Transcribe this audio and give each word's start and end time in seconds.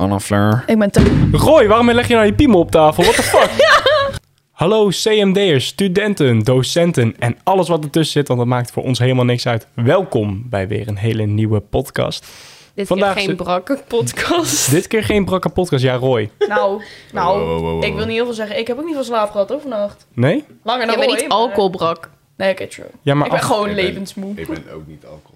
Anna 0.00 0.20
Fleur. 0.20 0.62
Ik 0.66 0.78
ben 0.78 0.90
te... 0.90 1.28
Roy, 1.32 1.66
waarom 1.68 1.90
leg 1.90 2.08
je 2.08 2.14
nou 2.14 2.26
je 2.26 2.32
piemel 2.34 2.58
op 2.60 2.70
tafel? 2.70 3.02
What 3.02 3.14
the 3.14 3.22
fuck? 3.22 3.50
Hallo 4.52 4.88
CMD'ers, 4.88 5.66
studenten, 5.66 6.38
docenten 6.42 7.14
en 7.18 7.36
alles 7.44 7.68
wat 7.68 7.84
ertussen 7.84 8.12
zit, 8.12 8.28
want 8.28 8.40
dat 8.40 8.48
maakt 8.48 8.70
voor 8.70 8.82
ons 8.82 8.98
helemaal 8.98 9.24
niks 9.24 9.46
uit. 9.46 9.66
Welkom 9.74 10.42
bij 10.50 10.68
weer 10.68 10.88
een 10.88 10.96
hele 10.96 11.22
nieuwe 11.26 11.60
podcast. 11.60 12.26
Dit 12.74 12.86
Vandaag 12.86 13.08
keer 13.14 13.18
geen 13.20 13.28
zit- 13.28 13.36
brakke 13.36 13.78
podcast. 13.88 14.70
Dit 14.70 14.86
keer 14.86 15.04
geen 15.04 15.24
brakke 15.24 15.48
podcast, 15.48 15.82
ja 15.82 15.94
Roy. 15.94 16.30
Nou, 16.48 16.82
nou, 17.12 17.38
Wow, 17.38 17.48
wow, 17.48 17.60
wow, 17.60 17.70
wow. 17.70 17.84
ik 17.84 17.94
wil 17.94 18.04
niet 18.06 18.14
heel 18.14 18.24
veel 18.24 18.34
zeggen. 18.34 18.58
Ik 18.58 18.66
heb 18.66 18.78
ook 18.78 18.84
niet 18.84 18.94
veel 18.94 19.04
slaap 19.04 19.30
gehad 19.30 19.48
hoor 19.48 19.60
vannacht. 19.60 20.06
Nee? 20.14 20.44
Langer 20.62 20.80
Ja, 20.80 20.86
dan 20.86 20.98
maar 20.98 21.06
Roy, 21.08 21.16
niet 21.20 21.28
alcoholbrak. 21.30 22.10
Nee, 22.36 22.52
oké, 22.52 22.66
true. 22.66 22.86
Ja, 23.02 23.14
maar 23.14 23.24
ik 23.26 23.32
ben 23.32 23.40
af- 23.40 23.46
gewoon 23.46 23.68
Ik 23.68 23.74
ben- 23.74 23.84
levensmoe. 23.84 24.32
Ik 24.36 24.46
ben 24.46 24.64
ook 24.74 24.86
niet 24.86 25.04
alcohol. 25.04 25.29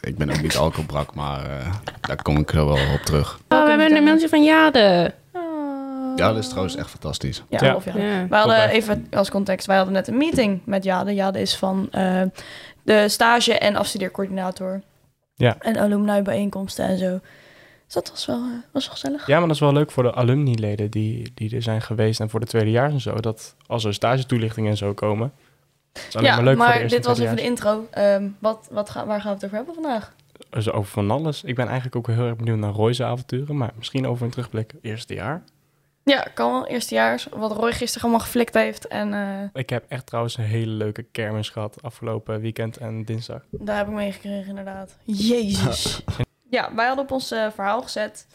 Ik 0.00 0.16
ben 0.16 0.30
ook 0.30 0.42
niet 0.42 0.56
alcoholbrak, 0.56 1.14
maar 1.14 1.50
eh, 1.58 1.74
daar 2.00 2.22
kom 2.22 2.36
ik 2.36 2.52
er 2.52 2.66
wel 2.66 2.92
op 2.94 3.00
terug. 3.04 3.40
Oh, 3.48 3.62
we 3.62 3.68
hebben 3.68 3.96
een 3.96 4.04
mailtje 4.04 4.28
van 4.28 4.44
Jade. 4.44 5.14
Ja, 6.16 6.28
dat 6.32 6.36
is 6.38 6.48
trouwens 6.48 6.76
echt 6.76 6.90
fantastisch. 6.90 7.42
Ja, 7.48 7.58
Ja. 7.64 7.74
of 7.74 7.84
ja. 7.84 7.92
Ja. 7.96 8.26
Wij 8.28 8.38
hadden 8.38 8.68
even 8.68 9.06
als 9.12 9.30
context, 9.30 9.66
wij 9.66 9.76
hadden 9.76 9.94
net 9.94 10.08
een 10.08 10.16
meeting 10.16 10.60
met 10.64 10.84
Jade. 10.84 11.14
Jade 11.14 11.40
is 11.40 11.56
van 11.56 11.88
eh, 11.90 12.22
de 12.82 13.08
stage- 13.08 13.58
en 13.58 13.76
afstudeercoördinator. 13.76 14.80
Ja. 15.34 15.56
En 15.60 15.76
alumni 15.78 16.22
bijeenkomsten 16.22 16.84
en 16.86 16.98
zo. 16.98 17.20
Dus 17.84 17.94
dat 17.94 18.10
was 18.10 18.26
wel, 18.26 18.36
eh, 18.36 18.42
was 18.72 18.84
wel 18.84 18.92
gezellig. 18.94 19.26
Ja, 19.26 19.38
maar 19.38 19.46
dat 19.46 19.56
is 19.56 19.62
wel 19.62 19.72
leuk 19.72 19.90
voor 19.90 20.02
de 20.02 20.14
alumni-leden 20.14 20.90
die, 20.90 21.32
die 21.34 21.54
er 21.56 21.62
zijn 21.62 21.82
geweest 21.82 22.20
en 22.20 22.30
voor 22.30 22.40
de 22.40 22.46
tweedejaars 22.46 22.92
en 22.92 23.00
zo. 23.00 23.14
Dat 23.14 23.54
als 23.66 23.84
er 23.84 23.94
stagetoelichtingen 23.94 24.70
en 24.70 24.76
zo 24.76 24.92
komen. 24.94 25.32
Is 25.96 26.20
ja, 26.20 26.34
maar 26.34 26.44
leuk 26.44 26.62
voor 26.62 26.88
dit 26.88 27.06
was 27.06 27.18
en 27.18 27.24
even 27.24 27.36
de 27.36 27.42
intro. 27.42 27.86
Ehm, 27.90 28.28
wat, 28.38 28.68
wat 28.70 28.90
ga, 28.90 29.06
waar 29.06 29.20
gaan 29.20 29.28
we 29.28 29.34
het 29.34 29.44
over 29.44 29.56
hebben 29.56 29.74
vandaag? 29.74 30.14
Dus 30.50 30.70
over 30.70 30.90
van 30.90 31.10
alles. 31.10 31.44
Ik 31.44 31.54
ben 31.54 31.66
eigenlijk 31.66 31.96
ook 31.96 32.06
heel 32.06 32.26
erg 32.26 32.36
benieuwd 32.36 32.58
naar 32.58 32.72
Roy's 32.72 33.00
avonturen, 33.00 33.56
maar 33.56 33.72
misschien 33.76 34.06
over 34.06 34.24
een 34.24 34.30
terugblik 34.30 34.72
eerste 34.82 35.14
jaar. 35.14 35.42
Ja, 36.04 36.26
kan 36.34 36.52
wel. 36.52 36.66
Eerstejaars. 36.66 37.26
Wat 37.30 37.52
Roy 37.52 37.72
gisteren 37.72 38.02
allemaal 38.02 38.24
geflikt 38.26 38.54
heeft. 38.54 38.86
En 38.86 39.14
eh, 39.14 39.60
Ik 39.60 39.70
heb 39.70 39.84
echt 39.88 40.06
trouwens 40.06 40.36
een 40.36 40.44
hele 40.44 40.70
leuke 40.70 41.02
kermis 41.02 41.50
gehad 41.50 41.82
afgelopen 41.82 42.40
weekend 42.40 42.76
en 42.76 43.04
dinsdag. 43.04 43.42
daar 43.50 43.76
heb 43.76 43.86
ik 43.86 43.92
meegekregen 43.92 44.48
inderdaad. 44.48 44.96
Jezus. 45.04 46.02
ja, 46.56 46.74
wij 46.74 46.86
hadden 46.86 47.04
op 47.04 47.10
ons 47.10 47.30
eh, 47.30 47.50
verhaal 47.50 47.82
gezet. 47.82 48.26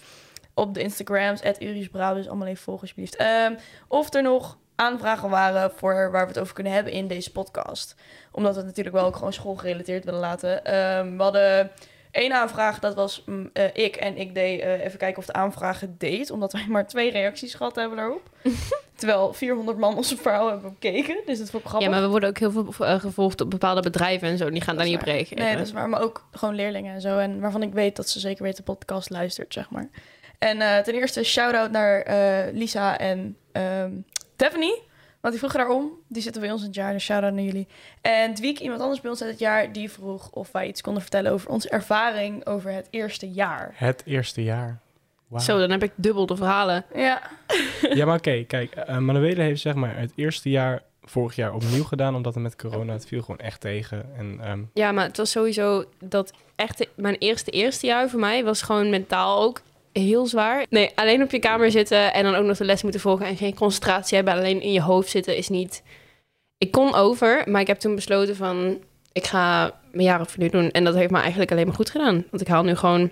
Op 0.54 0.74
de 0.74 0.82
Instagrams, 0.82 1.42
@urisbrabus, 1.60 2.18
dus 2.18 2.28
allemaal 2.28 2.48
even 2.48 2.64
volgen 2.64 2.82
alsjeblieft. 2.82 3.16
Ehm, 3.16 3.54
of 3.88 4.14
er 4.14 4.22
nog 4.22 4.58
aanvragen 4.82 5.30
waren 5.30 5.72
voor 5.76 6.12
waar 6.12 6.22
we 6.22 6.32
het 6.32 6.40
over 6.40 6.54
kunnen 6.54 6.74
hebben 6.74 6.94
in 6.94 7.08
deze 7.08 7.32
podcast. 7.32 7.96
Omdat 8.32 8.52
we 8.52 8.58
het 8.58 8.68
natuurlijk 8.68 8.96
wel 8.96 9.06
ook 9.06 9.16
gewoon 9.16 9.34
schoolgerelateerd 9.34 10.06
willen 10.06 10.20
laten. 10.20 10.66
Ehm, 10.66 11.18
we 11.18 11.24
hadden 11.24 11.72
één 12.12 12.34
aanvraag, 12.34 12.80
dat 12.80 12.96
was 12.96 13.24
mm, 13.26 13.50
eh, 13.54 13.66
ik. 13.74 13.96
En 13.96 14.18
ik 14.18 14.34
deed 14.34 14.62
eh, 14.62 14.86
even 14.86 15.00
kijken 15.00 15.18
of 15.18 15.26
de 15.26 15.34
aanvraag 15.34 15.80
het 15.80 16.00
deed. 16.00 16.32
Omdat 16.32 16.54
wij 16.54 16.66
maar 16.70 16.88
twee 16.88 17.12
reacties 17.12 17.54
gehad 17.54 17.76
hebben 17.76 17.98
daarop. 17.98 18.30
Terwijl 18.96 19.34
400 19.34 19.78
man 19.78 19.96
ons 19.96 20.14
verhaal 20.18 20.50
hebben 20.50 20.72
bekeken. 20.80 21.22
Dus 21.26 21.38
dat 21.38 21.50
vond 21.50 21.64
ik 21.64 21.70
grappig. 21.70 21.90
Ja, 21.90 21.96
maar 21.96 22.04
we 22.04 22.12
worden 22.12 22.30
ook 22.30 22.38
heel 22.38 22.52
veel 22.52 22.74
eh, 22.80 23.00
gevolgd 23.00 23.42
op 23.42 23.50
bepaalde 23.50 23.82
bedrijven 23.82 24.28
en 24.28 24.38
zo. 24.38 24.50
Die 24.50 24.62
gaan 24.62 24.76
daar 24.76 24.86
niet 24.86 24.96
op 24.96 25.02
reageren. 25.02 25.44
Nee, 25.44 25.58
dat 25.58 25.66
is 25.66 25.72
waar. 25.72 25.90
Maar 25.90 26.02
ook 26.02 26.28
gewoon 26.32 26.56
leerlingen 26.56 26.94
en 26.94 27.02
zo. 27.02 27.18
En 27.18 27.40
waarvan 27.40 27.64
ik 27.64 27.74
weet 27.74 27.96
dat 27.96 28.10
ze 28.10 28.20
zeker 28.20 28.44
weten 28.44 28.66
de 28.66 28.72
podcast 28.72 29.10
luistert, 29.10 29.54
zeg 29.54 29.70
maar. 29.70 29.90
En 30.38 30.84
ten 30.84 30.94
eerste 30.94 31.24
shout-out 31.24 31.72
naar 31.72 32.06
Lisa 32.54 32.98
en 32.98 33.38
ehm 33.52 33.92
Stephanie. 34.42 34.82
Want 35.20 35.34
die 35.34 35.38
vroegen 35.38 35.60
daarom. 35.60 35.92
Die 36.08 36.22
zitten 36.22 36.42
bij 36.42 36.52
ons 36.52 36.62
in 36.62 36.68
het 36.68 36.76
jaar, 36.76 36.94
dus 36.94 37.04
shout-out 37.04 37.34
naar 37.34 37.44
jullie. 37.44 37.68
En 38.02 38.34
Dwiek, 38.34 38.60
iemand 38.60 38.82
anders 38.82 39.02
bij 39.02 39.10
ons 39.10 39.22
uit 39.22 39.30
het 39.30 39.40
jaar, 39.40 39.72
die 39.72 39.92
vroeg 39.92 40.30
of 40.32 40.52
wij 40.52 40.68
iets 40.68 40.82
konden 40.82 41.02
vertellen 41.02 41.32
over 41.32 41.50
onze 41.50 41.70
ervaring 41.70 42.46
over 42.46 42.72
het 42.72 42.88
eerste 42.90 43.32
jaar. 43.32 43.72
Het 43.76 44.02
eerste 44.06 44.44
jaar. 44.44 44.80
Wauw. 45.28 45.44
Zo, 45.44 45.60
dan 45.60 45.70
heb 45.72 45.84
ik 45.84 45.92
dubbel 45.96 46.26
de 46.26 46.36
verhalen. 46.36 46.86
Ja, 46.96 47.22
Ja, 47.98 48.06
maar 48.06 48.18
oké, 48.18 48.44
kijk. 48.44 48.76
Uh, 48.76 48.98
Manuele 48.98 49.42
heeft 49.42 49.62
zeg 49.62 49.74
maar 49.74 49.98
het 49.98 50.12
eerste 50.16 50.50
jaar 50.50 50.82
vorig 51.02 51.36
jaar 51.36 51.54
opnieuw 51.54 51.84
gedaan, 51.84 52.16
omdat 52.16 52.34
het 52.34 52.44
met 52.44 52.56
corona, 52.56 52.94
het 52.94 53.06
viel 53.08 53.22
gewoon 53.22 53.40
echt 53.40 53.62
tegen. 53.62 54.06
En 54.18 54.40
ehm, 54.44 54.62
Ja, 54.74 54.92
maar 54.92 55.06
het 55.06 55.18
was 55.18 55.32
sowieso 55.32 55.86
dat 56.00 56.34
echt 56.56 56.88
mijn 56.96 57.16
eerste 57.16 57.52
eerste 57.52 57.86
jaar 57.86 58.10
voor 58.10 58.20
mij 58.20 58.44
was 58.44 58.62
gewoon 58.62 58.90
mentaal 58.90 59.42
ook 59.42 59.62
heel 59.94 60.28
zwaar. 60.28 60.66
Nee, 60.70 60.92
alleen 60.96 61.22
op 61.24 61.32
je 61.32 61.40
kamer 61.40 61.72
zitten 61.72 62.14
en 62.14 62.24
dan 62.24 62.36
ook 62.36 62.46
nog 62.46 62.58
de 62.58 62.66
les 62.66 62.82
moeten 62.84 63.02
volgen 63.02 63.26
en 63.26 63.38
geen 63.38 63.56
concentratie 63.56 64.16
hebben, 64.16 64.34
alleen 64.34 64.62
in 64.62 64.72
je 64.72 64.82
hoofd 64.82 65.10
zitten 65.10 65.38
is 65.38 65.50
niet. 65.50 65.84
Ik 66.58 66.72
kon 66.72 66.94
over, 66.96 67.44
maar 67.46 67.62
ik 67.62 67.68
heb 67.68 67.80
toen 67.80 67.96
besloten 67.96 68.36
van 68.36 68.78
ik 69.12 69.26
ga 69.28 69.74
mijn 69.92 70.04
jaaropnieuw 70.08 70.50
doen 70.50 70.72
en 70.72 70.84
dat 70.84 70.96
heeft 70.96 71.12
me 71.12 71.20
eigenlijk 71.20 71.52
alleen 71.52 71.66
maar 71.66 71.76
goed 71.76 71.90
gedaan, 71.90 72.26
want 72.30 72.42
ik 72.42 72.48
haal 72.48 72.64
nu 72.64 72.76
gewoon 72.76 73.12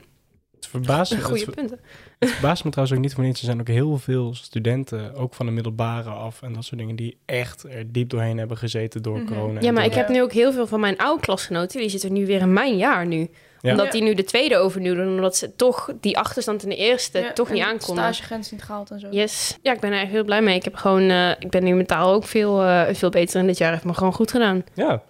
het 0.55 0.67
verbaast 0.67 1.15
me, 1.15 1.21
goede 1.31 1.45
het, 1.45 1.55
punten. 1.55 1.79
het 2.19 2.29
verbaast 2.29 2.63
me 2.63 2.69
trouwens 2.69 2.97
ook 2.97 3.03
niet 3.03 3.13
voor 3.13 3.23
niets. 3.23 3.39
Er 3.39 3.45
zijn 3.45 3.59
ook 3.59 3.67
heel 3.67 3.97
veel 3.97 4.33
studenten, 4.35 5.15
ook 5.15 5.33
van 5.33 5.45
de 5.45 5.51
middelbare 5.51 6.09
af 6.09 6.41
en 6.41 6.53
dat 6.53 6.63
soort 6.65 6.79
dingen, 6.79 6.95
die 6.95 7.17
echt 7.25 7.63
er 7.63 7.91
diep 7.91 8.09
doorheen 8.09 8.37
hebben 8.37 8.57
gezeten 8.57 9.01
door 9.03 9.17
Mhm. 9.17 9.25
corona. 9.27 9.61
Ja, 9.61 9.71
maar 9.71 9.85
ik 9.85 9.93
heb 9.93 10.09
nu 10.09 10.21
ook 10.21 10.31
heel 10.33 10.51
veel 10.53 10.67
van 10.67 10.79
mijn 10.79 10.97
oude 10.97 11.21
klasgenoten, 11.21 11.79
die 11.79 11.89
zitten 11.89 12.13
nu 12.13 12.25
weer 12.25 12.41
in 12.41 12.53
mijn 12.53 12.77
jaar 12.77 13.05
nu. 13.07 13.29
Ja. 13.61 13.71
Omdat 13.71 13.85
Ja. 13.85 13.91
die 13.91 14.01
nu 14.01 14.13
de 14.13 14.23
tweede 14.23 14.57
overnieuw 14.57 14.95
doen, 14.95 15.07
omdat 15.15 15.35
ze 15.35 15.55
toch 15.55 15.89
die 15.99 16.17
achterstand 16.17 16.63
in 16.63 16.69
de 16.69 16.75
eerste 16.75 17.19
Ja, 17.19 17.33
toch 17.33 17.47
en 17.47 17.53
niet 17.53 17.63
de 17.63 17.69
aankonden. 17.69 18.03
Stagegrens 18.03 18.51
niet 18.51 18.63
gehaald 18.63 18.91
en 18.91 18.99
zo. 18.99 19.07
Yes. 19.11 19.57
Ja, 19.61 19.73
ik 19.73 19.79
ben 19.79 19.91
er 19.91 20.01
echt 20.01 20.11
heel 20.11 20.23
blij 20.23 20.41
mee. 20.41 20.55
Ik 20.55 20.63
heb 20.63 20.75
gewoon, 20.75 21.09
eh, 21.09 21.29
ik 21.29 21.49
ben 21.49 21.63
nu 21.63 21.73
mentaal 21.75 22.13
ook 22.13 22.23
veel, 22.25 22.61
eh, 22.63 22.83
veel 22.93 23.09
beter 23.09 23.39
in 23.39 23.47
dit 23.47 23.57
jaar. 23.57 23.71
Heeft 23.71 23.83
me 23.83 23.93
gewoon 23.93 24.13
goed 24.13 24.31
gedaan. 24.31 24.63
Ja, 24.73 25.01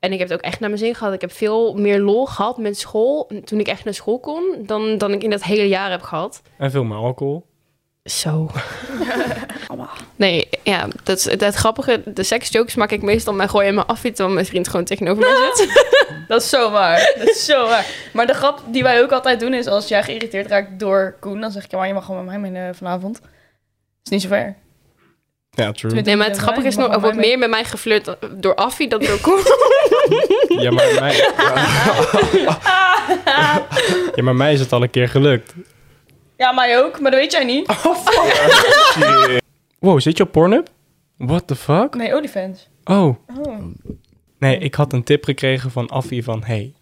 En 0.00 0.12
ik 0.12 0.18
heb 0.18 0.28
het 0.28 0.38
ook 0.38 0.44
echt 0.44 0.60
naar 0.60 0.68
mijn 0.68 0.80
zin 0.82 0.94
gehad. 0.94 1.12
Ik 1.14 1.20
heb 1.20 1.32
veel 1.32 1.74
meer 1.74 2.00
lol 2.00 2.26
gehad 2.26 2.58
met 2.58 2.78
school 2.78 3.30
toen 3.44 3.60
ik 3.60 3.66
echt 3.68 3.84
naar 3.84 3.94
school 3.94 4.18
kon, 4.20 4.42
dan, 4.66 4.98
dan 4.98 5.12
ik 5.12 5.22
in 5.22 5.30
dat 5.30 5.42
hele 5.44 5.68
jaar 5.68 5.90
heb 5.90 6.02
gehad. 6.02 6.42
en 6.58 6.70
veel 6.70 6.84
meer 6.84 6.96
alcohol. 6.96 7.44
Zo. 8.04 8.50
Nee, 10.16 10.48
ja, 10.62 10.88
dat 11.02 11.18
is 11.18 11.24
het, 11.24 11.54
grappige. 11.54 12.02
De 12.04 12.22
seksjokes 12.22 12.74
maak 12.74 12.90
ik 12.90 13.02
meestal 13.02 13.34
maar 13.34 13.48
gooi 13.48 13.66
in 13.66 13.74
mijn 13.74 13.86
affiet, 13.86 14.14
terwijl 14.14 14.34
mijn 14.34 14.46
vriend 14.46 14.68
gewoon 14.68 14.84
tegenover 14.84 15.22
mij 15.22 15.50
zit. 15.54 15.86
Dat 16.28 16.42
is 16.42 16.48
zo 16.48 16.70
waar. 16.70 17.14
Dat 17.18 17.28
is 17.28 17.44
zo 17.44 17.66
waar. 17.66 17.86
Maar 18.12 18.26
de 18.26 18.34
grap 18.34 18.60
die 18.66 18.82
wij 18.82 19.02
ook 19.02 19.10
altijd 19.10 19.40
doen 19.40 19.54
is 19.54 19.66
als 19.66 19.88
jij 19.88 20.02
geïrriteerd 20.02 20.46
raakt 20.46 20.78
door 20.78 21.16
Koen, 21.20 21.40
dan 21.40 21.50
zeg 21.50 21.64
ik 21.64 21.70
ja, 21.70 21.78
maar 21.78 21.86
je 21.86 21.94
mag 21.94 22.04
gewoon 22.04 22.24
met 22.24 22.40
mij 22.40 22.50
mee 22.50 22.68
eh, 22.68 22.74
vanavond. 22.74 23.20
is 24.04 24.10
niet 24.10 24.22
zo 24.22 24.28
ver. 24.28 24.56
Ja, 25.50 25.72
true. 25.72 26.00
Nee, 26.00 26.16
maar 26.16 26.26
het 26.26 26.36
Ja, 26.36 26.42
grappige 26.42 26.66
is 26.66 26.76
nog, 26.76 26.92
er 26.92 27.00
wordt 27.00 27.16
meer 27.16 27.38
met 27.38 27.50
mij 27.50 27.64
geflirt 27.64 28.16
door 28.30 28.54
Affie 28.54 28.88
dan 28.88 29.00
door 29.00 29.20
Koen. 29.20 29.40
Ja, 30.48 30.70
maar 30.70 30.94
mij... 31.00 31.16
ja, 34.14 34.22
maar 34.22 34.36
mij 34.36 34.52
is 34.52 34.60
het 34.60 34.72
al 34.72 34.82
een 34.82 34.90
keer 34.90 35.08
gelukt. 35.08 35.54
Ja, 36.42 36.52
mij 36.52 36.82
ook, 36.82 37.00
maar 37.00 37.10
dat 37.10 37.20
weet 37.20 37.32
jij 37.32 37.44
niet. 37.44 37.66
Wow, 39.78 40.00
zit 40.00 40.16
je 40.16 40.22
op 40.22 40.32
Pornhub? 40.32 40.68
What 41.16 41.46
the 41.46 41.56
fuck? 41.56 41.94
Nee, 41.94 42.14
OnlyFans. 42.16 42.68
Oh. 42.84 43.16
Oh. 43.38 43.64
Nee, 44.38 44.58
ik 44.58 44.74
had 44.74 44.92
een 44.92 45.02
tip 45.02 45.24
gekregen 45.24 45.70
van 45.70 45.88
Affie 45.88 46.24
van... 46.24 46.42
Hey, 46.44 46.72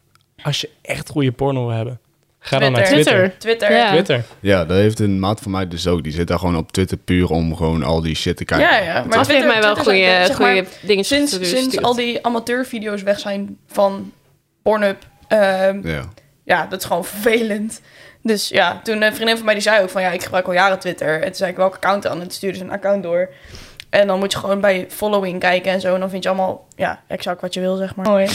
als 0.43 0.61
je 0.61 0.71
echt 0.83 1.09
goede 1.09 1.33
porno 1.33 1.67
wil 1.67 1.77
hebben, 1.77 2.01
ga 2.39 2.59
dan 2.59 2.73
naar 2.73 2.85
Twitter. 2.85 3.15
Twitter. 3.15 3.39
Twitter. 3.39 3.73
Ja. 3.73 3.91
Twitter. 3.91 4.25
Ja, 4.41 4.65
dat 4.65 4.77
heeft 4.77 5.01
een 5.01 5.19
maat 5.19 5.41
van 5.41 5.51
mij 5.51 5.69
dus 5.69 5.87
ook. 5.87 6.03
Die 6.03 6.13
zit 6.13 6.27
daar 6.29 6.39
gewoon 6.39 6.57
op 6.57 6.73
Twitter 6.73 6.97
puur 6.97 7.31
om 7.31 7.57
gewoon 7.57 7.83
al 7.83 8.01
die 8.01 8.15
shit 8.15 8.37
te 8.37 8.45
kijken. 8.45 8.69
Ja, 8.69 8.79
ja. 8.79 9.05
Maar 9.05 9.19
Affie 9.19 9.35
heeft 9.35 9.47
mij 9.47 9.61
wel 9.61 9.77
goede, 9.77 10.29
goede 10.35 10.65
dingen 10.83 11.05
Sinds, 11.05 11.39
sinds 11.41 11.83
al 11.83 11.95
die 11.95 12.27
amateurvideo's 12.27 13.03
weg 13.03 13.19
zijn 13.19 13.59
van 13.67 14.13
Pornhub, 14.63 15.07
ehm, 15.29 15.89
Ja. 15.89 16.09
ja, 16.45 16.67
dat 16.67 16.81
is 16.81 16.87
gewoon 16.87 17.05
vervelend. 17.05 17.81
Dus 18.23 18.49
ja, 18.49 18.81
toen 18.83 19.03
een 19.03 19.15
vriendin 19.15 19.37
van 19.37 19.45
mij 19.45 19.55
die 19.55 19.63
zei 19.63 19.83
ook 19.83 19.91
van 19.91 20.03
ja, 20.03 20.11
ik 20.11 20.23
gebruik 20.23 20.47
al 20.47 20.53
jaren 20.53 20.79
Twitter. 20.79 21.15
En 21.19 21.25
toen 21.27 21.35
zei 21.35 21.51
ik 21.51 21.57
welke 21.57 21.75
account 21.77 22.03
dan? 22.03 22.13
En 22.13 22.21
toen 22.21 22.31
stuurde 22.31 22.59
ze 22.59 22.65
een 22.65 22.71
account 22.71 23.03
door. 23.03 23.29
En 23.91 24.07
dan 24.07 24.19
moet 24.19 24.33
je 24.33 24.39
gewoon 24.39 24.61
bij 24.61 24.87
following 24.89 25.41
kijken 25.41 25.73
en 25.73 25.81
zo. 25.81 25.95
En 25.95 26.01
dan 26.01 26.11
vind 26.11 26.23
je 26.23 26.29
allemaal, 26.29 26.67
ja, 26.77 27.03
exact 27.07 27.41
wat 27.41 27.55
je 27.55 27.61
wil, 27.61 27.77
zeg 27.77 27.95
maar. 27.95 28.07
Mooi. 28.07 28.27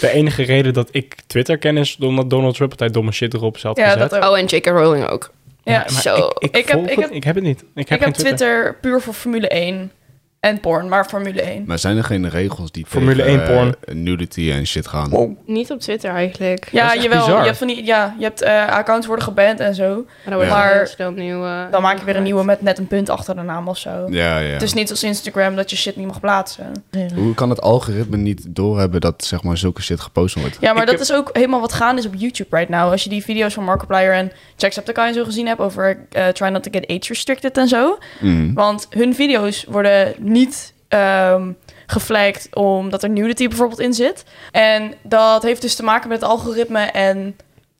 De 0.00 0.10
enige 0.12 0.42
reden 0.42 0.72
dat 0.72 0.88
ik 0.92 1.16
Twitter 1.26 1.58
ken 1.58 1.76
is 1.76 1.96
omdat 2.00 2.30
Donald 2.30 2.54
Trump 2.54 2.70
altijd 2.70 2.92
domme 2.94 3.12
shit 3.12 3.34
erop 3.34 3.58
zat 3.58 3.76
Ja, 3.76 3.84
gezet. 3.90 4.10
dat 4.10 4.14
ook. 4.24 4.30
Oh, 4.30 4.38
en 4.38 4.44
J.K. 4.44 4.66
Rowling 4.66 5.08
ook. 5.08 5.30
Ja, 5.62 5.88
zo. 5.88 6.14
Ik, 6.16 6.32
ik, 6.38 6.56
Ik 6.56 6.66
heb- 6.66 6.76
volg 6.76 6.84
ik 6.88 6.94
het- 6.94 7.04
heb- 7.04 7.14
ik 7.14 7.24
heb 7.24 7.34
het 7.34 7.44
niet. 7.44 7.60
Ik 7.60 7.66
heb, 7.74 7.78
ik 7.84 7.88
heb 7.88 8.02
geen 8.02 8.12
Twitter. 8.12 8.36
Twitter 8.36 8.74
puur 8.80 9.00
voor 9.00 9.14
Formule 9.14 9.48
1 9.48 9.92
en 10.40 10.60
porn, 10.60 10.88
maar 10.88 11.04
Formule 11.04 11.42
1. 11.42 11.64
Maar 11.66 11.78
zijn 11.78 11.96
er 11.96 12.04
geen 12.04 12.28
regels 12.28 12.72
die 12.72 12.84
Formule 12.88 13.22
tegen, 13.22 13.40
1 13.46 13.54
porn. 13.54 13.74
eh, 13.84 13.94
nudity 13.94 14.50
en 14.50 14.66
shit 14.66 14.86
gaan? 14.86 15.36
Niet 15.46 15.70
op 15.70 15.80
Twitter 15.80 16.10
eigenlijk. 16.10 16.68
Ja, 16.72 16.94
jawel. 16.96 17.18
bizar. 17.24 17.38
Je 17.40 17.44
hebt, 17.44 17.58
van 17.58 17.66
die, 17.66 17.84
ja, 17.84 18.14
je 18.18 18.24
hebt 18.24 18.42
eh, 18.42 18.66
accounts 18.68 19.06
worden 19.06 19.24
geband 19.24 19.60
en 19.60 19.74
zo. 19.74 20.04
Maar 20.24 20.38
dan 20.38 20.48
Maar- 20.48 20.90
eh, 20.98 21.70
Dan 21.70 21.82
maak 21.82 21.98
je 21.98 22.04
weer 22.04 22.16
een 22.16 22.22
nieuwe 22.22 22.44
met 22.44 22.62
net 22.62 22.78
een 22.78 22.86
punt 22.86 23.08
achter 23.10 23.34
de 23.36 23.42
naam 23.42 23.68
of 23.68 23.78
zo. 23.78 24.06
Ja, 24.10 24.38
ja. 24.38 24.52
Het 24.52 24.62
is 24.62 24.72
niet 24.74 24.90
als 24.90 25.02
Instagram 25.02 25.56
dat 25.56 25.70
je 25.70 25.76
shit 25.76 25.96
niet 25.96 26.06
mag 26.06 26.20
plaatsen. 26.20 26.72
Hoe 27.14 27.34
kan 27.34 27.50
het 27.50 27.60
algoritme 27.60 28.16
niet 28.16 28.44
doorhebben 28.48 29.00
dat 29.00 29.24
zeg 29.24 29.42
maar 29.42 29.56
zulke 29.56 29.82
shit 29.82 30.00
gepost 30.00 30.34
wordt? 30.34 30.56
Ja, 30.60 30.72
maar 30.72 30.82
Ik 30.82 30.88
dat 30.88 30.98
heb- 30.98 31.08
is 31.08 31.12
ook 31.16 31.30
helemaal 31.32 31.60
wat 31.60 31.72
gaan 31.72 31.98
is 31.98 32.06
op 32.06 32.14
YouTube 32.16 32.56
right 32.56 32.70
now. 32.70 32.90
Als 32.90 33.04
je 33.04 33.10
die 33.10 33.22
video's 33.24 33.54
van 33.54 33.64
Markiplier 33.64 34.12
en 34.12 34.32
Jacksepticeye 34.56 35.06
en 35.08 35.14
zo 35.14 35.24
gezien 35.24 35.46
hebt 35.46 35.60
over 35.60 36.06
eh, 36.10 36.28
try 36.28 36.48
not 36.48 36.62
to 36.62 36.70
get 36.70 36.86
age 36.88 37.08
restricted 37.12 37.56
en 37.58 37.68
zo. 37.68 37.98
Mm. 38.20 38.54
Want 38.54 38.86
hun 38.90 39.14
video's 39.14 39.64
worden 39.68 40.14
niet 40.30 40.72
ehm 40.88 41.50
geflagd 41.86 42.48
omdat 42.54 43.02
er 43.02 43.08
nudity 43.10 43.48
bijvoorbeeld 43.48 43.80
in 43.80 43.94
zit. 43.94 44.24
En 44.52 44.94
dat 45.02 45.42
heeft 45.42 45.62
dus 45.62 45.74
te 45.74 45.82
maken 45.82 46.08
met 46.08 46.20
het 46.20 46.30
algoritme 46.30 46.80
en 46.80 47.36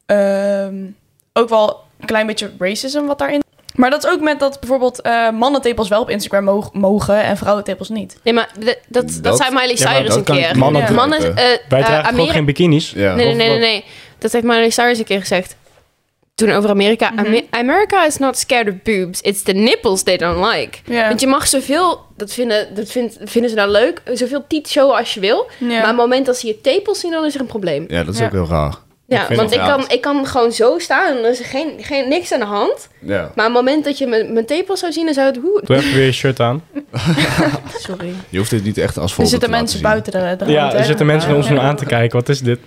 ehm, 0.06 0.74
ook 1.32 1.48
wel 1.48 1.80
een 2.00 2.06
klein 2.06 2.26
beetje 2.26 2.50
racism 2.58 3.04
wat 3.04 3.18
daarin 3.18 3.42
Maar 3.74 3.90
dat 3.90 4.04
is 4.04 4.10
ook 4.10 4.20
met 4.20 4.38
dat 4.38 4.60
bijvoorbeeld 4.60 5.00
eh 5.00 5.30
mannentepels 5.30 5.88
wel 5.88 6.00
op 6.00 6.10
Instagram 6.10 6.44
mog- 6.44 6.72
mogen 6.72 7.22
en 7.22 7.36
vrouwentepels 7.36 7.88
niet. 7.88 8.18
Nee, 8.22 8.34
maar 8.34 8.48
dat, 8.58 8.78
dat, 8.88 9.18
Dat- 9.22 9.36
zei 9.36 9.50
Miley 9.50 9.74
Ja, 9.76 9.84
maar 9.84 9.94
Cyrus 9.94 10.08
dat 10.08 10.16
een 10.16 10.24
kan 10.24 10.36
keer. 10.36 10.58
mannen 10.58 10.82
Ja. 10.82 10.90
Mannen, 10.90 11.18
eh, 11.18 11.34
Wij 11.34 11.52
eh, 11.54 11.68
dragen 11.68 11.94
gewoon 11.94 12.06
Ameri- 12.20 12.30
geen 12.30 12.44
bikinis. 12.44 12.90
Ja. 12.90 13.14
Nee, 13.14 13.26
nee, 13.26 13.34
nee, 13.34 13.48
nee, 13.48 13.58
nee. 13.58 13.84
Dat 14.18 14.32
heeft 14.32 14.44
Miley 14.44 14.70
Cyrus 14.70 14.98
een 14.98 15.04
keer 15.04 15.20
gezegd. 15.20 15.56
Toen 16.46 16.50
over 16.56 16.70
Amerika. 16.70 17.12
Ame- 17.16 17.44
America 17.50 18.06
is 18.06 18.16
not 18.16 18.38
scared 18.38 18.68
of 18.68 18.74
boobs. 18.82 19.20
It's 19.20 19.42
the 19.42 19.52
nipples 19.52 20.02
they 20.02 20.16
don't 20.16 20.46
like. 20.54 20.78
Ja. 20.84 21.08
Want 21.08 21.20
je 21.20 21.26
mag 21.26 21.46
zoveel, 21.46 22.00
dat 22.16 22.32
vinden, 22.32 22.74
dat 22.74 22.90
vindt, 22.90 23.16
vinden 23.24 23.50
ze 23.50 23.56
nou 23.56 23.70
leuk, 23.70 24.02
zoveel 24.12 24.44
tiet 24.48 24.68
showen 24.68 24.96
als 24.96 25.14
je 25.14 25.20
wil. 25.20 25.50
Maar 25.58 25.78
op 25.80 25.86
het 25.86 25.96
moment 25.96 26.26
dat 26.26 26.36
ze 26.38 26.46
je 26.46 26.60
tepels 26.60 27.00
zien, 27.00 27.10
dan 27.10 27.24
is 27.24 27.34
er 27.34 27.40
een 27.40 27.46
probleem. 27.46 27.84
Ja, 27.88 28.04
dat 28.04 28.14
is 28.14 28.20
Ja. 28.20 28.26
ook 28.26 28.32
heel 28.32 28.46
raar. 28.48 28.74
Ja, 29.06 29.26
want 29.34 29.52
ik 29.52 29.58
kan, 29.58 29.84
ik 29.88 30.00
kan 30.00 30.26
gewoon 30.26 30.52
zo 30.52 30.78
staan 30.78 31.16
en 31.16 31.24
er 31.24 31.30
is 31.30 31.38
er 31.38 31.44
geen, 31.44 31.72
geen, 31.80 32.08
niks 32.08 32.32
aan 32.32 32.38
de 32.40 32.44
hand. 32.46 32.88
Ja. 33.00 33.16
Maar 33.20 33.46
op 33.46 33.54
het 33.54 33.64
moment 33.64 33.84
dat 33.84 33.98
je 33.98 34.06
mijn, 34.06 34.32
mijn 34.32 34.46
tepels 34.46 34.80
zou 34.80 34.92
zien, 34.92 35.04
dan 35.04 35.14
zou 35.14 35.26
het... 35.26 35.36
Hoe, 35.36 35.60
Doe 35.64 35.76
even 35.76 35.94
weer 35.94 36.04
je 36.04 36.12
shirt 36.12 36.40
aan. 36.40 36.62
sorry. 37.88 38.12
Je 38.28 38.38
hoeft 38.38 38.50
dit 38.50 38.64
niet 38.64 38.78
echt 38.78 38.98
als 38.98 39.10
er 39.10 39.16
voorbeeld 39.16 39.28
zitten 39.28 39.48
te 39.50 39.54
laten 39.56 39.64
mensen 39.64 39.78
zien. 39.78 39.88
buiten 40.22 40.38
de, 40.38 40.44
de 40.44 40.52
Ja, 40.52 40.72
er 40.74 40.84
zitten 40.84 41.06
mensen 41.06 41.28
naar 41.28 41.38
ons 41.38 41.48
nu 41.48 41.58
aan 41.58 41.76
te 41.76 41.84
kijken. 41.86 42.18
Wat 42.18 42.28
is 42.28 42.40
dit? 42.40 42.58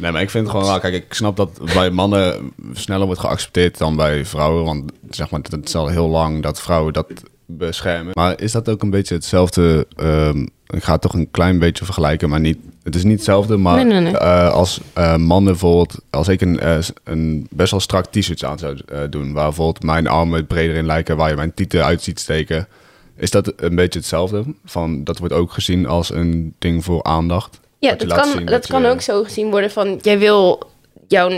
Nee, 0.00 0.12
maar 0.12 0.22
ik 0.22 0.30
vind 0.30 0.46
het 0.46 0.56
gewoon 0.56 0.70
raar. 0.70 0.80
Kijk, 0.80 0.94
ik 0.94 1.14
snap 1.14 1.36
dat 1.36 1.60
bij 1.74 1.90
mannen 1.90 2.52
sneller 2.72 3.06
wordt 3.06 3.20
geaccepteerd 3.20 3.78
dan 3.78 3.96
bij 3.96 4.24
vrouwen. 4.24 4.64
Want 4.64 4.92
zeg 5.10 5.30
maar, 5.30 5.40
het 5.42 5.68
is 5.68 5.74
al 5.74 5.88
heel 5.88 6.08
lang 6.08 6.42
dat 6.42 6.60
vrouwen 6.60 6.92
dat 6.92 7.06
beschermen. 7.46 8.12
Maar 8.14 8.40
is 8.40 8.52
dat 8.52 8.68
ook 8.68 8.82
een 8.82 8.90
beetje 8.90 9.14
hetzelfde? 9.14 9.86
ehm, 9.96 10.46
ik 10.66 10.82
ga 10.82 10.92
het 10.92 11.00
toch 11.00 11.14
een 11.14 11.30
klein 11.30 11.58
beetje 11.58 11.84
vergelijken, 11.84 12.28
maar 12.28 12.40
niet. 12.40 12.58
Het 12.82 12.94
is 12.94 13.04
niet 13.04 13.16
hetzelfde, 13.16 13.56
maar 13.56 13.74
Nee, 13.74 13.84
nee, 13.84 14.00
nee. 14.00 14.18
eh, 14.18 14.52
als 14.52 14.80
eh, 14.92 15.16
mannen 15.16 15.52
bijvoorbeeld, 15.52 15.94
als 16.10 16.28
ik 16.28 16.40
een, 16.40 16.60
eh, 16.60 16.78
een 17.04 17.46
best 17.50 17.70
wel 17.70 17.80
strak 17.80 18.06
t-shirt 18.06 18.44
aan 18.44 18.58
zou 18.58 18.78
doen, 19.10 19.32
waar 19.32 19.44
bijvoorbeeld 19.44 19.82
mijn 19.84 20.06
armen 20.06 20.46
breder 20.46 20.76
in 20.76 20.86
lijken, 20.86 21.16
waar 21.16 21.28
je 21.30 21.36
mijn 21.36 21.54
tieten 21.54 21.84
uit 21.84 22.02
ziet 22.02 22.20
steken, 22.20 22.68
is 23.16 23.30
dat 23.30 23.52
een 23.56 23.74
beetje 23.74 23.98
hetzelfde? 23.98 24.44
Van 24.64 25.04
dat 25.04 25.18
wordt 25.18 25.34
ook 25.34 25.52
gezien 25.52 25.86
als 25.86 26.12
een 26.14 26.54
ding 26.58 26.84
voor 26.84 27.02
aandacht. 27.02 27.60
Ja, 27.80 27.94
dat 27.94 28.12
kan, 28.12 28.36
dat 28.36 28.46
dat 28.46 28.66
kan 28.66 28.82
je- 28.82 28.88
ook 28.88 29.00
zo 29.00 29.22
gezien 29.24 29.50
worden 29.50 29.70
van... 29.70 29.98
Jij 30.02 30.18
wil 30.18 30.62
jouw, 31.08 31.28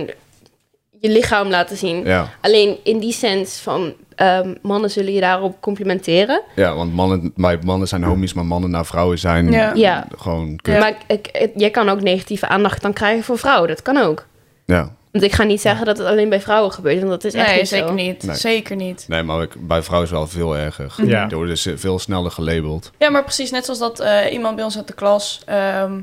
je 1.00 1.09
lichaam 1.09 1.49
laten 1.49 1.77
zien. 1.77 2.05
Ja. 2.05 2.29
Alleen 2.41 2.77
in 2.83 2.99
die 2.99 3.12
sens 3.12 3.56
van... 3.59 3.94
ehm, 4.15 4.55
mannen 4.62 4.91
zullen 4.91 5.12
je 5.12 5.21
daarop 5.21 5.61
complimenteren. 5.61 6.43
Ja, 6.56 6.75
want 6.75 6.94
mannen, 6.94 7.33
mannen 7.65 7.89
zijn 7.89 8.03
homies, 8.03 8.33
maar 8.33 8.47
mannen 8.47 8.71
naar 8.71 8.87
vrouwen 8.87 9.19
zijn 9.19 9.50
Ja. 9.53 9.73
Ja. 9.75 10.06
gewoon 10.19 10.56
kut. 10.56 10.75
Ja. 10.75 10.81
Maar 10.81 10.94
ik, 11.06 11.29
ik- 11.33 11.53
jij 11.55 11.71
kan 11.71 11.89
ook 11.89 12.00
negatieve 12.00 12.49
aandacht 12.49 12.83
dan 12.83 12.93
krijgen 12.93 13.25
voor 13.25 13.39
vrouwen. 13.39 13.69
Dat 13.69 13.83
kan 13.83 13.97
ook. 13.97 14.27
Ja. 14.67 14.94
Want 15.12 15.25
ik 15.25 15.33
ga 15.33 15.43
niet 15.43 15.61
zeggen 15.61 15.87
dat 15.87 15.99
het 15.99 16.06
alleen 16.06 16.29
bij 16.29 16.41
vrouwen 16.41 16.73
gebeurt. 16.73 16.99
Want 16.99 17.11
dat 17.11 17.25
is 17.25 17.35
echt 17.35 17.47
Nee, 17.49 17.56
niet 17.59 17.69
zeker 17.69 17.89
zo. 17.89 17.94
niet. 17.94 18.23
Nee. 18.23 18.37
Zeker 18.37 18.77
niet. 18.77 19.05
Nee, 19.09 19.23
maar 19.23 19.43
ik- 19.43 19.67
bij 19.67 19.83
vrouwen 19.83 20.11
is 20.11 20.17
het 20.17 20.25
wel 20.25 20.29
veel 20.44 20.56
erger. 20.56 20.93
Ja. 21.06 21.29
Worden 21.29 21.59
ze 21.59 21.79
veel 21.79 21.99
sneller 21.99 22.31
gelabeld. 22.31 22.91
Ja, 22.99 23.11
maar 23.11 23.25
precies 23.25 23.50
net 23.50 23.65
zoals 23.65 23.81
dat 23.81 24.00
eh, 24.00 24.33
iemand 24.33 24.55
bij 24.56 24.65
ons 24.65 24.77
uit 24.77 24.87
de 24.87 24.93
klas... 24.94 25.43
ehm, 25.47 26.00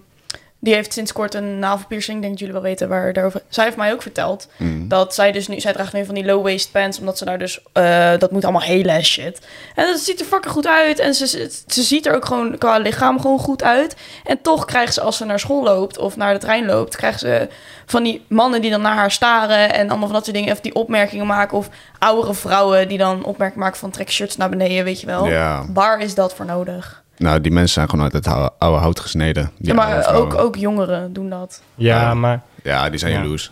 die 0.62 0.74
heeft 0.74 0.94
sinds 0.94 1.12
kort 1.12 1.34
een 1.34 1.60
navelpiercing. 1.60 2.16
Ik 2.16 2.22
denk 2.22 2.32
dat 2.32 2.40
jullie 2.40 2.54
wel 2.62 2.70
weten 2.70 2.90
waar 2.90 3.14
daarover... 3.14 3.42
Zij 3.50 3.64
heeft 3.64 3.78
mij 3.78 3.94
ook 3.94 4.02
verteld 4.02 4.48
Mm. 4.58 4.88
dat 4.88 5.14
zij 5.14 5.32
dus 5.32 5.48
nu... 5.48 5.60
Zij 5.60 5.74
draagt 5.74 5.94
nu 5.94 6.06
van 6.06 6.16
die 6.16 6.26
low-waist 6.26 6.72
pants, 6.72 7.00
omdat 7.00 7.18
ze 7.18 7.26
daar 7.26 7.38
dus... 7.40 7.60
eh, 7.74 8.12
dat 8.18 8.32
moet 8.32 8.44
allemaal 8.44 8.62
hele 8.62 8.94
ass 8.98 9.12
shit. 9.12 9.48
En 9.76 9.86
dat 9.86 10.00
ziet 10.00 10.20
er 10.20 10.26
fucking 10.26 10.54
goed 10.54 10.68
uit. 10.68 11.00
En 11.00 11.14
ze, 11.14 11.28
ze, 11.68 11.84
ziet 11.84 12.06
er 12.06 12.16
ook 12.16 12.26
gewoon 12.26 12.58
qua 12.58 12.78
lichaam 12.78 13.22
gewoon 13.22 13.40
goed 13.40 13.64
uit. 13.64 13.96
En 14.24 14.42
toch 14.42 14.66
krijgt 14.66 14.94
ze, 14.94 15.02
als 15.02 15.18
ze 15.18 15.26
naar 15.26 15.40
school 15.40 15.64
loopt 15.64 15.98
of 15.98 16.16
naar 16.18 16.34
de 16.34 16.40
trein 16.40 16.66
loopt... 16.66 16.96
krijgt 16.96 17.20
ze 17.20 17.48
van 17.86 18.04
die 18.04 18.26
mannen 18.28 18.62
die 18.62 18.72
dan 18.72 18.82
naar 18.82 18.96
haar 18.96 19.12
staren... 19.12 19.74
en 19.74 19.90
allemaal 19.90 20.08
van 20.08 20.16
dat 20.16 20.26
soort 20.26 20.38
dingen. 20.38 20.54
Of 20.54 20.62
die 20.62 20.76
opmerkingen 20.76 21.28
maken. 21.28 21.58
Of 21.58 21.70
oudere 22.00 22.34
vrouwen 22.34 22.88
die 22.88 22.98
dan 22.98 23.24
opmerkingen 23.24 23.64
maken 23.64 23.80
van... 23.80 23.92
trek 23.92 24.12
shirts 24.12 24.38
naar 24.38 24.50
beneden, 24.50 24.84
weet 24.84 25.00
je 25.00 25.06
wel. 25.06 25.30
Waar 25.74 26.00
is 26.02 26.16
dat 26.16 26.34
voor 26.36 26.46
nodig? 26.46 27.04
Nou 27.19 27.42
die 27.42 27.51
mensen 27.51 27.74
zijn 27.74 27.89
gewoon 27.89 28.04
uit 28.04 28.13
het 28.13 28.27
oude 28.60 28.80
hout 28.80 29.00
gesneden. 29.00 29.51
Die 29.57 29.68
Ja, 29.68 29.74
maar 29.74 30.13
ook, 30.16 30.33
ook 30.36 30.56
jongeren 30.56 31.13
doen 31.13 31.30
dat. 31.30 31.62
Ja, 31.75 32.01
Ja. 32.01 32.13
maar 32.13 32.42
Ja, 32.63 32.89
die 32.89 33.00
zijn 33.00 33.12
Ja. 33.12 33.18
jaloers. 33.21 33.51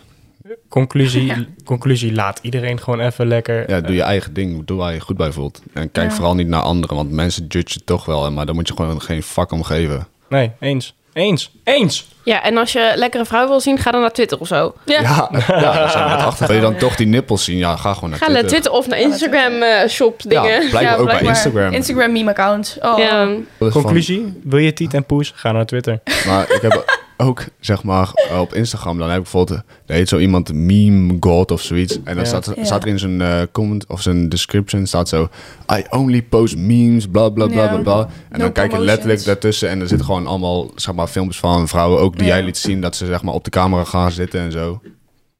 conclusie, 0.68 1.46
conclusie, 1.64 2.12
laat 2.14 2.38
iedereen 2.42 2.80
gewoon 2.80 3.00
even 3.00 3.26
lekker... 3.26 3.70
Ja, 3.70 3.80
doe 3.80 3.94
je 3.94 4.02
eigen 4.02 4.32
ding. 4.34 4.64
Doe 4.66 4.78
waar 4.78 4.92
je 4.94 5.00
goed 5.00 5.16
bij 5.16 5.32
voelt. 5.32 5.62
En 5.72 5.90
kijk 5.92 6.08
Ja. 6.10 6.14
vooral 6.16 6.34
niet 6.34 6.46
naar 6.48 6.60
anderen, 6.60 6.96
want 6.96 7.10
mensen 7.10 7.44
judgen 7.48 7.84
toch 7.84 8.04
wel. 8.04 8.30
Maar 8.32 8.46
daar 8.46 8.54
moet 8.54 8.68
je 8.68 8.74
gewoon 8.76 9.02
geen 9.02 9.22
fuck 9.22 9.50
om 9.52 9.62
geven. 9.62 10.06
Nee, 10.28 10.50
eens. 10.60 10.94
Eens. 11.18 11.50
Eens! 11.64 12.06
Ja, 12.22 12.42
en 12.42 12.56
als 12.56 12.72
je 12.72 12.92
lekkere 12.94 13.24
vrouw 13.24 13.48
wil 13.48 13.60
zien, 13.60 13.78
ga 13.78 13.90
dan 13.90 14.00
naar 14.00 14.12
Twitter 14.12 14.38
of 14.38 14.46
zo. 14.46 14.74
Ja. 14.84 15.00
Ja, 15.00 15.30
ja 15.46 15.88
zijn 15.88 16.04
we 16.04 16.14
achter. 16.14 16.46
Wil 16.48 16.56
je 16.56 16.62
dan 16.62 16.76
toch 16.76 16.96
die 16.96 17.06
nippels 17.06 17.44
zien? 17.44 17.56
Ja, 17.56 17.76
ga 17.76 17.94
gewoon 17.94 18.10
naar 18.10 18.18
Ga 18.18 18.24
naar 18.28 18.34
Twitter. 18.34 18.60
Twitter 18.60 18.72
of 18.72 18.86
naar 18.86 18.98
Instagram 18.98 19.62
eh, 19.62 19.88
shop 19.88 20.20
Ja, 20.20 20.42
dingen. 20.42 20.70
blijkbaar 20.70 20.98
ook 20.98 21.06
bij 21.06 21.20
Instagram. 21.20 21.72
Instagram 21.72 22.12
meme 22.12 22.30
account. 22.30 22.76
Oh. 22.80 22.98
Ja. 22.98 23.28
Conclusie, 23.70 24.40
wil 24.44 24.58
je 24.58 24.72
tiet 24.72 24.94
en 24.94 25.04
poes? 25.04 25.32
Ga 25.34 25.52
naar 25.52 25.66
Twitter. 25.66 26.00
Maar 26.26 26.50
ik 26.50 26.62
heb 26.62 26.84
ook, 27.20 27.44
zeg 27.60 27.82
maar, 27.82 28.10
op 28.40 28.54
Instagram, 28.54 28.98
dan 28.98 29.08
heb 29.08 29.16
ik 29.16 29.22
bijvoorbeeld, 29.22 29.62
er 29.86 29.94
heet 29.94 30.08
zo 30.08 30.18
iemand 30.18 30.52
meme 30.52 31.16
god 31.20 31.50
of 31.50 31.62
zoiets. 31.62 31.94
En 31.96 32.02
dan 32.04 32.16
Ja. 32.16 32.24
staat, 32.64 32.82
er 32.82 32.86
in 32.86 32.98
zijn 32.98 33.20
eh, 33.20 33.42
comment 33.52 33.86
of 33.86 34.02
zijn 34.02 34.28
description, 34.28 34.86
staat 34.86 35.08
zo, 35.08 35.28
I 35.72 35.84
only 35.90 36.22
post 36.22 36.56
memes, 36.56 37.06
bla 37.08 37.28
bla 37.28 37.46
bla 37.46 37.62
Ja. 37.62 37.68
bla 37.68 37.78
bla. 37.82 38.00
En 38.04 38.08
No 38.30 38.38
dan 38.38 38.52
kijk 38.52 38.72
je 38.72 38.78
letterlijk 38.78 39.24
daartussen 39.24 39.68
en 39.68 39.80
er 39.80 39.88
zitten 39.88 40.06
gewoon 40.06 40.26
allemaal, 40.26 40.70
zeg 40.74 40.94
maar, 40.94 41.06
filmpjes 41.06 41.38
van 41.38 41.68
vrouwen 41.68 42.00
ook 42.00 42.16
die 42.16 42.26
Ja. 42.26 42.34
jij 42.34 42.44
liet 42.44 42.56
zien, 42.58 42.80
dat 42.80 42.96
ze 42.96 43.06
zeg 43.06 43.22
maar 43.22 43.34
op 43.34 43.44
de 43.44 43.50
camera 43.50 43.84
gaan 43.84 44.12
zitten 44.12 44.40
en 44.40 44.52
zo. 44.52 44.80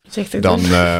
Zegt 0.02 0.32
het 0.32 0.42
Dan, 0.42 0.58
dus. 0.60 0.70
eh, 0.70 0.98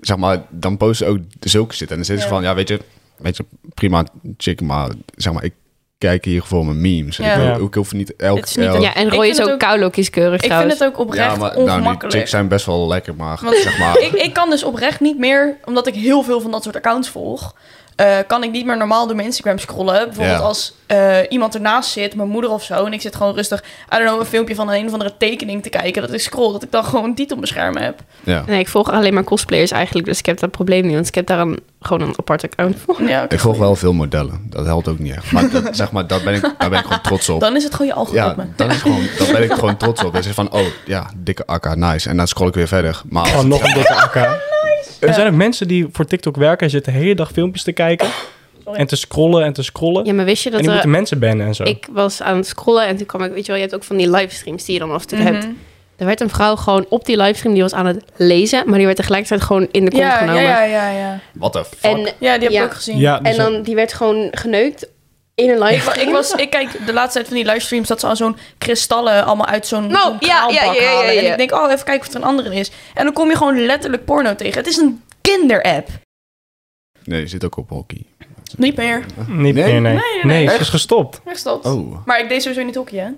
zeg 0.00 0.16
maar, 0.16 0.42
dan 0.50 0.76
posten 0.76 1.06
ze 1.06 1.12
ook 1.12 1.18
zulke 1.40 1.74
shit. 1.74 1.90
En 1.90 1.96
dan 1.96 2.04
zitten 2.04 2.24
ze 2.28 2.30
Ja. 2.34 2.36
van, 2.40 2.48
ja, 2.48 2.54
weet 2.54 2.68
je, 2.68 2.80
weet 3.16 3.36
je, 3.36 3.44
prima 3.74 4.06
chick, 4.36 4.60
maar 4.60 4.90
zeg 5.16 5.32
maar, 5.32 5.44
ik 5.44 5.54
kijk 6.00 6.24
hier 6.24 6.42
voor 6.42 6.64
mijn 6.64 6.80
memes. 6.80 7.16
Ja. 7.16 7.30
Ik, 7.32 7.36
wil- 7.36 7.46
Ja. 7.46 7.66
ik 7.66 7.74
hoef 7.74 7.92
niet 7.92 8.16
elk... 8.16 8.36
Het 8.36 8.48
is 8.48 8.56
niet 8.56 8.66
elk- 8.66 8.82
ja, 8.82 8.94
en 8.94 9.06
Ik 9.06 9.12
Roy 9.12 9.20
vind 9.24 9.32
is 9.38 9.42
het 9.44 9.52
ook 9.52 9.58
koulo 9.58 9.90
kieskeurig 9.90 10.42
Ik 10.42 10.52
vind 10.52 10.72
het 10.72 10.84
ook 10.84 10.98
oprecht 10.98 11.30
Ja, 11.32 11.36
maar 11.36 11.38
nou, 11.52 11.54
die 11.54 11.62
ongemakkelijk. 11.74 12.14
chicks 12.16 12.30
zijn 12.30 12.48
best 12.48 12.66
wel 12.66 12.86
lekker, 12.88 13.14
maar 13.14 13.38
Want 13.42 13.56
zeg 13.56 13.78
maar... 13.78 13.98
ik, 13.98 14.12
ik 14.12 14.32
kan 14.32 14.50
dus 14.50 14.62
oprecht 14.64 15.00
niet 15.00 15.18
meer, 15.18 15.56
omdat 15.64 15.86
ik 15.86 15.94
heel 15.94 16.22
veel 16.22 16.40
van 16.40 16.50
dat 16.50 16.62
soort 16.62 16.76
accounts 16.76 17.08
volg, 17.08 17.54
eh, 18.00 18.16
kan 18.26 18.42
ik 18.42 18.50
niet 18.50 18.66
meer 18.66 18.76
normaal 18.76 19.06
door 19.06 19.14
mijn 19.16 19.26
Instagram 19.28 19.58
scrollen. 19.58 20.04
Bijvoorbeeld 20.04 20.38
Ja. 20.38 20.44
als 20.44 20.74
eh, 20.86 21.18
iemand 21.28 21.54
ernaast 21.54 21.90
zit, 21.90 22.14
mijn 22.14 22.28
moeder 22.28 22.50
of 22.50 22.62
zo, 22.62 22.84
en 22.84 22.92
ik 22.92 23.00
zit 23.00 23.16
gewoon 23.16 23.34
rustig, 23.34 23.60
I 23.60 23.64
don't 23.96 24.04
know, 24.04 24.20
een 24.20 24.26
filmpje 24.26 24.54
van 24.54 24.70
een 24.72 24.86
of 24.86 24.92
andere 24.92 25.14
tekening 25.18 25.62
te 25.62 25.68
kijken, 25.68 26.02
dat 26.02 26.12
ik 26.12 26.20
scroll, 26.20 26.52
dat 26.52 26.62
ik 26.62 26.70
dan 26.72 26.84
gewoon 26.84 27.04
een 27.04 27.14
titel 27.14 27.36
op 27.36 27.42
mijn 27.42 27.52
scherm 27.54 27.76
heb. 27.76 28.00
ja. 28.24 28.42
Nee, 28.46 28.58
ik 28.58 28.68
volg 28.68 28.90
alleen 28.92 29.14
maar 29.14 29.24
cosplayers 29.24 29.70
eigenlijk, 29.70 30.06
dus 30.06 30.18
ik 30.18 30.26
heb 30.26 30.38
dat 30.40 30.50
probleem 30.50 30.84
niet. 30.86 30.94
Want 30.94 31.06
ik 31.08 31.14
heb 31.14 31.26
daar 31.26 31.38
een, 31.38 31.58
gewoon 31.80 32.08
een 32.08 32.14
apart 32.16 32.44
account 32.44 32.76
voor. 32.84 33.02
Ja, 33.02 33.26
Ik 33.28 33.40
volg 33.40 33.56
wel 33.58 33.76
veel 33.76 33.92
modellen. 33.92 34.46
Dat 34.48 34.64
helpt 34.66 34.88
ook 34.88 34.98
niet 34.98 35.14
echt. 35.16 35.32
Maar 35.32 35.50
dat, 35.50 35.68
zeg 35.76 35.90
maar, 35.92 36.06
dat 36.06 36.24
ben 36.24 36.34
ik, 36.34 36.40
daar 36.58 36.70
ben 36.70 36.78
ik 36.78 36.84
gewoon 36.84 37.00
trots 37.02 37.28
op. 37.28 37.40
Dan 37.40 37.56
is 37.56 37.64
het 37.64 37.74
gewoon 37.74 37.86
je 37.86 37.92
Ja, 37.92 37.98
algoritme. 38.00 38.46
dan, 38.56 38.70
is 38.70 38.76
gewoon, 38.82 39.02
dan 39.18 39.32
ben 39.32 39.42
ik 39.42 39.52
gewoon 39.52 39.76
trots 39.76 40.04
op. 40.04 40.10
Dan 40.12 40.20
is 40.20 40.26
het 40.26 40.34
van, 40.34 40.52
oh 40.52 40.66
ja, 40.84 41.10
dikke 41.16 41.46
akka, 41.46 41.74
nice. 41.74 42.08
En 42.08 42.16
dan 42.16 42.26
scroll 42.28 42.48
ik 42.48 42.54
weer 42.54 42.68
verder. 42.68 43.00
Maar 43.08 43.26
Oh, 43.26 43.42
nog 43.42 43.62
een 43.62 43.74
dikke 43.74 43.94
AK. 43.94 44.49
Er 45.00 45.14
zijn 45.14 45.26
ook 45.26 45.34
mensen 45.34 45.68
die 45.68 45.86
voor 45.92 46.04
TikTok 46.06 46.36
werken 46.36 46.64
en 46.64 46.70
zitten 46.70 46.92
de 46.92 46.98
hele 46.98 47.14
dag 47.14 47.30
filmpjes 47.32 47.62
te 47.62 47.72
kijken. 47.72 48.08
Sorry. 48.64 48.78
En 48.78 48.86
te 48.86 48.96
scrollen 48.96 49.44
en 49.44 49.52
te 49.52 49.62
scrollen. 49.62 50.04
Ja, 50.04 50.12
maar 50.12 50.24
wist 50.24 50.42
je 50.42 50.48
en 50.50 50.54
dat 50.54 50.60
die 50.60 50.68
er... 50.70 50.74
moeten 50.76 50.96
mensen 50.96 51.18
bannen 51.18 51.46
en 51.46 51.54
zo. 51.54 51.62
Ik 51.62 51.86
was 51.92 52.22
aan 52.22 52.36
het 52.36 52.46
scrollen 52.46 52.86
en 52.86 52.96
toen 52.96 53.06
kwam 53.06 53.22
ik... 53.22 53.32
Weet 53.32 53.40
je 53.46 53.46
wel, 53.46 53.56
je 53.56 53.62
hebt 53.62 53.74
ook 53.74 53.84
van 53.84 53.96
die 53.96 54.10
livestreams 54.10 54.64
die 54.64 54.74
je 54.74 54.80
dan 54.80 54.92
af 54.92 55.02
en 55.02 55.08
toe 55.08 55.18
hebt. 55.18 55.44
Mhm. 55.44 55.52
Er 55.96 56.06
werd 56.06 56.20
een 56.20 56.30
vrouw 56.30 56.56
gewoon 56.56 56.86
op 56.88 57.04
die 57.04 57.16
livestream, 57.16 57.54
die 57.54 57.62
was 57.62 57.72
aan 57.74 57.86
het 57.86 58.04
lezen. 58.16 58.62
Maar 58.66 58.76
die 58.76 58.84
werd 58.84 58.96
tegelijkertijd 58.98 59.40
gewoon 59.42 59.68
in 59.70 59.84
de 59.84 59.90
kont 59.90 60.02
Ja, 60.02 60.08
ja, 60.08 60.16
genomen. 60.16 60.42
ja, 60.42 60.62
ja, 60.64 60.90
ja. 60.90 61.20
what 61.32 61.52
the 61.52 61.64
fuck? 61.64 61.90
En, 61.90 61.98
Ja, 62.00 62.08
die 62.18 62.28
heb 62.28 62.42
ik 62.42 62.50
Ja. 62.50 62.64
ook 62.64 62.74
gezien. 62.74 62.98
ja, 62.98 63.22
en 63.22 63.34
zijn- 63.34 63.52
dan, 63.52 63.62
die 63.62 63.74
werd 63.74 63.92
gewoon 63.92 64.28
geneukt 64.30 64.88
in 65.42 65.48
een 65.48 65.54
Ik, 65.54 65.58
wa- 65.60 65.66
livestream. 65.68 66.08
ik, 66.08 66.14
was, 66.14 66.32
ik 66.32 66.50
kijk 66.50 66.86
de 66.86 66.92
laatste 66.92 67.12
tijd 67.18 67.26
van 67.26 67.36
die 67.36 67.44
livestreams 67.46 67.88
dat 67.88 68.00
ze 68.00 68.06
al 68.06 68.16
zo'n 68.16 68.36
kristallen 68.58 69.24
allemaal 69.24 69.46
uit 69.46 69.66
zo'n 69.66 69.82
zo'n 69.82 70.16
ja, 70.20 70.46
ja, 70.48 70.48
ja, 70.48 70.72
ja, 70.72 70.82
halen. 70.94 71.14
ja. 71.14 71.20
En 71.20 71.30
ik 71.30 71.36
denk, 71.36 71.52
oh, 71.52 71.70
even 71.72 71.84
kijken 71.84 72.06
of 72.08 72.14
er 72.14 72.20
een 72.20 72.26
andere 72.26 72.54
is. 72.54 72.70
En 72.94 73.04
dan 73.04 73.12
kom 73.12 73.28
je 73.28 73.36
gewoon 73.36 73.66
letterlijk 73.66 74.04
porno 74.04 74.34
tegen. 74.34 74.58
Het 74.58 74.66
is 74.66 74.76
een 74.76 75.02
kinderapp. 75.20 75.88
Nee, 77.04 77.20
je 77.20 77.26
zit 77.26 77.44
ook 77.44 77.56
op 77.56 77.68
hockey. 77.68 78.04
Niet 78.56 78.76
meer. 78.76 79.04
Niet 79.26 79.54
Nee? 79.54 79.64
meer, 79.64 79.80
nee. 79.80 79.80
Nee, 79.80 79.92
Nee, 79.92 80.24
nee, 80.24 80.46
nee. 80.46 80.54
ze 80.54 80.60
is 80.60 80.68
gestopt. 80.68 81.20
Ja, 81.26 81.34
stopt. 81.34 81.64
Oh, 81.66 81.96
Maar 82.06 82.20
ik 82.20 82.28
deed 82.28 82.42
sowieso 82.42 82.64
niet 82.64 82.74
hockey, 82.74 82.98
hè? 82.98 83.10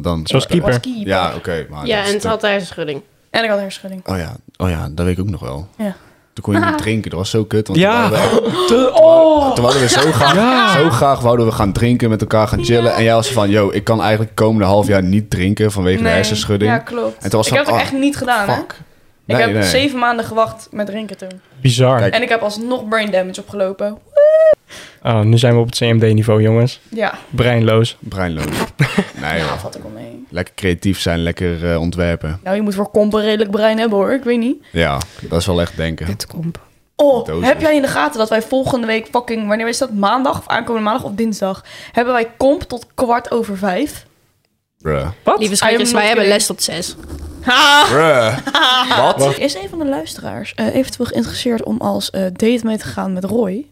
dan? 0.00 0.20
Zoals 0.26 0.46
keeper. 0.46 0.80
keeper. 0.80 1.06
Ja, 1.06 1.34
oké. 1.36 1.66
maar 1.70 1.86
ja, 1.86 2.04
en 2.04 2.12
het 2.12 2.24
had 2.24 2.40
daar 2.40 2.54
een 2.54 2.66
schudding. 2.66 3.02
En 3.30 3.44
ik 3.44 3.50
had 3.50 3.58
hersenschudding. 3.58 4.06
Oh 4.08 4.16
ja, 4.18 4.36
oh 4.56 4.68
ja, 4.70 4.88
dat 4.92 5.06
weet 5.06 5.14
ik 5.18 5.24
ook 5.24 5.30
nog 5.30 5.40
wel. 5.40 5.68
Ja. 5.78 5.96
Toen 6.42 6.52
kon 6.52 6.62
je 6.62 6.68
niet 6.70 6.78
drinken. 6.86 7.10
Dat 7.10 7.18
was 7.18 7.30
zo 7.30 7.44
kut. 7.44 7.66
Want 7.68 7.80
Ja. 7.80 8.08
toen 8.08 8.18
wouden 8.18 8.42
we, 8.52 8.64
Te- 8.68 8.90
oh! 8.94 9.52
toen 9.54 9.62
wouden 9.64 9.82
we 9.82 9.88
zo 9.88 10.00
graag, 10.12 10.34
Ja. 10.34 10.72
zo 10.72 10.90
graag 10.90 11.20
wouden 11.20 11.46
we 11.46 11.52
gaan 11.52 11.72
drinken, 11.72 12.10
met 12.10 12.20
elkaar 12.20 12.48
gaan 12.48 12.64
chillen. 12.64 12.94
En 12.94 13.02
jij 13.04 13.14
was 13.14 13.28
van, 13.32 13.50
yo, 13.50 13.70
ik 13.72 13.84
kan 13.84 14.00
eigenlijk 14.00 14.36
de 14.36 14.42
komende 14.42 14.66
half 14.66 14.86
jaar 14.86 15.02
niet 15.02 15.30
drinken 15.30 15.72
vanwege 15.72 16.02
de 16.02 16.08
hersenschudding. 16.08 16.70
Ja, 16.70 16.78
klopt. 16.78 17.22
En 17.24 17.30
toen 17.30 17.38
was 17.38 17.48
ik 17.48 17.54
van, 17.56 17.56
heb 17.56 17.66
het 17.66 17.74
ook 17.74 17.80
oh, 17.80 17.86
echt 17.86 17.92
niet 18.00 18.16
gedaan, 18.16 18.48
hè? 18.48 18.54
Ik 18.54 18.74
Nee, 19.24 19.40
heb 19.42 19.52
nee. 19.52 19.62
zeven 19.62 19.98
maanden 19.98 20.24
gewacht 20.24 20.68
met 20.70 20.86
drinken 20.86 21.16
toen. 21.16 21.40
Bizar. 21.60 21.98
Kijk. 21.98 22.14
En 22.14 22.22
ik 22.22 22.28
heb 22.28 22.40
alsnog 22.40 22.88
brain 22.88 23.10
damage 23.10 23.40
opgelopen. 23.40 23.98
Oh, 25.08 25.20
nu 25.20 25.38
zijn 25.38 25.54
we 25.54 25.60
op 25.60 25.66
het 25.66 25.76
CMD-niveau, 25.76 26.42
jongens. 26.42 26.80
Ja, 26.88 27.14
Breinloos. 27.30 27.96
Breinloos. 28.00 28.44
Nee, 29.20 29.38
ja 29.38 29.58
wel 29.82 29.90
mee. 29.94 30.26
Lekker 30.30 30.54
creatief 30.54 31.00
zijn, 31.00 31.22
lekker 31.22 31.70
eh, 31.70 31.80
ontwerpen. 31.80 32.40
Nou, 32.42 32.56
je 32.56 32.62
moet 32.62 32.74
voor 32.74 32.90
kompen 32.90 33.22
redelijk 33.22 33.50
brein 33.50 33.78
hebben, 33.78 33.98
hoor. 33.98 34.12
Ik 34.12 34.22
weet 34.24 34.38
niet. 34.38 34.64
Ja, 34.72 35.00
dat 35.20 35.40
is 35.40 35.46
wel 35.46 35.60
echt 35.60 35.76
denken. 35.76 36.06
Kutkomp. 36.06 36.60
Oh, 36.96 37.26
Dozen. 37.26 37.48
heb 37.48 37.60
jij 37.60 37.74
in 37.74 37.82
de 37.82 37.88
gaten 37.88 38.18
dat 38.18 38.28
wij 38.28 38.42
volgende 38.42 38.86
week 38.86 39.06
fucking... 39.10 39.48
Wanneer 39.48 39.68
is 39.68 39.78
dat? 39.78 39.92
Maandag 39.92 40.38
of 40.38 40.48
aankomende 40.48 40.88
maandag 40.88 41.04
of 41.04 41.12
dinsdag? 41.14 41.64
Hebben 41.92 42.14
wij 42.14 42.30
comp 42.36 42.62
tot 42.62 42.86
kwart 42.94 43.30
over 43.30 43.56
vijf? 43.56 44.06
Bruh. 44.78 45.08
Wat? 45.24 45.38
Lieve 45.38 45.56
schatjes, 45.56 45.92
wij 45.92 46.06
hebben 46.06 46.28
les 46.28 46.46
tot 46.46 46.62
zes. 46.62 46.96
Ha! 47.40 47.84
Bruh. 47.88 48.36
Wat? 49.16 49.38
Is 49.38 49.54
een 49.54 49.68
van 49.68 49.78
de 49.78 49.86
luisteraars 49.86 50.54
eh, 50.54 50.74
eventueel 50.74 51.06
geïnteresseerd 51.06 51.62
om 51.62 51.80
als 51.80 52.10
eh, 52.10 52.22
date 52.22 52.60
mee 52.62 52.78
te 52.78 52.84
gaan 52.84 53.12
met 53.12 53.24
Roy? 53.24 53.66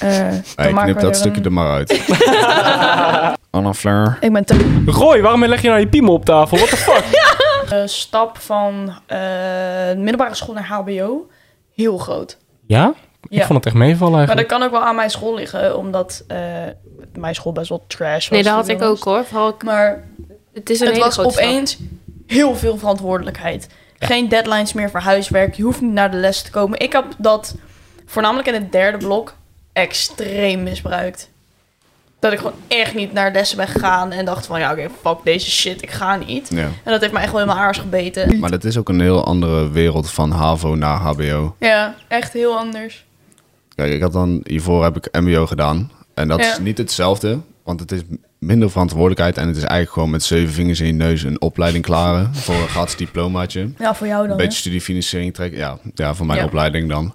Eh, 0.00 0.18
dan 0.30 0.42
Hey, 0.56 0.72
maken 0.72 0.92
knip 0.92 1.00
dat 1.00 1.16
stukje 1.16 1.42
er 1.42 1.52
maar 1.52 1.70
uit. 1.72 2.00
Anna 3.50 3.74
Fleur. 3.74 4.16
Ik 4.20 4.32
ben 4.32 4.44
te... 4.44 4.82
Roy, 4.86 5.20
waarom 5.22 5.44
leg 5.44 5.62
je 5.62 5.68
nou 5.68 5.80
je 5.80 5.88
piemel 5.88 6.12
op 6.14 6.24
tafel? 6.24 6.56
What 6.56 6.68
the 6.70 6.76
fuck? 6.90 7.04
eh, 7.70 7.82
stap 7.84 8.38
van 8.38 8.92
eh, 9.06 9.18
middelbare 9.96 10.34
school 10.34 10.54
naar 10.54 10.66
HBO 10.66 11.28
heel 11.74 11.98
groot. 11.98 12.36
Ja? 12.66 12.94
Ik 13.28 13.38
Ja. 13.38 13.46
vond 13.46 13.58
het 13.58 13.66
echt 13.66 13.74
meevallen 13.74 14.12
Maar 14.16 14.26
dat 14.26 14.36
eigenlijk. 14.36 14.48
kan 14.48 14.62
ook 14.62 14.70
wel 14.82 14.88
aan 14.90 14.96
mijn 14.96 15.10
school 15.10 15.34
liggen, 15.34 15.76
omdat 15.76 16.24
eh, 16.26 16.38
mijn 17.18 17.34
school 17.34 17.52
best 17.52 17.68
wel 17.68 17.84
trash 17.86 18.28
was. 18.28 18.28
Nee, 18.28 18.42
dat 18.42 18.52
had 18.54 18.68
ik 18.68 18.82
ook 18.82 19.02
hoor. 19.04 19.24
Vooral, 19.24 19.54
Maar 19.64 20.04
het 20.54 20.70
is 20.70 20.80
een 20.80 20.86
het 20.86 20.94
hele 20.94 21.06
was 21.06 21.14
grote 21.14 21.30
stap. 21.32 21.44
opeens 21.44 21.78
heel 22.26 22.56
veel 22.56 22.78
verantwoordelijkheid. 22.78 23.68
Geen 23.98 24.28
deadlines 24.28 24.72
meer 24.72 24.90
voor 24.90 25.00
huiswerk. 25.00 25.54
Je 25.54 25.62
hoeft 25.62 25.80
niet 25.80 25.92
naar 25.92 26.10
de 26.10 26.16
les 26.16 26.42
te 26.42 26.50
komen. 26.50 26.78
Ik 26.78 26.92
heb 26.92 27.04
dat 27.18 27.54
voornamelijk 28.06 28.48
in 28.48 28.54
het 28.54 28.72
derde 28.72 28.98
blok 28.98 29.34
extreem 29.80 30.62
misbruikt. 30.62 31.30
Dat 32.18 32.32
ik 32.32 32.38
gewoon 32.38 32.54
echt 32.68 32.94
niet 32.94 33.12
naar 33.12 33.32
lessen 33.32 33.56
ben 33.56 33.68
gegaan 33.68 34.12
en 34.12 34.24
dacht 34.24 34.46
van 34.46 34.60
ja, 34.60 34.72
oké, 34.72 34.88
fuck 35.02 35.16
deze 35.24 35.50
shit, 35.50 35.82
ik 35.82 35.90
ga 35.90 36.16
niet. 36.16 36.48
Ja. 36.50 36.58
En 36.64 36.72
dat 36.92 37.00
heeft 37.00 37.12
me 37.12 37.18
echt 37.18 37.32
wel 37.32 37.40
in 37.40 37.46
mijn 37.46 37.58
aars 37.58 37.78
gebeten. 37.78 38.38
Maar 38.38 38.50
dat 38.50 38.64
is 38.64 38.76
ook 38.78 38.88
een 38.88 39.00
heel 39.00 39.24
andere 39.24 39.70
wereld 39.70 40.10
van 40.10 40.30
HAVO 40.30 40.74
naar 40.74 40.96
HBO. 40.98 41.56
Ja, 41.58 41.94
echt 42.08 42.32
heel 42.32 42.56
anders. 42.58 43.04
Kijk, 43.74 43.92
ik 43.92 44.00
had 44.02 44.12
dan 44.12 44.40
hiervoor 44.44 44.84
heb 44.84 44.96
ik 44.96 45.08
MBO 45.20 45.46
gedaan. 45.46 45.90
En 46.14 46.28
dat 46.28 46.40
Ja. 46.40 46.52
is 46.52 46.58
niet 46.58 46.78
hetzelfde, 46.78 47.38
want 47.62 47.80
het 47.80 47.92
is 47.92 48.00
minder 48.38 48.70
verantwoordelijkheid. 48.70 49.36
En 49.38 49.46
het 49.46 49.56
is 49.56 49.62
eigenlijk 49.62 49.92
gewoon 49.92 50.10
met 50.10 50.22
zeven 50.22 50.54
vingers 50.54 50.80
in 50.80 50.86
je 50.86 50.92
neus 50.92 51.22
een 51.22 51.40
opleiding 51.40 51.84
klaren 51.84 52.34
voor 52.34 52.54
een 52.54 52.68
gratis 52.68 52.96
diplomaatje. 52.96 53.70
Ja, 53.78 53.94
voor 53.94 54.06
jou 54.06 54.22
dan. 54.22 54.30
Een 54.30 54.38
hè? 54.38 54.44
beetje 54.44 54.58
studiefinanciering 54.58 55.34
trekken. 55.34 55.58
Ja, 55.58 55.78
ja 55.94 56.14
voor 56.14 56.26
mijn 56.26 56.38
Ja. 56.38 56.44
opleiding 56.44 56.88
dan. 56.88 57.14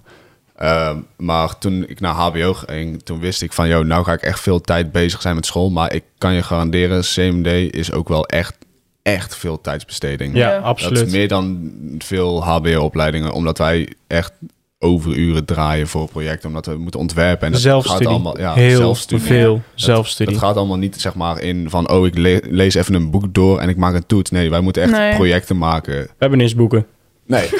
Ehm, 0.56 0.96
maar 1.16 1.58
toen 1.58 1.84
ik 1.88 2.00
naar 2.00 2.14
HBO 2.14 2.52
ging, 2.54 3.02
toen 3.02 3.20
wist 3.20 3.42
ik 3.42 3.52
van... 3.52 3.68
joh, 3.68 3.84
nou 3.84 4.04
ga 4.04 4.12
ik 4.12 4.22
echt 4.22 4.40
veel 4.40 4.60
tijd 4.60 4.92
bezig 4.92 5.20
zijn 5.22 5.34
met 5.34 5.46
school. 5.46 5.70
Maar 5.70 5.94
ik 5.94 6.02
kan 6.18 6.34
je 6.34 6.42
garanderen, 6.42 7.00
CMD 7.02 7.74
is 7.74 7.92
ook 7.92 8.08
wel 8.08 8.26
echt, 8.26 8.54
echt 9.02 9.36
veel 9.36 9.60
tijdsbesteding. 9.60 10.34
Ja, 10.36 10.48
Ja. 10.50 10.54
Dat 10.56 10.64
absoluut. 10.64 11.06
is 11.06 11.12
meer 11.12 11.28
dan 11.28 11.70
veel 11.98 12.44
HBO-opleidingen. 12.44 13.32
Omdat 13.32 13.58
wij 13.58 13.92
echt 14.06 14.32
overuren 14.78 15.44
draaien 15.44 15.88
voor 15.88 16.08
projecten. 16.08 16.48
Omdat 16.48 16.66
we 16.66 16.76
moeten 16.76 17.00
ontwerpen. 17.00 17.46
En 17.46 17.52
dat 17.52 17.60
Zelfstudie. 17.60 18.06
gaat 18.06 18.14
allemaal... 18.14 18.38
Ja, 18.38 18.54
Heel 18.54 18.76
zelfstudie. 18.76 19.26
veel 19.26 19.52
Dat- 19.54 19.62
zelfstudie. 19.74 20.34
Het 20.34 20.42
gaat 20.44 20.56
allemaal 20.56 20.76
niet 20.76 21.00
zeg 21.00 21.14
maar 21.14 21.40
in 21.40 21.70
van... 21.70 21.90
oh, 21.90 22.06
ik 22.06 22.18
le- 22.18 22.40
lees 22.42 22.74
even 22.74 22.94
een 22.94 23.10
boek 23.10 23.34
door 23.34 23.58
en 23.60 23.68
ik 23.68 23.76
maak 23.76 23.94
een 23.94 24.06
toets. 24.06 24.30
Nee, 24.30 24.50
wij 24.50 24.60
moeten 24.60 24.82
echt 24.82 24.92
Nee. 24.92 25.14
projecten 25.14 25.58
maken. 25.58 25.94
We 25.94 26.08
hebben 26.18 26.40
eens 26.40 26.54
boeken. 26.54 26.86
Nee. 27.26 27.48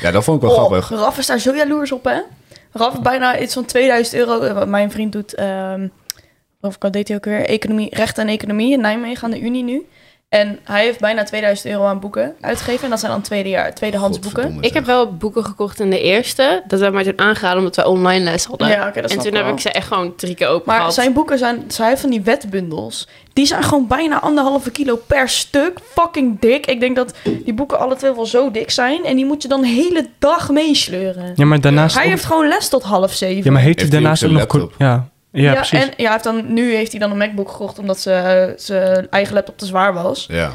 Ja, 0.00 0.10
dat 0.10 0.24
vond 0.24 0.42
ik 0.42 0.48
wel 0.48 0.56
Oh, 0.56 0.64
grappig. 0.64 0.88
Raf 0.90 1.18
is 1.18 1.26
daar 1.26 1.38
zo 1.38 1.54
jaloers 1.54 1.92
op, 1.92 2.04
hè? 2.04 2.20
Raf 2.72 3.00
bijna 3.02 3.38
iets 3.38 3.54
van 3.54 3.64
2000 3.64 4.16
euro. 4.16 4.40
eh, 4.40 4.52
Wat 4.54 4.68
mijn 4.68 4.90
vriend 4.90 5.12
doet, 5.12 5.34
ehm 5.34 5.88
of 6.60 6.76
wat 6.78 6.92
deed 6.92 7.08
hij 7.08 7.16
ook 7.16 7.24
weer? 7.24 7.44
Economie, 7.46 7.94
recht 7.94 8.18
en 8.18 8.28
economie 8.28 8.72
in 8.72 8.80
Nijmegen 8.80 9.24
aan 9.24 9.30
de 9.30 9.40
Unie 9.40 9.62
nu. 9.64 9.86
En 10.28 10.58
hij 10.64 10.84
heeft 10.84 11.00
bijna 11.00 11.22
2000 11.22 11.72
euro 11.72 11.84
aan 11.84 12.00
boeken 12.00 12.34
uitgegeven. 12.40 12.84
En 12.84 12.90
dat 12.90 13.00
zijn 13.00 13.12
dan 13.12 13.20
tweede 13.20 13.48
jaar, 13.48 13.74
tweedehands 13.74 14.18
boeken. 14.18 14.56
Ik 14.60 14.74
heb 14.74 14.86
wel 14.86 15.16
boeken 15.16 15.44
gekocht 15.44 15.80
in 15.80 15.90
de 15.90 16.00
eerste. 16.00 16.62
Dat 16.66 16.80
hebben 16.80 17.04
wij 17.04 17.12
toen 17.12 17.26
aangeraden 17.26 17.58
omdat 17.58 17.76
wij 17.76 17.84
online 17.84 18.24
les 18.24 18.44
hadden. 18.44 18.68
Ja, 18.68 18.88
oké, 18.88 19.00
dat 19.00 19.10
en 19.10 19.18
toen 19.18 19.34
heb 19.34 19.44
wel. 19.44 19.52
ik 19.52 19.60
ze 19.60 19.70
echt 19.70 19.86
gewoon 19.86 20.16
drie 20.16 20.34
keer 20.34 20.48
open 20.48 20.62
Maar 20.66 20.76
gehad. 20.76 20.94
zijn 20.94 21.12
boeken 21.12 21.38
zijn, 21.38 21.64
zij 21.68 21.88
heeft 21.88 22.00
van 22.00 22.10
die 22.10 22.20
wetbundels. 22.20 23.08
Die 23.32 23.46
zijn 23.46 23.62
gewoon 23.62 23.86
bijna 23.86 24.20
anderhalve 24.20 24.70
kilo 24.70 24.96
per 25.06 25.28
stuk. 25.28 25.78
Fucking 25.82 26.40
dik. 26.40 26.66
Ik 26.66 26.80
denk 26.80 26.96
dat 26.96 27.14
die 27.44 27.54
boeken 27.54 27.78
alle 27.78 27.96
twee 27.96 28.14
wel 28.14 28.26
zo 28.26 28.50
dik 28.50 28.70
zijn. 28.70 29.04
En 29.04 29.16
die 29.16 29.26
moet 29.26 29.42
je 29.42 29.48
dan 29.48 29.60
de 29.60 29.68
hele 29.68 30.06
dag 30.18 30.50
meesleuren. 30.50 31.32
Ja, 31.34 31.44
maar 31.44 31.60
daarnaast... 31.60 31.96
Hij 31.96 32.08
heeft 32.08 32.24
gewoon 32.24 32.48
les 32.48 32.68
tot 32.68 32.82
half 32.82 33.12
zeven. 33.12 33.44
Ja, 33.44 33.50
maar 33.50 33.62
heeft 33.62 33.80
hij 33.80 33.90
Heeft 33.90 33.92
hij 33.92 34.16
daarnaast 34.16 34.24
ook 34.24 34.54
ook 34.54 34.60
nog... 34.62 34.78
Ja, 34.78 35.08
ja, 35.32 35.54
precies. 35.54 35.78
En 35.82 35.86
ja, 35.96 36.02
hij 36.02 36.12
heeft 36.12 36.24
dan, 36.24 36.52
nu 36.52 36.74
heeft 36.74 36.90
hij 36.90 37.00
dan 37.00 37.10
een 37.10 37.16
MacBook 37.16 37.50
gekocht 37.50 37.78
omdat 37.78 37.98
ze- 38.00 38.52
zijn 38.56 39.06
eigen 39.10 39.34
laptop 39.34 39.58
te 39.58 39.66
zwaar 39.66 39.92
was. 39.94 40.26
Ja. 40.28 40.50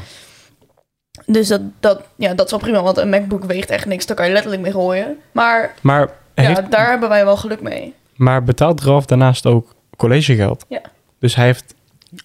Dus 1.26 1.48
dat, 1.48 1.62
dat, 1.80 2.02
ja, 2.16 2.34
dat 2.34 2.46
is 2.46 2.52
wel 2.52 2.60
prima, 2.60 2.82
want 2.82 2.98
een 2.98 3.10
MacBook 3.10 3.44
weegt 3.44 3.70
echt 3.70 3.86
niks. 3.86 4.06
Daar 4.06 4.16
kan 4.16 4.26
je 4.26 4.32
letterlijk 4.34 4.62
mee 4.62 4.72
gooien. 4.72 5.18
Maar 5.32 5.74
Maar, 5.82 6.10
ja, 6.36 6.44
heeft, 6.44 6.72
daar 6.72 6.90
hebben 6.90 7.10
wij 7.10 7.26
wel 7.26 7.38
geluk 7.38 7.62
mee. 7.62 7.94
maar 8.16 8.44
betaalt 8.44 8.82
Ralf 8.82 9.06
daarnaast 9.06 9.46
ook 9.46 9.74
collegegeld? 9.98 10.66
Ja. 10.70 10.82
Dus 11.20 11.36
hij 11.36 11.46
heeft 11.46 11.74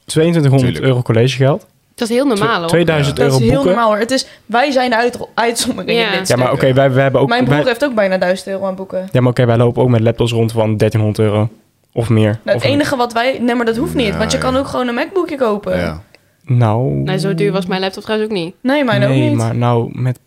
2200 0.05 0.73
Tuurlijk. 0.73 0.93
euro 0.93 1.02
collegegeld. 1.02 1.67
Dat 1.95 2.09
is 2.09 2.14
heel 2.14 2.26
normaal 2.26 2.59
hoor. 2.59 2.69
2000 2.69 3.17
Dat 3.17 3.26
is 3.26 3.33
euro 3.33 3.45
heel 3.45 3.52
boeken. 3.55 3.71
normaal 3.73 3.88
hoor. 3.90 3.99
Het 3.99 4.11
is, 4.11 4.26
wij 4.47 4.71
zijn 4.71 4.90
de 4.90 4.97
uit, 4.97 5.19
uitzondering 5.35 5.99
Ja. 5.99 6.12
in 6.12 6.19
dit 6.19 6.28
Ja, 6.28 6.37
maar 6.37 6.52
oké, 6.52 6.73
wij, 6.73 6.90
wij 6.93 7.02
hebben 7.02 7.21
ook... 7.21 7.28
Mijn 7.28 7.45
broer 7.45 7.57
wij- 7.57 7.67
heeft 7.67 7.85
ook 7.85 7.95
bijna 7.95 8.19
1000 8.19 8.49
euro 8.49 8.67
aan 8.67 8.75
boeken. 8.75 9.09
ja, 9.12 9.21
maar 9.21 9.31
oké, 9.31 9.47
wij 9.47 9.57
lopen 9.57 9.83
ook 9.83 9.88
met 9.88 10.00
laptops 10.00 10.33
rond 10.33 10.52
van 10.52 10.76
1300 10.76 11.19
euro. 11.19 11.49
Of 11.92 12.09
meer. 12.09 12.38
Nou, 12.45 12.57
Of 12.57 12.62
het 12.62 12.73
enige 12.73 12.97
wat 12.97 13.12
wij... 13.12 13.38
Nee, 13.38 13.54
maar 13.54 13.66
dat 13.66 13.76
hoeft 13.76 13.95
niet. 13.95 14.16
Want 14.16 14.33
je 14.33 14.38
Nee. 14.38 14.47
kan 14.50 14.57
ook 14.61 14.66
gewoon 14.66 14.88
een 14.88 14.95
MacBookje 14.95 15.37
kopen. 15.37 15.78
ja. 15.78 16.02
Nou... 16.45 16.92
Nee, 16.95 17.18
zo 17.18 17.35
duur 17.35 17.52
was 17.52 17.66
mijn 17.66 17.80
laptop 17.80 18.02
trouwens 18.02 18.30
ook 18.30 18.37
niet. 18.37 18.54
Nee, 18.61 18.85
mijn 18.85 19.02
ook 19.02 19.09
nee, 19.09 19.28
niet. 19.28 19.37
maar 19.37 19.54
nou 19.57 19.88
met... 19.92 20.18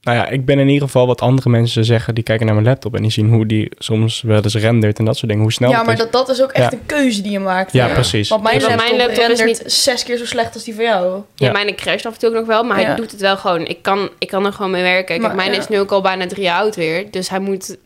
Nou 0.00 0.18
ja, 0.18 0.26
ik 0.28 0.44
ben 0.44 0.58
in 0.58 0.68
ieder 0.68 0.82
geval 0.86 1.06
wat 1.06 1.20
andere 1.20 1.48
mensen 1.48 1.84
zeggen... 1.84 2.14
die 2.14 2.24
kijken 2.24 2.46
naar 2.46 2.54
mijn 2.54 2.66
laptop 2.66 2.94
en 2.94 3.02
die 3.02 3.10
zien 3.10 3.28
hoe 3.28 3.46
die 3.46 3.70
soms 3.78 4.22
wel 4.22 4.42
eens 4.42 4.54
rendert 4.54 4.98
en 4.98 5.04
dat 5.04 5.16
soort 5.16 5.26
dingen. 5.28 5.42
Hoe 5.42 5.52
snel 5.52 5.70
ja, 5.70 5.82
maar 5.82 5.96
dat, 5.96 6.12
dat 6.12 6.28
is 6.28 6.42
ook 6.42 6.50
echt 6.52 6.72
Ja. 6.72 6.78
een 6.78 6.86
keuze 6.86 7.22
die 7.22 7.32
je 7.32 7.38
maakt. 7.38 7.72
Ja, 7.72 7.86
precies. 7.88 8.28
Want 8.28 8.42
mijn 8.42 8.60
laptop, 8.60 8.78
mijn 8.78 8.96
laptop 8.96 9.28
is 9.28 9.44
niet- 9.44 9.62
zes 9.66 10.04
keer 10.04 10.16
zo 10.16 10.24
slecht 10.26 10.54
als 10.54 10.64
die 10.64 10.74
van 10.74 10.84
jou. 10.84 11.22
Ja, 11.34 11.46
Ja. 11.46 11.52
mijn 11.52 11.74
crasht 11.76 12.06
af 12.06 12.12
en 12.12 12.18
toe 12.18 12.28
ook 12.28 12.34
nog 12.34 12.46
wel, 12.46 12.62
maar 12.64 12.80
Ja. 12.80 12.86
hij 12.86 12.96
doet 12.96 13.10
het 13.10 13.20
wel 13.20 13.36
gewoon. 13.36 13.66
Ik 13.66 13.82
kan, 13.82 14.08
ik 14.18 14.28
kan 14.28 14.46
er 14.46 14.52
gewoon 14.52 14.70
mee 14.70 14.82
werken. 14.82 15.04
Kijk, 15.06 15.20
Maar, 15.20 15.34
mijn 15.34 15.52
ja. 15.52 15.58
is 15.58 15.68
nu 15.68 15.78
ook 15.80 15.90
al 15.92 16.00
bijna 16.00 16.26
drie 16.26 16.42
jaar 16.42 16.60
oud 16.60 16.76
weer. 16.76 17.10
Dus 17.10 17.28
hij 17.30 17.38
moet... 17.40 17.76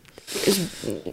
is- 0.45 0.59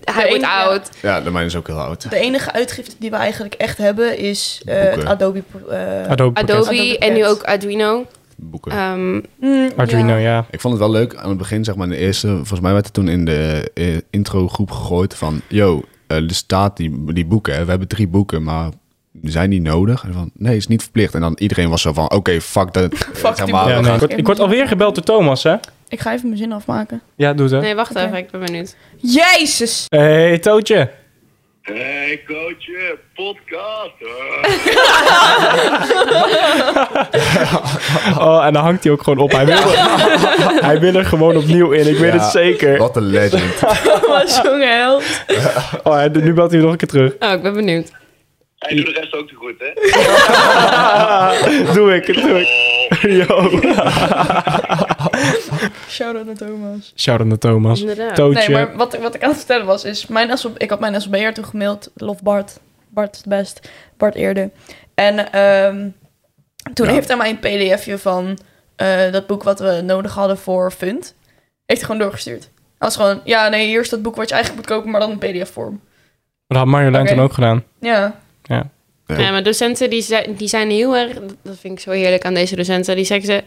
hij 0.04 0.22
De 0.22 0.28
wordt 0.28 0.34
ene- 0.44 0.46
oud. 0.48 0.90
ja, 1.02 1.20
de 1.20 1.30
mijne 1.30 1.48
is 1.48 1.56
ook 1.56 1.66
heel 1.66 1.80
oud. 1.80 2.10
De 2.10 2.16
enige 2.18 2.52
uitgifte 2.52 2.94
die 2.98 3.10
we 3.10 3.16
eigenlijk 3.16 3.54
echt 3.54 3.78
hebben 3.78 4.18
is 4.18 4.62
eh, 4.66 4.80
het 4.82 5.04
Adobe. 5.04 5.42
eh, 5.68 5.76
Adobe. 6.10 6.40
Adobe, 6.40 6.40
Adobe 6.40 6.98
en 6.98 7.12
nu 7.12 7.26
ook 7.26 7.42
Arduino. 7.42 8.06
Boeken. 8.37 8.72
Ehm, 8.72 9.14
mm, 9.40 9.70
Arduino, 9.76 10.12
ja. 10.12 10.18
ja. 10.18 10.46
Ik 10.50 10.60
vond 10.60 10.75
het 10.75 10.82
wel 10.82 10.92
leuk 10.92 11.14
aan 11.16 11.28
het 11.28 11.38
begin, 11.38 11.64
zeg 11.64 11.75
maar, 11.75 11.87
in 11.87 11.92
de 11.92 11.98
eerste... 11.98 12.26
Volgens 12.28 12.60
mij 12.60 12.72
werd 12.72 12.84
het 12.84 12.94
toen 12.94 13.08
in 13.08 13.25
de 13.25 13.70
eh, 13.75 13.96
intro-groep 14.10 14.70
gegooid 14.70 15.14
van... 15.14 15.40
Yo, 15.48 15.82
eh, 16.06 16.16
er 16.16 16.34
staat 16.34 16.76
die, 16.76 17.12
die 17.12 17.26
boeken, 17.26 17.54
hè. 17.54 17.64
we 17.64 17.70
hebben 17.70 17.88
drie 17.88 18.08
boeken, 18.08 18.42
maar 18.42 18.68
zijn 19.22 19.50
die 19.50 19.60
nodig? 19.60 20.04
En 20.04 20.12
van, 20.12 20.30
nee, 20.34 20.56
is 20.56 20.66
niet 20.66 20.82
verplicht. 20.82 21.14
En 21.14 21.20
dan 21.20 21.37
iedereen 21.38 21.68
was 21.68 21.82
zo 21.82 21.92
van, 21.92 22.10
oké, 22.12 22.40
fuck 22.40 22.72
dat. 22.72 22.94
Fuck 22.96 23.37
zeg 23.37 23.44
die 23.44 23.54
maar, 23.54 23.64
boeken. 23.64 23.68
ja 23.70 23.76
we 23.76 23.82
nee, 23.82 23.84
gaan- 23.84 23.94
ik, 23.94 24.00
word, 24.00 24.18
ik 24.18 24.26
word 24.26 24.40
alweer 24.40 24.68
gebeld 24.68 24.94
door 24.94 25.04
Thomas, 25.04 25.42
hè? 25.42 25.54
Ik 25.88 26.00
ga 26.00 26.12
even 26.12 26.26
mijn 26.26 26.38
zin 26.40 26.52
afmaken. 26.52 27.02
Ja, 27.16 27.33
doe 27.33 27.49
het. 27.49 27.61
nee, 27.61 27.75
wacht 27.75 27.97
even. 27.97 28.14
Ik 28.16 28.30
ben 28.30 28.40
benieuwd. 28.40 28.76
Jezus! 28.97 29.85
Hey, 29.88 30.38
Tootje. 30.38 30.90
Hey 31.62 32.23
coach, 32.26 32.97
podcast. 33.14 33.92
Oh, 38.18 38.45
en 38.47 38.52
dan 38.52 38.62
hangt 38.62 38.85
hij 38.85 38.92
ook 38.92 39.02
gewoon 39.02 39.18
op. 39.18 39.33
Hij 39.33 39.47
wil, 39.47 39.57
er, 39.57 39.88
hij 40.68 40.80
wil 40.80 40.95
er 40.95 41.04
gewoon 41.04 41.37
opnieuw 41.37 41.71
in, 41.71 41.87
ik 41.88 41.99
weet 41.99 42.12
Ja. 42.12 42.18
het 42.18 42.30
zeker. 42.30 42.78
Wat 42.78 42.97
een 42.97 43.02
legend. 43.07 43.61
Wat 44.09 44.30
zo'n 44.30 44.61
held. 44.61 45.02
Oh, 45.85 45.92
hij- 45.95 46.09
nu 46.09 46.33
belt 46.33 46.50
hij 46.50 46.61
nog 46.61 46.71
een 46.71 46.76
keer 46.76 46.88
terug. 46.88 47.12
Oh, 47.18 47.33
ik 47.33 47.42
ben 47.42 47.54
benieuwd. 47.54 47.92
Hij 48.58 48.76
doet 48.76 48.86
de 48.86 48.92
rest 48.92 49.14
ook 49.14 49.28
te 49.28 49.34
goed, 49.34 49.54
hè? 49.58 49.72
doe 51.74 51.94
ik, 51.94 52.06
doe 52.14 52.40
ik. 52.40 52.48
Yo. 53.00 53.50
Shout-out 55.88 56.26
naar 56.26 56.34
Thomas. 56.36 56.92
Shout-out 56.96 57.28
naar 57.28 57.38
Thomas. 57.38 57.80
Inderdaad. 57.80 58.14
Tootje. 58.14 58.38
Nee, 58.38 58.64
maar 58.66 58.76
wat, 58.76 58.98
wat 58.98 59.14
ik 59.14 59.22
aan 59.22 59.28
het 59.28 59.38
vertellen 59.38 59.66
was, 59.66 59.84
is... 59.84 60.06
Mijn 60.06 60.38
SLB, 60.38 60.58
ik 60.58 60.70
had 60.70 60.80
mijn 60.80 61.00
SLB'er 61.00 61.34
toen 61.34 61.44
gemaild. 61.44 61.90
Love 61.94 62.22
Bart. 62.22 62.58
Bart 62.88 63.12
is 63.12 63.18
het 63.18 63.28
best. 63.28 63.70
Bart 63.96 64.14
eerder. 64.14 64.50
En 64.94 65.32
ehm, 65.32 65.88
toen 66.74 66.86
Ja. 66.86 66.92
heeft 66.92 67.08
hij 67.08 67.16
mij 67.16 67.28
een 67.30 67.38
pdfje 67.38 67.98
van 67.98 68.38
eh, 68.76 69.12
dat 69.12 69.26
boek 69.26 69.42
wat 69.42 69.58
we 69.58 69.80
nodig 69.84 70.14
hadden 70.14 70.38
voor 70.38 70.70
Fund. 70.70 71.14
Heeft 71.66 71.80
hij 71.80 71.90
gewoon 71.90 71.98
doorgestuurd. 71.98 72.42
Hij 72.42 72.88
was 72.88 72.96
gewoon, 72.96 73.20
ja 73.24 73.48
nee, 73.48 73.66
hier 73.66 73.80
is 73.80 73.88
dat 73.88 74.02
boek 74.02 74.16
wat 74.16 74.28
je 74.28 74.34
eigenlijk 74.34 74.66
moet 74.66 74.76
kopen, 74.76 74.90
maar 74.90 75.00
dan 75.00 75.10
in 75.10 75.18
pdf-vorm. 75.18 75.80
Dat 76.46 76.58
had 76.58 76.66
Marjolein 76.66 77.02
Oké. 77.04 77.14
toen 77.14 77.22
ook 77.22 77.32
gedaan. 77.32 77.64
Ja. 77.80 78.20
Ja. 78.48 78.70
Ja, 79.16 79.30
maar 79.30 79.42
docenten 79.42 79.90
die 79.90 80.02
zijn, 80.02 80.34
die 80.36 80.48
zijn 80.48 80.70
heel 80.70 80.96
erg... 80.96 81.12
Dat 81.42 81.56
vind 81.60 81.72
ik 81.74 81.80
zo 81.80 81.90
heerlijk 81.90 82.24
aan 82.24 82.34
deze 82.34 82.56
docenten. 82.56 82.96
Die 82.96 83.04
zeggen 83.04 83.26
ze... 83.26 83.42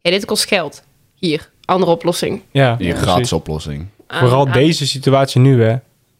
Ja, 0.00 0.10
dit 0.10 0.24
kost 0.24 0.46
geld. 0.48 0.82
Hier, 1.14 1.50
andere 1.64 1.92
oplossing. 1.92 2.42
Ja, 2.50 2.74
Die 2.76 2.88
precies. 2.88 3.06
gratis 3.08 3.32
oplossing. 3.32 3.86
Aan- 4.06 4.20
Vooral 4.20 4.46
aan- 4.46 4.52
deze 4.52 4.86
situatie 4.86 5.40
nu, 5.40 5.62
hè. 5.62 5.76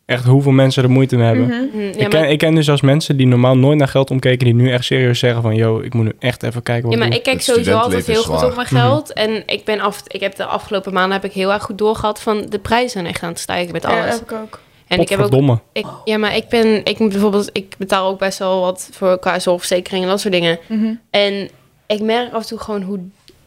Echt 0.06 0.24
hoeveel 0.24 0.52
mensen 0.52 0.82
er 0.82 0.90
moeite 0.90 1.16
mee 1.16 1.26
hebben. 1.26 1.46
Mhm. 1.46 1.54
Hm, 1.72 1.78
ja, 1.80 1.88
ik, 1.88 1.98
maar, 1.98 2.08
ken, 2.08 2.30
ik 2.30 2.38
ken 2.38 2.54
dus 2.54 2.64
zelfs 2.64 2.80
mensen 2.82 3.16
die 3.16 3.26
normaal 3.26 3.56
nooit 3.56 3.78
naar 3.78 3.88
geld 3.88 4.10
omkeken... 4.10 4.44
die 4.44 4.54
nu 4.54 4.70
echt 4.72 4.84
serieus 4.84 5.18
zeggen 5.18 5.42
van... 5.42 5.54
yo, 5.54 5.78
ik 5.80 5.94
moet 5.94 6.04
nu 6.04 6.12
echt 6.18 6.42
even 6.42 6.62
kijken 6.62 6.84
wat 6.84 6.92
ja, 6.92 6.98
maar 6.98 7.08
ik 7.08 7.14
ik 7.14 7.22
kijk 7.22 7.40
sowieso 7.42 7.76
altijd 7.76 8.06
heel 8.06 8.22
goed 8.22 8.42
op 8.44 8.54
mijn 8.54 8.66
geld. 8.66 9.12
En 9.12 9.42
ik 9.46 9.64
ben 9.64 9.80
af... 9.80 10.02
Ik 10.06 10.20
heb 10.20 10.36
de 10.36 10.44
afgelopen 10.44 10.92
maanden 10.92 11.12
heb 11.12 11.24
ik 11.24 11.32
heel 11.32 11.52
erg 11.52 11.62
goed 11.62 11.78
doorgehad 11.78 12.20
van... 12.20 12.46
De 12.48 12.58
prijzen 12.58 12.90
zijn 12.90 13.06
echt 13.06 13.22
aan 13.22 13.28
het 13.28 13.38
stijgen 13.38 13.72
met 13.72 13.82
Ja, 13.82 13.88
alles. 13.88 14.14
heb 14.14 14.30
ik 14.30 14.32
ook. 14.32 14.60
En 14.86 15.00
ik 15.00 15.08
heb 15.08 15.20
ook 15.20 15.58
ik, 15.72 15.86
ja, 16.04 16.18
maar 16.18 16.36
ik 16.36 16.48
ben, 16.48 16.84
ik 16.84 16.98
moet 16.98 17.08
bijvoorbeeld, 17.12 17.50
ik 17.52 17.74
betaal 17.78 18.08
ook 18.10 18.18
best 18.18 18.38
wel 18.38 18.60
wat 18.60 18.88
voor 18.92 19.18
qua 19.18 19.38
zorgverzekering 19.38 20.04
en 20.04 20.10
dat 20.10 20.20
soort 20.20 20.32
dingen. 20.34 20.58
Mhm. 20.68 20.94
En 21.10 21.48
ik 21.86 22.00
merk 22.00 22.32
af 22.32 22.40
en 22.42 22.46
toe 22.48 22.58
gewoon 22.58 22.82
hoe, 22.82 22.98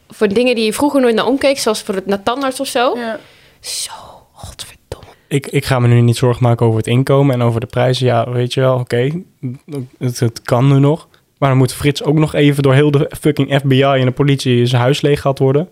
voor 0.08 0.28
dingen 0.28 0.54
die 0.54 0.64
je 0.64 0.72
vroeger 0.72 1.00
nooit 1.00 1.14
naar 1.14 1.26
omkeek, 1.26 1.58
zoals 1.58 1.82
voor 1.82 1.94
het 1.94 2.06
naar 2.06 2.22
tandarts 2.22 2.60
of 2.60 2.66
zo, 2.66 2.92
Ja. 2.96 3.18
zo, 3.60 3.92
godverdomme. 4.32 5.06
Ik, 5.28 5.46
ik 5.46 5.64
ga 5.64 5.78
me 5.78 5.88
nu 5.88 6.00
niet 6.00 6.16
zorgen 6.16 6.42
maken 6.42 6.66
over 6.66 6.78
het 6.78 6.86
inkomen 6.86 7.34
en 7.34 7.42
over 7.42 7.60
de 7.60 7.66
prijzen. 7.66 8.06
Ja, 8.06 8.30
weet 8.30 8.54
je 8.54 8.60
wel, 8.60 8.78
oké. 8.78 9.10
Het, 9.98 10.20
het 10.20 10.42
kan 10.42 10.68
nu 10.68 10.78
nog. 10.78 11.08
Maar 11.38 11.48
dan 11.48 11.58
moet 11.58 11.72
Frits 11.74 12.02
ook 12.02 12.18
nog 12.18 12.34
even 12.34 12.62
door 12.62 12.74
heel 12.74 12.90
de 12.90 13.10
fucking 13.20 13.54
FBI 13.60 13.82
en 13.82 14.04
de 14.04 14.10
politie 14.10 14.66
zijn 14.66 14.82
huis 14.82 15.00
leeg 15.00 15.20
gehad 15.20 15.38
worden. 15.38 15.68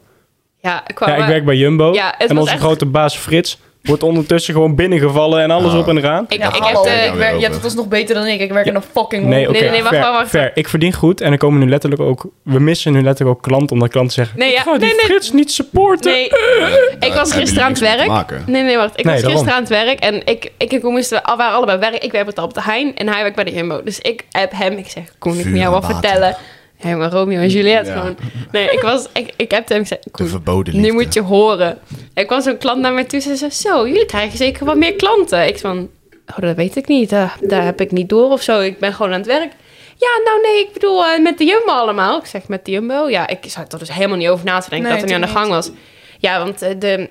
Ja, 0.60 0.78
qua, 0.94 1.08
Ja, 1.08 1.16
ik 1.16 1.26
werk 1.26 1.44
bij 1.44 1.56
Jumbo. 1.56 1.92
Ja, 1.92 2.14
het 2.18 2.30
en 2.30 2.38
onze 2.38 2.52
echt- 2.52 2.60
grote 2.60 2.86
baas 2.86 3.16
Frits 3.16 3.58
wordt 3.82 4.02
ondertussen 4.02 4.54
gewoon 4.54 4.74
binnengevallen 4.74 5.42
en 5.42 5.50
alles 5.50 5.72
Ah. 5.72 5.78
op 5.78 5.88
en 5.88 5.96
eraan. 5.96 6.24
ik, 6.28 6.38
Ja, 6.38 6.46
ik 6.54 6.62
heb 6.64 6.82
de, 6.82 6.90
ik 7.12 7.12
werk, 7.14 7.40
hebt 7.40 7.54
het 7.54 7.64
alsnog 7.64 7.88
beter 7.88 8.14
dan 8.14 8.26
ik. 8.26 8.40
Ik 8.40 8.52
werk 8.52 8.66
in 8.66 8.74
een 8.74 8.82
fucking 8.92 9.24
Nee, 9.24 9.48
nee, 9.48 9.62
nee, 9.70 9.82
wacht, 9.82 9.88
fair, 9.94 10.00
wacht, 10.02 10.14
wacht. 10.18 10.28
fair. 10.30 10.50
Ik 10.54 10.68
verdien 10.68 10.92
goed 10.92 11.20
en 11.20 11.32
er 11.32 11.38
komen 11.38 11.60
nu 11.60 11.68
letterlijk 11.68 12.02
ook... 12.02 12.26
We 12.42 12.58
missen 12.60 12.92
nu 12.92 13.02
letterlijk 13.02 13.36
ook 13.36 13.42
klanten, 13.42 13.70
omdat 13.70 13.88
klanten 13.88 14.12
zeggen... 14.14 14.38
Nee, 14.38 14.50
ja, 14.52 14.56
ik 14.58 14.62
ga 14.64 14.78
die 14.78 14.80
nee. 14.94 15.04
Frits 15.04 15.32
niet 15.32 15.50
supporten. 15.52 16.12
nee, 16.12 16.24
ik 17.08 17.12
was 17.14 17.32
gisteren 17.32 17.64
aan 17.64 17.70
het 17.70 17.80
werk. 17.80 18.46
Nee, 18.46 18.62
nee, 18.62 18.76
wacht. 18.76 18.98
Ik 18.98 19.04
Nee, 19.04 19.12
was 19.14 19.22
daarom. 19.22 19.30
gisteren 19.30 19.54
aan 19.54 19.60
het 19.60 19.68
werk 19.86 19.98
en 20.00 20.26
ik, 20.26 20.50
ik 20.58 20.72
en 20.72 20.80
Koen 20.80 20.92
moesten, 20.92 21.20
we 21.24 21.34
waren 21.36 21.54
allebei 21.56 21.78
werk. 21.78 22.04
Ik 22.04 22.12
werk 22.12 22.40
op 22.40 22.54
de 22.54 22.62
Heijn 22.62 22.96
en 22.96 23.08
hij 23.08 23.20
werkt 23.20 23.36
bij 23.36 23.44
de 23.44 23.52
Jumbo. 23.52 23.82
Dus 23.82 23.98
ik 24.00 24.24
heb 24.30 24.52
hem, 24.54 24.72
ik 24.72 24.88
zeg, 24.88 25.02
Koen, 25.18 25.38
ik 25.38 25.44
moet 25.46 25.58
jou 25.58 25.72
wat 25.72 25.84
vertellen. 25.86 26.36
Hé, 26.76 26.96
maar 26.96 27.10
Romeo 27.10 27.40
en 27.40 27.48
Juliet 27.48 27.86
Ja. 27.86 27.92
gewoon. 27.92 28.16
Nee, 28.52 28.70
ik 28.70 28.80
was, 28.80 29.06
ik, 29.12 29.32
ik 29.36 29.50
heb 29.50 29.68
hem 29.68 29.80
gezegd, 29.80 30.08
De 30.12 30.26
verboden 30.26 30.74
nu 30.74 30.80
liefde. 30.80 30.94
moet 30.96 31.14
je 31.14 31.20
horen. 31.22 31.78
Er 32.18 32.26
kwam 32.26 32.40
zo'n 32.40 32.58
klant 32.58 32.80
naar 32.80 32.92
mij 32.92 33.04
toe 33.04 33.22
en 33.22 33.36
zei, 33.36 33.50
zo, 33.50 33.86
jullie 33.86 34.06
krijgen 34.06 34.38
zeker 34.38 34.64
wat 34.64 34.76
meer 34.76 34.94
klanten. 34.94 35.46
Ik 35.46 35.58
van, 35.58 35.90
oh, 36.26 36.38
dat 36.38 36.56
weet 36.56 36.76
ik 36.76 36.88
niet. 36.88 37.10
Daar, 37.10 37.36
daar 37.40 37.64
heb 37.64 37.80
ik 37.80 37.90
niet 37.90 38.08
door 38.08 38.30
of 38.30 38.42
zo. 38.42 38.60
Ik 38.60 38.78
ben 38.78 38.92
gewoon 38.92 39.12
aan 39.12 39.18
het 39.18 39.26
werk. 39.26 39.52
Ja, 39.96 40.08
nou 40.24 40.40
nee, 40.42 40.66
ik 40.66 40.72
bedoel 40.72 41.06
eh, 41.06 41.22
met 41.22 41.38
de 41.38 41.44
Jumbo 41.44 41.72
allemaal. 41.72 42.18
Ik 42.18 42.26
zeg, 42.26 42.48
met 42.48 42.64
de 42.64 42.70
Jumbo? 42.70 43.08
Ja, 43.08 43.26
ik 43.26 43.44
zat 43.46 43.72
er 43.72 43.78
dus 43.78 43.92
helemaal 43.92 44.16
niet 44.16 44.28
over 44.28 44.44
na 44.44 44.58
te 44.58 44.70
denken 44.70 44.88
Nee, 44.88 45.00
dat 45.00 45.10
er 45.10 45.16
niet 45.16 45.24
aan 45.24 45.32
de 45.32 45.38
gang 45.38 45.50
was. 45.50 45.70
Ja, 46.18 46.44
want 46.44 46.62
eh, 46.62 46.74
de 46.78 47.10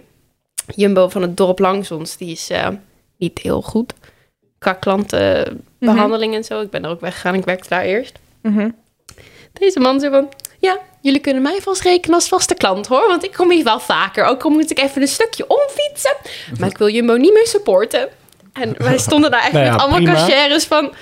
Jumbo 0.76 1.10
van 1.10 1.22
het 1.22 1.38
dorp 1.38 1.60
langs 1.60 1.92
ons, 1.92 2.18
die 2.18 2.32
is 2.32 2.50
eh, 2.50 2.68
niet 3.18 3.40
heel 3.40 3.62
goed. 3.62 3.94
Qua 4.58 4.74
klantenbehandeling 4.74 6.36
en 6.36 6.44
zo. 6.44 6.62
Ik 6.62 6.70
ben 6.70 6.84
er 6.84 6.90
ook 6.90 7.02
weggegaan, 7.02 7.36
ik 7.36 7.46
werkte 7.46 7.70
daar 7.70 7.84
eerst. 7.84 8.20
Mhm. 8.42 8.70
Deze 9.54 9.80
man 9.80 10.00
zei 10.00 10.12
van, 10.12 10.30
ja, 10.60 10.78
jullie 11.02 11.20
kunnen 11.20 11.42
mij 11.42 11.60
vast 11.62 11.82
rekenen 11.82 12.16
als 12.16 12.28
vaste 12.28 12.54
klant 12.54 12.88
hoor. 12.88 13.08
Want 13.08 13.24
ik 13.26 13.34
kom 13.34 13.52
hier 13.52 13.64
wel 13.64 13.80
vaker. 13.80 14.26
Ook 14.26 14.44
al 14.44 14.50
moet 14.50 14.72
ik 14.72 14.80
even 14.80 15.02
een 15.02 15.08
stukje 15.08 15.46
omfietsen. 15.48 16.16
Maar 16.60 16.70
ik 16.70 16.78
wil 16.78 16.90
Jumbo 16.90 17.14
niet 17.16 17.34
meer 17.34 17.48
supporten. 17.48 18.08
En 18.54 18.76
wij 18.78 18.98
stonden 19.08 19.32
daar 19.32 19.42
echt 19.44 19.52
Nou 19.52 19.66
ja, 19.66 19.72
met 19.72 19.82
allemaal 19.82 20.14
cashiers 20.16 20.66
van... 20.66 20.94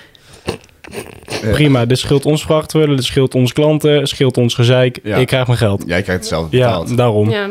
Prima, 1.41 1.85
dit 1.85 1.99
scheelt 1.99 2.25
ons 2.25 2.41
vrachtwillen, 2.43 2.95
dit 2.95 3.05
scheelt 3.05 3.35
ons 3.35 3.53
klanten, 3.53 4.07
scheelt 4.07 4.37
ons 4.37 4.53
gezeik. 4.53 4.99
Ja. 5.03 5.15
Ik 5.15 5.27
krijg 5.27 5.47
mijn 5.47 5.59
geld. 5.59 5.83
Jij 5.87 6.01
krijgt 6.01 6.21
hetzelfde 6.21 6.57
Ja, 6.57 6.65
betaald. 6.79 6.97
daarom. 6.97 7.29
Ja, 7.29 7.47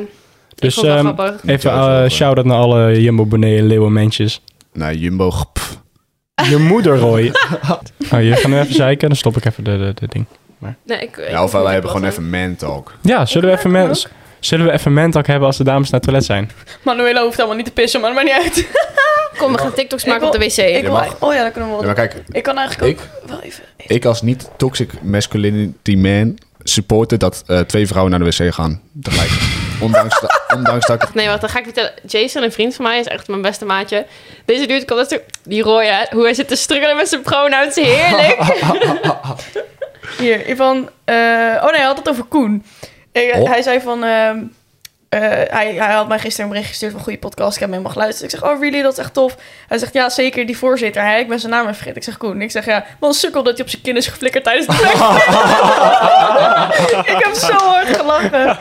Dus 0.54 0.82
ehm, 0.82 0.98
grappig. 1.14 1.40
even 1.46 1.70
uh, 1.72 2.02
ook 2.02 2.10
shout-out 2.10 2.46
naar 2.46 2.56
alle 2.58 3.00
Jumbo 3.02 3.26
beneden 3.26 3.66
leeuwenmensjes. 3.66 4.40
Nee, 4.72 4.98
Jumbo. 4.98 5.30
pff. 5.52 5.78
Je 6.50 6.56
moeder, 6.56 6.98
Roy. 6.98 7.32
oh, 8.12 8.22
je 8.22 8.32
gaat 8.36 8.50
nu 8.50 8.58
even 8.58 8.74
zeiken, 8.74 9.08
dan 9.08 9.16
stop 9.16 9.36
ik 9.36 9.44
even 9.44 9.64
de, 9.64 9.78
de, 9.78 9.92
de 9.94 10.06
ding. 10.08 10.26
Nee, 10.58 10.98
ik, 10.98 11.16
ik 11.16 11.28
Ja, 11.30 11.42
of 11.42 11.52
wij 11.52 11.72
hebben 11.72 11.90
gewoon 11.90 12.06
even 12.08 12.30
man 12.30 12.56
talk. 12.56 12.92
Ja, 13.00 13.26
zullen 13.26 13.48
we 13.50 13.56
even, 13.56 13.72
kan 13.72 13.86
men, 13.86 13.96
zullen 14.40 14.66
we 14.66 14.72
even 14.72 14.92
mentalk 14.92 15.26
hebben 15.26 15.46
als 15.46 15.56
de 15.56 15.64
dames 15.64 15.90
naar 15.90 16.00
het 16.00 16.08
toilet 16.08 16.24
zijn? 16.26 16.50
Manuela 16.82 17.22
hoeft 17.22 17.36
helemaal 17.36 17.56
niet 17.56 17.66
te 17.66 17.72
pissen, 17.72 18.00
maar 18.00 18.14
dat 18.14 18.24
maakt 18.24 18.36
niet 18.36 18.44
uit. 18.46 18.68
Kom, 19.38 19.52
we 19.52 19.58
gaan 19.58 19.72
TikToks 19.74 20.04
maken 20.04 20.26
Ik 20.26 20.34
op 20.34 20.40
de 20.40 20.46
wc. 20.46 20.56
Ik 20.56 20.82
wil, 20.82 20.92
mag. 20.92 21.16
oh 21.20 21.34
ja, 21.34 21.42
dat 21.42 21.52
kunnen 21.52 21.70
we 21.70 21.76
Ja, 21.76 21.82
wel 21.82 21.94
maar 21.94 22.08
doen. 22.08 22.08
kijk, 22.08 22.24
Ik 22.36 22.42
kan 22.42 22.58
eigenlijk 22.58 22.90
ik, 23.00 23.08
ook 23.22 23.28
wel 23.30 23.40
even... 23.40 23.64
ik 23.86 24.04
als 24.04 24.22
niet 24.22 24.50
toxic 24.56 25.02
masculinity 25.02 25.96
man 25.96 26.38
supporten 26.62 27.18
dat 27.18 27.42
eh, 27.46 27.60
twee 27.60 27.86
vrouwen 27.86 28.10
naar 28.10 28.30
de 28.30 28.44
wc 28.44 28.54
gaan 28.54 28.80
tegelijk. 29.02 29.30
ondanks, 29.80 30.20
da- 30.20 30.40
ondanks 30.56 30.86
dat 30.86 31.02
ik... 31.02 31.14
Nee, 31.14 31.26
wacht, 31.26 31.40
dan 31.40 31.50
ga 31.50 31.58
ik 31.58 31.64
vertellen. 31.64 31.92
Jason, 32.06 32.42
een 32.42 32.52
vriend 32.52 32.74
van 32.74 32.84
mij, 32.84 32.98
is 32.98 33.06
echt 33.06 33.28
mijn 33.28 33.42
beste 33.42 33.64
maatje. 33.64 34.06
Deze 34.44 34.66
dude 34.66 34.84
komt 34.84 35.10
net 35.10 35.22
Die 35.44 35.62
Roy, 35.62 35.84
hè, 35.84 36.04
hoe 36.10 36.22
hij 36.24 36.34
zit 36.34 36.48
te 36.48 36.56
struggelen 36.56 36.96
met 36.96 37.08
zijn 37.08 37.22
pronouns. 37.22 37.74
Heerlijk. 37.74 38.38
Hier, 40.18 40.48
Ivan... 40.48 40.88
eh, 41.04 41.14
oh 41.62 41.64
nee, 41.70 41.76
hij 41.76 41.84
had 41.84 41.98
het 41.98 42.08
over 42.08 42.24
Koen. 42.24 42.64
Ik- 43.12 43.34
Oh. 43.34 43.48
Hij 43.50 43.62
zei 43.62 43.80
van... 43.80 44.04
ehm, 44.04 44.42
eh, 45.22 45.54
hij, 45.56 45.74
hij 45.74 45.94
had 45.94 46.08
mij 46.08 46.18
gisteren 46.18 46.46
een 46.46 46.52
bericht 46.52 46.68
gestuurd 46.70 46.92
van 46.92 47.00
goede 47.00 47.18
podcast. 47.18 47.54
Ik 47.54 47.60
heb 47.60 47.60
hem 47.60 47.70
helemaal 47.70 47.92
geluisterd. 47.92 48.32
Ik 48.32 48.38
zeg, 48.40 48.50
oh 48.50 48.60
really, 48.60 48.82
dat 48.82 48.92
is 48.92 48.98
echt 48.98 49.14
tof. 49.14 49.36
Hij 49.68 49.78
zegt, 49.78 49.92
ja 49.92 50.08
zeker, 50.08 50.46
die 50.46 50.58
voorzitter. 50.58 51.02
Hij, 51.02 51.20
ik 51.20 51.28
ben 51.28 51.40
zijn 51.40 51.52
naam 51.52 51.62
even 51.62 51.74
vergeten. 51.74 51.96
Ik 51.98 52.04
zeg, 52.04 52.16
Koen. 52.16 52.42
Ik 52.42 52.50
zeg, 52.50 52.64
ja, 52.64 52.84
wat 53.00 53.10
een 53.10 53.16
sukkel 53.16 53.42
dat 53.42 53.52
hij 53.56 53.62
op 53.64 53.70
zijn 53.70 53.82
kin 53.82 53.96
is 53.96 54.06
geflikkerd 54.06 54.44
tijdens 54.44 54.66
de 54.66 54.72
Ik 57.14 57.24
heb 57.24 57.34
zo 57.34 57.52
hard 57.52 57.96
gelachen. 57.96 58.56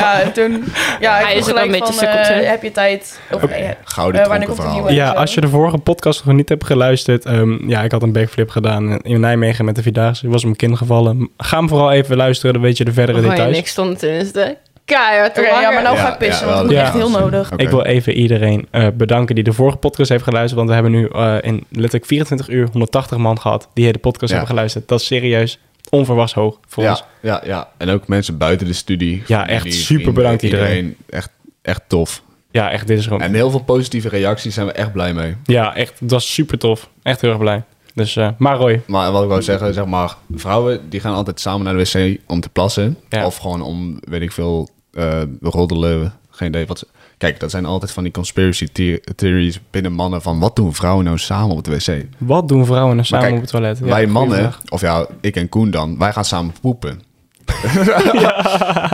Ja, 0.00 0.20
en 0.20 0.32
toen... 0.32 0.64
Ja, 1.00 1.18
ik 1.18 1.24
Hij 1.26 1.34
is 1.34 1.50
ook 1.50 1.56
een 1.58 1.70
beetje 1.70 1.92
van, 1.92 2.06
eh, 2.08 2.48
heb 2.48 2.62
je 2.62 2.72
tijd? 2.72 3.20
Of, 3.30 3.42
eh, 3.42 3.68
Gouden 3.84 4.20
Eh, 4.20 4.26
wanneer 4.28 4.46
dronken 4.46 4.46
komt 4.46 4.56
de 4.56 4.62
verhaal. 4.62 4.72
nieuwe? 4.74 4.92
Ja, 4.92 5.10
als 5.12 5.34
je 5.34 5.40
de 5.40 5.48
vorige 5.48 5.78
podcast 5.78 6.24
nog 6.24 6.34
niet 6.34 6.48
hebt 6.48 6.64
geluisterd. 6.64 7.24
ehm, 7.24 7.68
ja, 7.68 7.82
ik 7.82 7.90
had 7.92 8.02
een 8.02 8.12
backflip 8.12 8.50
gedaan 8.50 8.98
in 9.02 9.20
Nijmegen 9.20 9.64
met 9.64 9.76
de 9.76 9.82
Vierdaagse. 9.82 10.24
Ik 10.24 10.30
was 10.30 10.38
op 10.40 10.44
mijn 10.44 10.56
kin 10.56 10.76
gevallen. 10.76 11.30
Ga 11.36 11.56
hem 11.58 11.68
vooral 11.68 11.92
even 11.92 12.16
luisteren, 12.16 12.52
dan 12.52 12.62
weet 12.62 12.76
je 12.76 12.84
de 12.84 12.92
verdere 12.92 13.18
Oh, 13.18 13.24
ja, 13.24 13.30
details. 13.30 13.56
niks 13.56 13.70
stond 13.70 13.98
tenminste. 13.98 14.56
Keihard 14.84 15.38
Oké, 15.38 15.48
ja, 15.48 15.70
maar 15.70 15.82
nou 15.82 15.96
Ja, 15.96 16.02
ga 16.02 16.12
ik 16.12 16.18
pissen, 16.18 16.46
ja, 16.46 16.52
want 16.52 16.62
dat 16.62 16.72
is 16.72 16.78
ja. 16.78 16.84
echt 16.84 16.94
heel 16.94 17.10
nodig. 17.10 17.52
Ik 17.56 17.68
wil 17.68 17.82
even 17.82 18.12
iedereen 18.12 18.68
eh, 18.70 18.86
bedanken 18.94 19.34
die 19.34 19.44
de 19.44 19.52
vorige 19.52 19.76
podcast 19.76 20.08
heeft 20.08 20.24
geluisterd. 20.24 20.56
Want 20.56 20.68
we 20.68 20.74
hebben 20.74 20.92
nu 20.92 21.08
eh, 21.08 21.36
in 21.40 21.64
letterlijk 21.70 22.06
24 22.06 22.48
uur 22.48 22.68
180 22.72 23.18
man 23.18 23.40
gehad 23.40 23.68
die 23.74 23.92
de 23.92 23.98
podcast 23.98 24.30
Ja. 24.30 24.36
hebben 24.36 24.54
geluisterd. 24.54 24.88
Dat 24.88 25.00
is 25.00 25.06
serieus 25.06 25.58
onverwachts 25.90 26.34
hoog 26.34 26.58
voor 26.68 26.82
ja, 26.82 26.90
ons. 26.90 27.04
ja, 27.20 27.42
ja, 27.44 27.68
en 27.76 27.88
ook 27.88 28.08
mensen 28.08 28.38
buiten 28.38 28.66
de 28.66 28.72
studie. 28.72 29.22
Ja, 29.26 29.48
echt 29.48 29.72
super 29.74 29.84
vrienden, 29.84 30.14
bedankt 30.14 30.42
iedereen. 30.42 30.96
Echt, 31.10 31.30
echt 31.62 31.82
tof. 31.86 32.22
Ja, 32.50 32.70
echt, 32.70 32.86
dit 32.86 32.98
is 32.98 33.04
gewoon... 33.04 33.20
En 33.20 33.34
heel 33.34 33.50
veel 33.50 33.62
positieve 33.62 34.08
reacties 34.08 34.54
zijn 34.54 34.66
we 34.66 34.72
echt 34.72 34.92
blij 34.92 35.12
mee. 35.12 35.36
Ja, 35.44 35.74
echt, 35.74 36.00
het 36.00 36.10
was 36.10 36.32
super 36.32 36.58
tof. 36.58 36.88
Echt 37.02 37.20
heel 37.20 37.30
erg 37.30 37.38
blij. 37.38 37.62
Dus, 37.94 38.16
eh, 38.16 38.28
maar 38.38 38.56
Roy, 38.56 38.82
Maar 38.86 39.12
wat 39.12 39.22
ik 39.22 39.28
wou 39.28 39.42
zeggen, 39.42 39.74
zeg 39.74 39.86
maar, 39.86 40.16
vrouwen 40.34 40.80
die 40.88 41.00
gaan 41.00 41.14
altijd 41.14 41.40
samen 41.40 41.64
naar 41.64 41.76
de 41.84 41.90
wc 42.12 42.20
om 42.26 42.40
te 42.40 42.48
plassen. 42.48 42.96
Ja. 43.08 43.26
Of 43.26 43.36
gewoon 43.36 43.62
om, 43.62 43.98
weet 44.08 44.22
ik 44.22 44.32
veel, 44.32 44.68
eh 44.92 45.22
roddelen. 45.40 46.12
Geen 46.30 46.48
idee 46.48 46.66
wat 46.66 46.78
ze... 46.78 46.86
Kijk, 47.18 47.40
dat 47.40 47.50
zijn 47.50 47.64
altijd 47.66 47.90
van 47.92 48.02
die 48.02 48.12
conspiracy 48.12 48.68
the- 48.72 49.02
theories 49.16 49.60
binnen 49.70 49.92
mannen 49.92 50.22
van 50.22 50.38
wat 50.38 50.56
doen 50.56 50.74
vrouwen 50.74 51.04
nou 51.04 51.18
samen 51.18 51.56
op 51.56 51.64
de 51.64 51.70
wc? 51.70 52.04
wat 52.18 52.48
doen 52.48 52.66
vrouwen 52.66 52.94
nou 52.94 53.06
samen 53.06 53.24
kijk, 53.24 53.36
op 53.36 53.42
het 53.42 53.50
toilet? 53.50 53.78
Ja, 53.78 53.84
wij 53.84 54.06
mannen, 54.06 54.38
vraag. 54.38 54.60
of 54.68 54.80
ja, 54.80 55.06
ik 55.20 55.36
en 55.36 55.48
Koen 55.48 55.70
dan, 55.70 55.98
wij 55.98 56.12
gaan 56.12 56.24
samen 56.24 56.54
poepen. 56.60 57.00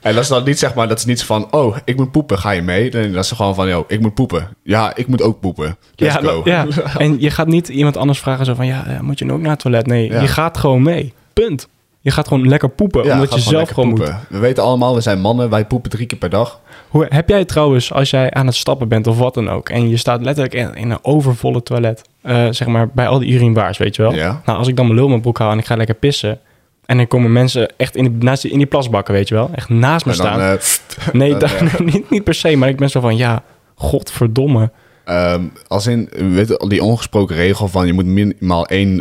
En 0.00 0.14
dat 0.14 0.22
is 0.22 0.28
dan 0.28 0.44
niet 0.44 0.58
zeg 0.58 0.74
maar, 0.74 0.88
dat 0.88 0.98
is 0.98 1.04
niet 1.04 1.22
van, 1.24 1.52
oh, 1.52 1.76
ik 1.84 1.96
moet 1.96 2.10
poepen, 2.10 2.38
ga 2.38 2.50
je 2.50 2.62
mee? 2.62 2.90
Nee, 2.90 3.10
dat 3.10 3.24
is 3.24 3.30
gewoon 3.30 3.54
van, 3.54 3.68
yo, 3.68 3.84
ik 3.88 4.00
moet 4.00 4.14
poepen. 4.14 4.48
Ja, 4.62 4.96
ik 4.96 5.06
moet 5.06 5.22
ook 5.22 5.40
poepen. 5.40 5.76
Let's 5.94 6.14
ja, 6.14 6.20
go. 6.20 6.40
ja, 6.44 6.66
en 6.98 7.20
je 7.20 7.30
gaat 7.30 7.46
niet 7.46 7.68
iemand 7.68 7.96
anders 7.96 8.18
vragen 8.18 8.44
zo 8.44 8.54
van... 8.54 8.66
ja, 8.66 8.86
eh, 8.86 9.00
moet 9.00 9.18
je 9.18 9.24
nu 9.24 9.32
ook 9.32 9.40
naar 9.40 9.50
het 9.50 9.58
toilet? 9.60 9.86
Nee, 9.86 10.10
Ja. 10.12 10.20
je 10.20 10.28
gaat 10.28 10.58
gewoon 10.58 10.82
mee. 10.82 11.12
Punt. 11.32 11.68
Je 12.00 12.10
gaat 12.10 12.28
gewoon 12.28 12.48
lekker 12.48 12.68
poepen, 12.68 13.04
Ja, 13.04 13.14
omdat 13.14 13.34
je 13.34 13.40
zelf 13.40 13.68
gewoon 13.70 13.88
moet. 13.88 14.12
We 14.28 14.38
weten 14.38 14.62
allemaal, 14.62 14.94
we 14.94 15.00
zijn 15.00 15.20
mannen, 15.20 15.50
wij 15.50 15.64
poepen 15.64 15.90
drie 15.90 16.06
keer 16.06 16.18
per 16.18 16.30
dag. 16.30 16.60
Hoe, 16.88 17.06
heb 17.08 17.28
jij 17.28 17.44
trouwens, 17.44 17.92
als 17.92 18.10
jij 18.10 18.30
aan 18.30 18.46
het 18.46 18.54
stappen 18.54 18.88
bent 18.88 19.06
of 19.06 19.18
wat 19.18 19.34
dan 19.34 19.48
ook... 19.50 19.68
en 19.68 19.88
je 19.88 19.96
staat 19.96 20.22
letterlijk 20.22 20.54
in, 20.54 20.74
in 20.74 20.90
een 20.90 21.04
overvolle 21.04 21.62
toilet... 21.62 22.02
eh, 22.22 22.46
zeg 22.50 22.68
maar 22.68 22.88
bij 22.88 23.08
al 23.08 23.18
die 23.18 23.32
urinewaars, 23.32 23.78
weet 23.78 23.96
je 23.96 24.02
wel? 24.02 24.14
Ja. 24.14 24.40
Nou, 24.44 24.58
als 24.58 24.68
ik 24.68 24.76
dan 24.76 24.84
mijn 24.84 24.96
lul 24.96 25.04
in 25.04 25.10
mijn 25.10 25.22
broek 25.22 25.38
hou 25.38 25.52
en 25.52 25.58
ik 25.58 25.66
ga 25.66 25.76
lekker 25.76 25.94
pissen... 25.94 26.40
en 26.88 26.96
dan 26.96 27.06
komen 27.06 27.32
mensen 27.32 27.68
echt 27.76 27.96
in 27.96 28.04
die, 28.04 28.12
naast 28.24 28.42
die, 28.42 28.50
in 28.50 28.58
die 28.58 28.66
plasbakken, 28.66 29.14
weet 29.14 29.28
je 29.28 29.34
wel? 29.34 29.50
Echt 29.54 29.68
naast 29.68 30.06
me 30.06 30.16
dan, 30.16 30.26
staan. 30.26 30.40
eh, 30.40 31.14
nee, 31.20 31.30
dan, 31.30 31.40
dan- 31.58 31.68
eh, 31.68 31.78
niet, 31.94 32.10
niet 32.10 32.24
per 32.24 32.34
se, 32.34 32.56
maar 32.56 32.68
ik 32.68 32.76
ben 32.76 32.90
zo 32.90 33.00
van... 33.00 33.16
ja, 33.16 33.42
godverdomme. 33.74 34.70
Ehm, 35.04 35.42
als 35.68 35.86
in, 35.86 36.08
weet 36.16 36.48
je, 36.48 36.64
die 36.68 36.82
ongesproken 36.82 37.36
regel 37.36 37.68
van 37.68 37.86
je 37.86 37.92
moet 37.92 38.04
minimaal 38.06 38.66
één 38.66 39.00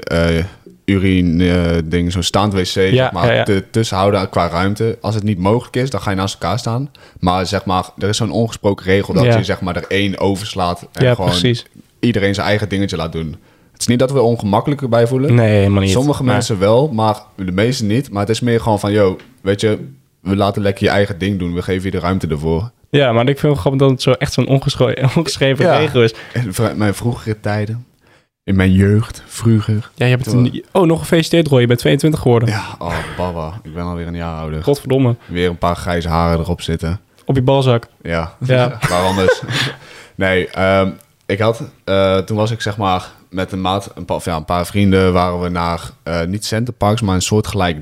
urine 0.86 1.50
eh, 1.52 1.78
ding, 1.86 2.12
zo'n 2.12 2.24
staand 2.24 2.54
wc, 2.54 2.66
zeg 2.66 3.12
maar, 3.12 3.26
ja, 3.28 3.34
ja. 3.34 3.44
te- 3.44 3.64
tussen 3.72 3.98
houden 3.98 4.30
qua 4.30 4.48
ruimte. 4.48 4.98
Als 5.02 5.16
het 5.16 5.24
niet 5.24 5.38
mogelijk 5.40 5.76
is, 5.76 5.90
dan 5.90 6.02
ga 6.02 6.10
je 6.10 6.16
naast 6.16 6.34
elkaar 6.34 6.60
staan. 6.60 6.92
Maar 7.20 7.46
zeg 7.46 7.66
maar, 7.66 7.90
er 7.98 8.10
is 8.10 8.18
zo'n 8.18 8.32
ongesproken 8.32 8.86
regel 8.86 9.14
dat 9.14 9.24
je 9.34 9.44
zeg 9.44 9.62
maar 9.62 9.76
er 9.76 9.86
één 9.88 10.18
overslaat 10.20 10.88
en 10.94 11.16
gewoon 11.16 11.30
precies. 11.30 11.66
iedereen 12.00 12.34
zijn 12.36 12.48
eigen 12.48 12.70
dingetje 12.70 12.98
laat 12.98 13.12
doen. 13.12 13.36
Het 13.78 13.86
is 13.86 13.88
niet 13.88 14.00
dat 14.00 14.12
we 14.12 14.22
ongemakkelijk 14.22 14.82
erbij 14.82 15.08
voelen. 15.08 15.34
Nee, 15.36 15.58
helemaal 15.58 15.82
niet. 15.82 15.92
Sommige 15.92 16.24
Maar- 16.24 16.34
mensen 16.34 16.60
wel, 16.60 16.88
maar 16.94 17.16
de 17.36 17.52
meeste 17.52 17.86
niet. 17.86 18.10
Maar 18.12 18.22
het 18.22 18.30
is 18.30 18.40
meer 18.40 18.62
gewoon 18.62 18.80
van, 18.80 18.92
yo, 18.92 19.18
weet 19.42 19.62
je, 19.62 19.88
we 20.20 20.36
laten 20.36 20.62
lekker 20.62 20.84
je 20.84 20.90
eigen 20.90 21.18
ding 21.18 21.40
doen. 21.40 21.54
We 21.54 21.62
geven 21.62 21.84
je 21.86 21.92
de 21.92 22.00
ruimte 22.00 22.28
ervoor. 22.28 22.72
Ja, 22.90 23.12
maar 23.12 23.28
ik 23.30 23.40
vind 23.40 23.52
het 23.52 23.62
grappig 23.62 23.82
dat 23.82 23.90
het 23.92 24.02
zo 24.02 24.12
echt 24.12 24.34
zo'n 24.34 24.48
ongeschreven, 25.16 25.66
Ja. 25.66 25.78
regel 25.78 26.04
is. 26.04 26.14
In 26.34 26.54
mijn 26.76 26.94
vroegere 26.94 27.40
tijden, 27.40 27.86
in 28.44 28.56
mijn 28.56 28.72
jeugd, 28.72 29.24
vroeger. 29.26 29.90
Ja, 29.96 30.06
je 30.06 30.12
hebt 30.12 30.26
een- 30.26 30.64
Oh, 30.72 30.86
nog 30.86 31.00
gefeliciteerd 31.00 31.48
Roy, 31.48 31.60
je 31.62 31.68
bent 31.68 31.80
22 31.80 32.20
geworden. 32.20 32.50
Ja, 32.50 32.64
oh 32.80 32.94
baba, 33.18 33.60
ik 33.64 33.74
ben 33.74 33.84
alweer 33.84 34.08
een 34.08 34.16
jaar 34.16 34.40
ouder. 34.40 34.64
Godverdomme. 34.64 35.16
Weer 35.26 35.50
een 35.50 35.58
paar 35.58 35.76
grijze 35.76 36.08
haren 36.08 36.40
erop 36.40 36.62
zitten. 36.62 37.00
Op 37.26 37.36
je 37.36 37.42
balzak. 37.42 37.88
Ja, 38.02 38.34
Ja. 38.46 38.78
waar 38.90 39.04
anders? 39.04 39.42
nee, 40.16 40.48
ehm, 40.48 40.90
ik 41.26 41.40
had, 41.40 41.62
eh, 41.84 42.18
toen 42.18 42.38
was 42.38 42.52
ik 42.52 42.62
zeg 42.62 42.78
maar 42.78 43.06
met 43.30 43.52
een 43.52 43.62
maat, 43.62 43.92
een 43.96 44.06
paar, 44.06 44.22
ja, 44.24 44.36
een 44.36 44.46
paar 44.46 44.66
vrienden, 44.66 45.14
waren 45.14 45.42
we 45.42 45.50
naar, 45.50 45.82
eh, 46.04 46.24
niet 46.24 46.46
Centerparks, 46.46 47.02
maar 47.02 47.16
een 47.16 47.22
soortgelijk 47.22 47.78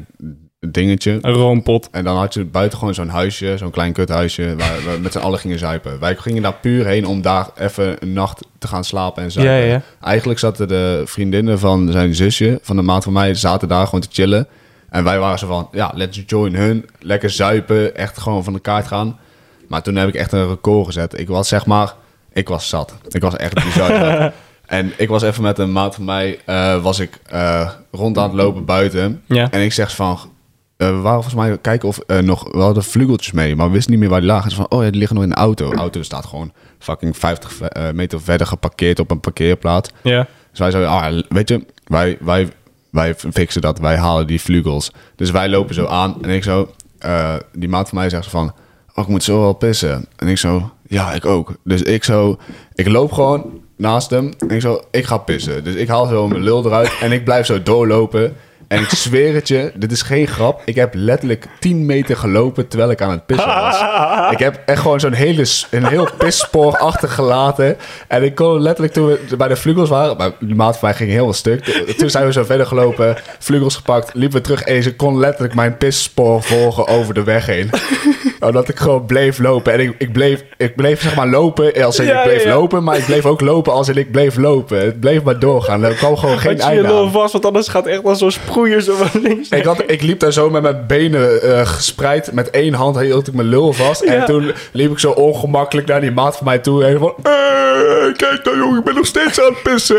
dingetje. 0.72 1.18
Een 1.22 1.34
roompot. 1.34 1.90
En 1.92 2.04
dan 2.04 2.18
had 2.18 2.34
je 2.34 2.46
buiten 2.46 2.78
gewoon 2.78 2.94
zo'n 2.94 3.10
huisje, 3.10 3.58
zo'n 3.58 3.72
klein 3.72 3.94
kuthuisje, 3.94 4.56
waar 4.58 4.78
we 4.78 5.00
met 5.02 5.12
z'n 5.12 5.20
allen 5.20 5.40
gingen 5.40 5.60
zuipen. 5.60 6.00
Wij 6.00 6.16
gingen 6.16 6.42
daar 6.42 6.54
puur 6.54 6.86
heen 6.86 7.06
om 7.06 7.22
daar 7.22 7.50
even 7.58 7.96
een 8.00 8.14
nacht 8.14 8.48
te 8.58 8.68
gaan 8.68 8.84
slapen 8.84 9.24
en 9.24 9.32
zuipen. 9.32 9.56
Ja, 9.56 9.60
ja, 9.60 9.72
ja. 9.72 9.82
Eigenlijk 10.02 10.40
zaten 10.40 10.68
de 10.68 11.02
vriendinnen 11.06 11.60
van 11.60 11.92
zijn 11.92 12.16
zusje, 12.16 12.60
van 12.62 12.76
de 12.76 12.82
maat 12.82 13.04
van 13.04 13.14
mij, 13.14 13.34
zaten 13.34 13.68
daar 13.68 13.86
gewoon 13.86 14.02
te 14.02 14.08
chillen. 14.12 14.48
En 14.90 15.04
wij 15.04 15.20
waren 15.20 15.40
zo 15.40 15.48
van, 15.48 15.68
ja, 15.72 15.92
let's 15.96 16.24
join 16.26 16.56
hun. 16.56 16.86
Lekker 17.00 17.30
zuipen, 17.30 17.96
echt 17.96 18.18
gewoon 18.18 18.44
van 18.44 18.54
de 18.54 18.60
kaart 18.60 18.88
gaan. 18.88 19.20
Maar 19.68 19.82
toen 19.82 19.96
heb 19.96 20.08
ik 20.08 20.16
echt 20.16 20.32
een 20.32 20.48
record 20.48 20.86
gezet. 20.86 21.20
Ik 21.20 21.28
was 21.28 21.48
zeg 21.48 21.66
maar, 21.66 21.94
ik 22.34 22.48
was 22.48 22.70
zat. 22.70 22.96
Ik 23.08 23.22
was 23.22 23.36
echt 23.36 23.54
bizar. 23.54 23.92
En 24.68 24.92
ik 24.98 25.10
was 25.10 25.22
even 25.24 25.44
met 25.44 25.58
een 25.60 25.72
maat 25.72 25.96
van 25.96 26.06
mij, 26.06 26.40
eh, 26.46 26.82
was 26.84 27.00
ik 27.00 27.20
eh, 27.26 27.70
rond 27.92 28.18
aan 28.18 28.24
het 28.24 28.34
lopen 28.34 28.66
buiten. 28.66 29.22
Ja. 29.26 29.52
En 29.52 29.62
ik 29.62 29.74
zeg 29.74 29.96
van, 29.96 30.18
eh, 30.78 30.88
we 30.88 30.94
waren 30.96 31.24
volgens 31.24 31.34
mij 31.48 31.58
kijken 31.58 31.88
of 31.88 31.98
eh, 32.00 32.18
nog, 32.20 32.52
we 32.52 32.60
hadden 32.60 32.84
vlugeltjes 32.84 33.32
mee, 33.34 33.56
maar 33.56 33.68
we 33.68 33.74
wisten 33.74 33.92
niet 33.92 34.00
meer 34.02 34.10
waar 34.10 34.20
die 34.20 34.30
lagen. 34.30 34.48
Dus 34.50 34.58
van, 34.58 34.70
oh 34.70 34.84
ja, 34.84 34.90
die 34.90 34.98
liggen 35.00 35.16
nog 35.16 35.26
in 35.26 35.32
de 35.32 35.36
auto. 35.36 35.70
De 35.70 35.76
auto 35.76 36.02
staat 36.04 36.26
gewoon 36.26 36.52
fucking 36.80 37.18
50 37.18 37.52
ve- 37.54 37.66
eh, 37.70 37.92
meter 37.94 38.22
verder 38.22 38.48
geparkeerd 38.48 39.00
op 39.00 39.12
een 39.12 39.20
parkeerplaats. 39.20 39.90
Ja. 40.04 40.28
Dus 40.50 40.60
wij 40.60 40.72
zeiden, 40.72 40.92
ah, 40.92 41.22
weet 41.30 41.50
je, 41.50 41.66
wij, 41.86 42.18
wij, 42.22 42.48
wij 42.90 43.16
fixen 43.16 43.62
dat, 43.62 43.80
wij 43.80 43.98
halen 43.98 44.28
die 44.28 44.42
vlugels. 44.42 44.92
Dus 45.16 45.32
wij 45.32 45.50
lopen 45.50 45.76
zo 45.76 45.86
aan 45.86 46.16
en 46.24 46.30
ik 46.30 46.44
zo, 46.44 46.70
die 47.54 47.70
maat 47.70 47.90
van 47.90 47.98
mij 47.98 48.10
zegt 48.10 48.28
van, 48.30 48.54
oh, 48.96 49.04
ik 49.04 49.10
moet 49.10 49.24
zo 49.24 49.40
wel 49.40 49.54
pissen. 49.54 50.06
En 50.16 50.28
ik 50.28 50.38
zo, 50.38 50.72
ja, 50.88 51.14
ik 51.14 51.26
ook. 51.26 51.54
Dus 51.64 51.82
ik 51.82 52.04
zo, 52.04 52.38
ik 52.74 52.88
loop 52.88 53.12
gewoon 53.12 53.62
naast 53.78 54.10
hem 54.10 54.34
en 54.40 54.50
ik 54.50 54.62
zo, 54.62 54.82
ik 54.92 55.06
ga 55.06 55.18
pissen. 55.18 55.64
Dus 55.64 55.76
ik 55.76 55.88
haal 55.88 56.06
zo 56.06 56.28
mijn 56.28 56.44
lul 56.44 56.66
eruit 56.66 56.92
en 57.02 57.12
ik 57.12 57.24
blijf 57.24 57.46
zo 57.46 57.64
doorlopen. 57.64 58.36
En 58.68 58.82
ik 58.82 58.90
zweer 58.90 59.34
het 59.34 59.48
je, 59.48 59.72
dit 59.76 59.92
is 59.92 60.02
geen 60.02 60.28
grap. 60.28 60.62
Ik 60.66 60.76
heb 60.76 60.94
letterlijk 60.94 61.48
10 61.60 61.86
meter 61.86 62.18
gelopen 62.18 62.68
terwijl 62.68 62.92
ik 62.92 63.02
aan 63.02 63.12
het 63.12 63.26
pissen 63.26 63.48
was. 63.48 63.84
Ik 64.36 64.40
heb 64.40 64.62
echt 64.66 64.82
gewoon 64.82 65.00
zo'n 65.00 65.14
hele, 65.14 65.46
een 65.72 65.86
heel 65.86 66.08
pisspoor 66.18 66.78
achtergelaten. 66.78 67.78
En 68.08 68.24
ik 68.24 68.36
kon 68.36 68.62
letterlijk 68.62 68.94
toen 68.94 69.06
we 69.06 69.36
bij 69.38 69.48
de 69.48 69.56
vlugels 69.56 69.90
waren... 69.90 70.18
Maar 70.18 70.32
die 70.40 70.56
maat 70.56 70.78
van 70.78 70.90
mij 70.90 70.98
ging 70.98 71.10
heel 71.10 71.34
stuk. 71.34 71.64
Toen 71.98 72.10
zijn 72.10 72.26
we 72.26 72.32
zo 72.32 72.44
verder 72.44 72.66
gelopen, 72.66 73.18
vlugels 73.40 73.76
gepakt, 73.76 74.14
liepen 74.14 74.38
we 74.38 74.44
terug. 74.44 74.62
En 74.62 74.84
ze 74.84 74.96
kon 74.96 75.20
letterlijk 75.20 75.56
mijn 75.56 75.78
pisspoor 75.78 76.44
volgen 76.44 76.88
over 76.88 77.14
de 77.14 77.24
weg 77.24 77.46
heen. 77.46 77.70
Omdat 78.46 78.70
ik 78.70 78.80
gewoon 78.80 79.06
bleef 79.06 79.40
lopen. 79.40 79.74
En 79.74 79.80
ik, 79.80 79.94
ik, 79.98 80.14
bleef, 80.14 80.44
ik 80.58 80.76
bleef 80.76 81.02
zeg 81.02 81.16
maar 81.16 81.28
lopen 81.28 81.84
als 81.84 82.00
in 82.00 82.06
Ja, 82.06 82.18
ik 82.18 82.24
bleef 82.24 82.44
ja, 82.44 82.50
ja. 82.50 82.56
lopen. 82.56 82.84
Maar 82.84 82.98
ik 82.98 83.06
bleef 83.06 83.26
ook 83.26 83.42
lopen 83.42 83.74
als 83.74 83.88
in 83.90 83.98
ik 83.98 84.12
bleef 84.12 84.38
lopen. 84.38 84.80
Het 84.80 85.00
bleef 85.00 85.24
maar 85.24 85.40
doorgaan. 85.40 85.84
Er 85.84 85.94
kwam 85.94 86.18
gewoon 86.18 86.40
geen 86.40 86.52
Had 86.52 86.60
je 86.70 86.70
je 86.70 86.76
einde 86.82 86.88
lul 86.94 87.06
aan. 87.06 87.12
vast, 87.12 87.32
want 87.34 87.46
anders 87.46 87.68
gaat 87.68 87.86
echt 87.86 88.02
wel 88.02 88.16
zo'n 88.16 88.32
sproeier 88.32 88.82
zo 88.82 88.96
van 88.96 89.22
links. 89.22 89.50
Ik, 89.50 89.64
had, 89.64 89.84
ik 89.88 90.02
liep 90.02 90.20
daar 90.20 90.34
zo 90.34 90.50
met 90.50 90.62
mijn 90.62 90.84
benen 90.88 91.42
eh, 91.42 91.66
gespreid. 91.68 92.32
Met 92.32 92.50
één 92.50 92.74
hand 92.74 93.00
hield 93.00 93.28
ik 93.28 93.34
mijn 93.34 93.48
lul 93.48 93.74
vast. 93.74 94.02
En 94.02 94.26
toen 94.26 94.52
liep 94.72 94.92
ik 94.92 95.00
zo 95.00 95.12
ongemakkelijk 95.12 95.88
naar 95.88 96.02
die 96.02 96.12
maat 96.12 96.38
van 96.38 96.46
mij 96.46 96.60
toe. 96.60 96.86
En 96.86 97.00
van... 97.00 97.14
"Eh, 97.24 97.32
kijk 98.16 98.42
nou 98.44 98.58
jongen, 98.58 98.78
ik 98.80 98.84
ben 98.84 98.96
nog 98.96 99.06
steeds 99.06 99.40
aan 99.40 99.46
het 99.54 99.64
pissen. 99.64 99.98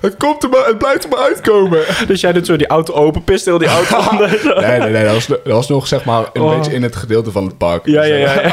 Het, 0.00 0.16
komt 0.16 0.42
er 0.42 0.48
maar, 0.48 0.66
het 0.66 0.78
blijft 0.78 1.04
er 1.04 1.10
maar 1.10 1.18
uitkomen. 1.18 1.80
Dus 2.06 2.20
jij 2.20 2.32
doet 2.32 2.46
zo 2.46 2.56
die 2.56 2.66
auto 2.66 2.92
open, 2.92 3.24
pist 3.24 3.44
heel 3.44 3.58
die 3.58 3.68
auto. 3.68 3.98
Nee, 4.60 4.78
nee, 4.78 4.90
nee. 4.90 5.04
Dat 5.04 5.12
was, 5.14 5.26
dat 5.26 5.40
was 5.44 5.68
nog 5.68 5.86
zeg 5.86 6.04
maar 6.04 6.24
een 6.32 6.42
Oh. 6.42 6.56
beetje 6.56 6.72
in 6.72 6.82
het 6.82 6.96
gedeelte 6.96 7.30
van 7.30 7.49
het 7.50 7.58
park. 7.58 7.86
Ja, 7.86 8.02
ja, 8.02 8.14
ja. 8.16 8.32
ja. 8.42 8.52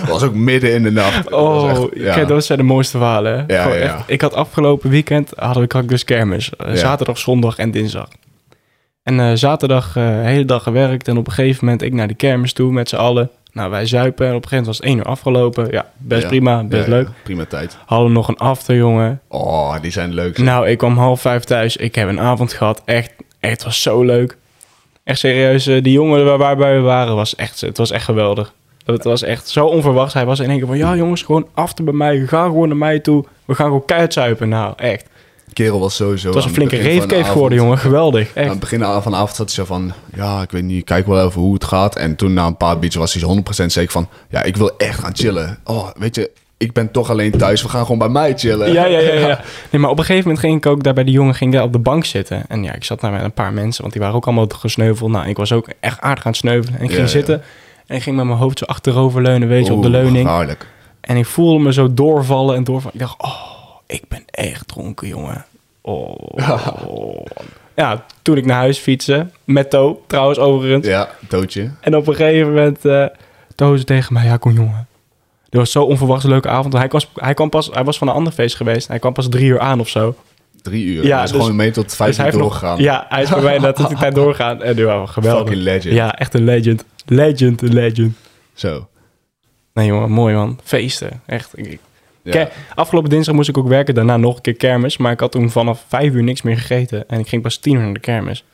Dat 0.00 0.08
was 0.14 0.22
ook 0.22 0.34
midden 0.34 0.72
in 0.72 0.82
de 0.82 0.90
nacht. 0.90 1.24
Dat 1.24 1.32
Oh, 1.32 1.70
echt- 1.70 1.88
ja. 1.94 2.14
kijk, 2.14 2.28
dat 2.28 2.44
zijn 2.44 2.58
de 2.58 2.64
mooiste 2.64 2.96
verhalen. 2.98 3.32
hè? 3.46 3.54
Ja, 3.54 3.68
echt. 3.74 4.02
Ik 4.06 4.20
had 4.20 4.34
afgelopen 4.34 4.90
weekend, 4.90 5.32
hadden 5.36 5.62
we 5.62 5.68
had 5.68 5.88
dus 5.88 6.04
kermis. 6.04 6.50
Eh. 6.56 6.74
Zaterdag, 6.74 7.18
zondag 7.18 7.56
en 7.58 7.70
dinsdag. 7.70 8.08
En 9.02 9.20
eh, 9.20 9.30
zaterdag 9.34 9.86
eh, 9.96 10.06
de 10.08 10.10
hele 10.28 10.44
dag 10.44 10.62
gewerkt. 10.62 11.08
En 11.08 11.16
op 11.16 11.26
een 11.26 11.32
gegeven 11.32 11.64
moment 11.64 11.82
ik 11.82 11.92
naar 11.92 12.08
de 12.08 12.14
kermis 12.14 12.52
toe 12.52 12.72
met 12.72 12.88
z'n 12.88 12.96
allen. 12.96 13.30
Nou, 13.52 13.70
wij 13.70 13.86
zuipen. 13.86 14.26
En 14.26 14.34
op 14.34 14.42
een 14.42 14.48
gegeven 14.48 14.64
moment 14.64 14.66
was 14.66 14.76
het 14.76 14.86
één 14.86 14.96
uur 14.98 15.04
afgelopen. 15.04 15.68
Ja, 15.70 15.86
best 15.98 16.22
Ja. 16.22 16.28
prima, 16.28 16.62
best 16.64 16.86
Ja, 16.86 16.90
ja. 16.92 16.96
leuk. 16.98 17.08
Prima 17.22 17.44
tijd. 17.44 17.76
Hadden 17.86 18.08
we 18.08 18.12
nog 18.14 18.28
een 18.28 18.36
after, 18.36 18.76
jongen. 18.76 19.20
Oh, 19.28 19.74
die 19.80 19.90
zijn 19.90 20.14
leuk. 20.14 20.36
zeg. 20.36 20.44
Nou, 20.46 20.68
ik 20.68 20.78
kwam 20.78 20.96
half 20.98 21.20
vijf 21.20 21.44
thuis. 21.44 21.76
Ik 21.76 21.94
heb 21.94 22.08
een 22.08 22.20
avond 22.20 22.52
gehad. 22.52 22.82
Echt, 22.84 23.10
echt 23.40 23.52
het 23.52 23.64
was 23.64 23.82
zo 23.82 24.02
leuk. 24.02 24.36
Echt 25.10 25.18
serieus. 25.18 25.66
eh, 25.66 25.82
Die 25.82 25.92
jongen 25.92 26.24
waar- 26.24 26.38
waarbij 26.38 26.74
we 26.74 26.80
waren, 26.80 27.14
was 27.14 27.34
echt, 27.36 27.60
het 27.60 27.76
was 27.78 27.90
echt 27.90 28.04
geweldig. 28.04 28.52
Het 28.84 29.04
was 29.04 29.22
echt 29.22 29.48
zo 29.48 29.66
onverwachts. 29.66 30.14
Hij 30.14 30.26
was 30.26 30.40
in 30.40 30.48
één 30.50 30.58
keer 30.58 30.66
van, 30.66 30.76
ja 30.76 30.96
jongens, 30.96 31.22
gewoon 31.22 31.48
after 31.54 31.84
bij 31.84 31.94
mij. 31.94 32.26
Ga 32.26 32.44
gewoon 32.44 32.68
naar 32.68 32.76
mij 32.76 32.98
toe. 32.98 33.24
We 33.44 33.54
gaan 33.54 33.66
gewoon 33.66 33.84
keihard 33.84 34.12
zuipen. 34.12 34.48
Nou, 34.48 34.72
echt. 34.76 35.04
kerel 35.52 35.80
was 35.80 35.94
sowieso... 35.96 36.26
Het 36.26 36.34
was 36.34 36.44
een 36.44 36.50
aan 36.50 36.54
flinke 36.56 37.14
avond- 37.14 37.26
geworden, 37.32 37.58
jongen. 37.58 37.78
Geweldig. 37.78 38.28
Aan 38.28 38.34
Echt. 38.42 38.50
het 38.50 38.60
begin 38.60 38.78
van 38.80 38.88
de 39.12 39.16
avond 39.16 39.36
zat 39.36 39.46
hij 39.46 39.54
zo 39.54 39.64
van... 39.64 39.92
Ja, 40.14 40.42
ik 40.42 40.50
weet 40.50 40.62
niet, 40.62 40.84
kijk 40.84 41.06
wel 41.06 41.26
even 41.26 41.40
hoe 41.40 41.54
het 41.54 41.64
gaat. 41.64 41.96
En 41.96 42.16
toen 42.16 42.32
na 42.32 42.46
een 42.46 42.56
paar 42.56 42.78
beats 42.78 42.96
was 42.96 43.12
hij 43.12 43.22
zo 43.22 43.62
100% 43.62 43.66
zeker 43.66 43.92
van... 43.92 44.08
Ja, 44.30 44.42
ik 44.42 44.56
wil 44.56 44.76
echt 44.76 44.98
gaan 44.98 45.16
chillen. 45.16 45.58
Oh, 45.64 45.88
weet 45.98 46.14
je, 46.14 46.30
ik 46.60 46.72
ben 46.72 46.90
toch 46.90 47.10
alleen 47.10 47.30
thuis. 47.30 47.62
We 47.62 47.68
gaan 47.68 47.82
gewoon 47.82 47.98
bij 47.98 48.08
mij 48.08 48.34
chillen. 48.36 48.72
Ja, 48.72 48.84
ja, 48.86 48.98
ja, 48.98 49.12
ja. 49.12 49.40
Nee, 49.70 49.80
maar 49.80 49.90
op 49.90 49.98
een 49.98 50.04
gegeven 50.04 50.28
moment 50.28 50.44
ging 50.46 50.56
ik 50.56 50.66
ook 50.66 50.82
daar 50.82 50.94
bij 50.94 51.04
die 51.04 51.12
jongen 51.14 51.34
ging 51.34 51.52
daar 51.52 51.62
op 51.62 51.72
de 51.72 51.78
bank 51.78 52.04
zitten. 52.04 52.44
En 52.48 52.62
ja, 52.62 52.74
ik 52.74 52.84
zat 52.84 53.00
daar 53.00 53.12
met 53.12 53.22
een 53.22 53.32
paar 53.32 53.52
mensen, 53.52 53.80
want 53.80 53.92
die 53.92 54.02
waren 54.02 54.16
ook 54.16 54.26
allemaal 54.26 54.46
gesneuveld. 54.48 55.10
Nou, 55.10 55.28
ik 55.28 55.36
was 55.36 55.52
ook 55.52 55.68
echt 55.80 56.00
aardig 56.00 56.24
aan 56.24 56.30
het 56.30 56.40
sneuvelen. 56.40 56.78
En 56.78 56.84
ik 56.84 56.90
Ja, 56.90 56.96
ging 56.96 57.08
zitten 57.08 57.42
en 57.86 57.96
ik 57.96 58.02
ging 58.02 58.16
met 58.16 58.24
mijn 58.24 58.38
hoofd 58.38 58.58
zo 58.58 58.64
achterover 58.64 59.22
leunen, 59.22 59.48
weet 59.48 59.66
je, 59.66 59.72
op 59.72 59.82
de 59.82 59.90
leuning. 59.90 60.26
gevaarlijk. 60.26 60.66
En 61.00 61.16
ik 61.16 61.26
voelde 61.26 61.64
me 61.64 61.72
zo 61.72 61.94
doorvallen 61.94 62.56
en 62.56 62.64
doorvallen. 62.64 62.94
Ik 62.94 63.00
dacht, 63.00 63.22
oh, 63.22 63.76
ik 63.86 64.02
ben 64.08 64.22
echt 64.26 64.68
dronken, 64.68 65.08
jongen. 65.08 65.44
Oh. 65.80 66.14
Ja, 67.74 68.04
toen 68.22 68.36
ik 68.36 68.44
naar 68.46 68.56
huis 68.56 68.78
fietste, 68.78 69.26
met 69.44 69.70
To, 69.70 70.02
trouwens 70.06 70.38
overigens. 70.38 70.86
Ja, 70.86 71.08
doodje. 71.28 71.70
En 71.80 71.96
op 71.96 72.06
een 72.06 72.14
gegeven 72.14 72.48
moment 72.48 72.84
uh, 72.84 73.04
To 73.54 73.76
ze 73.76 73.84
tegen 73.84 74.12
mij, 74.12 74.24
ja, 74.24 74.36
kom 74.36 74.52
jongen. 74.52 74.86
Dit 75.50 75.60
was 75.60 75.70
zo 75.70 75.82
onverwachts 75.84 76.24
een 76.24 76.30
leuke 76.30 76.48
avond. 76.48 76.72
Hij, 76.72 76.88
was, 76.88 77.10
hij, 77.14 77.34
kwam 77.34 77.48
pas, 77.48 77.70
hij 77.72 77.84
was 77.84 77.98
van 77.98 78.08
een 78.08 78.14
ander 78.14 78.32
feest 78.32 78.56
geweest. 78.56 78.88
Hij 78.88 78.98
kwam 78.98 79.12
pas 79.12 79.28
drie 79.28 79.46
uur 79.46 79.58
aan 79.60 79.80
of 79.80 79.88
zo. 79.88 80.14
Drie 80.62 80.84
uur. 80.84 81.02
Ja, 81.02 81.08
Ja, 81.08 81.22
is 81.22 81.30
dus- 81.30 81.40
gewoon 81.40 81.56
mee 81.56 81.70
tot 81.70 81.94
vijf 81.94 82.08
Dus 82.08 82.18
hij 82.18 82.26
uur 82.26 82.32
nog- 82.32 82.42
doorgegaan. 82.42 82.78
ja, 82.78 83.06
hij 83.08 83.22
is 83.22 83.28
bij 83.30 83.42
mij 83.42 83.58
net 83.58 83.76
tot 83.76 83.88
die 83.88 83.98
tijd 83.98 84.14
doorgaan. 84.14 84.62
En 84.62 84.76
nu 84.76 84.84
waren 84.86 85.02
we 85.02 85.06
geweldig. 85.08 85.42
Fucking 85.42 85.62
legend. 85.64 85.94
Ja, 85.94 86.14
echt 86.18 86.34
een 86.34 86.44
legend. 86.44 86.84
Legend, 87.06 87.62
een 87.62 87.72
legend. 87.72 88.16
Zo. 88.54 88.88
Nee 89.74 89.86
jongen, 89.86 90.10
mooi 90.10 90.34
man. 90.34 90.58
Feesten. 90.64 91.22
Echt. 91.26 91.58
Ik, 91.58 91.78
Ja. 92.22 92.48
Afgelopen 92.74 93.10
dinsdag 93.10 93.34
moest 93.34 93.48
ik 93.48 93.58
ook 93.58 93.68
werken. 93.68 93.94
Daarna 93.94 94.16
nog 94.16 94.36
een 94.36 94.40
keer 94.42 94.54
kermis. 94.56 94.96
Maar 94.96 95.12
ik 95.12 95.20
had 95.20 95.32
toen 95.32 95.50
vanaf 95.50 95.84
vijf 95.88 96.12
uur 96.12 96.22
niks 96.22 96.42
meer 96.42 96.56
gegeten. 96.58 97.08
En 97.08 97.18
ik 97.18 97.28
ging 97.28 97.42
pas 97.42 97.56
tien 97.56 97.74
uur 97.74 97.80
naar 97.84 97.92
de 97.92 98.00
kermis. 98.00 98.44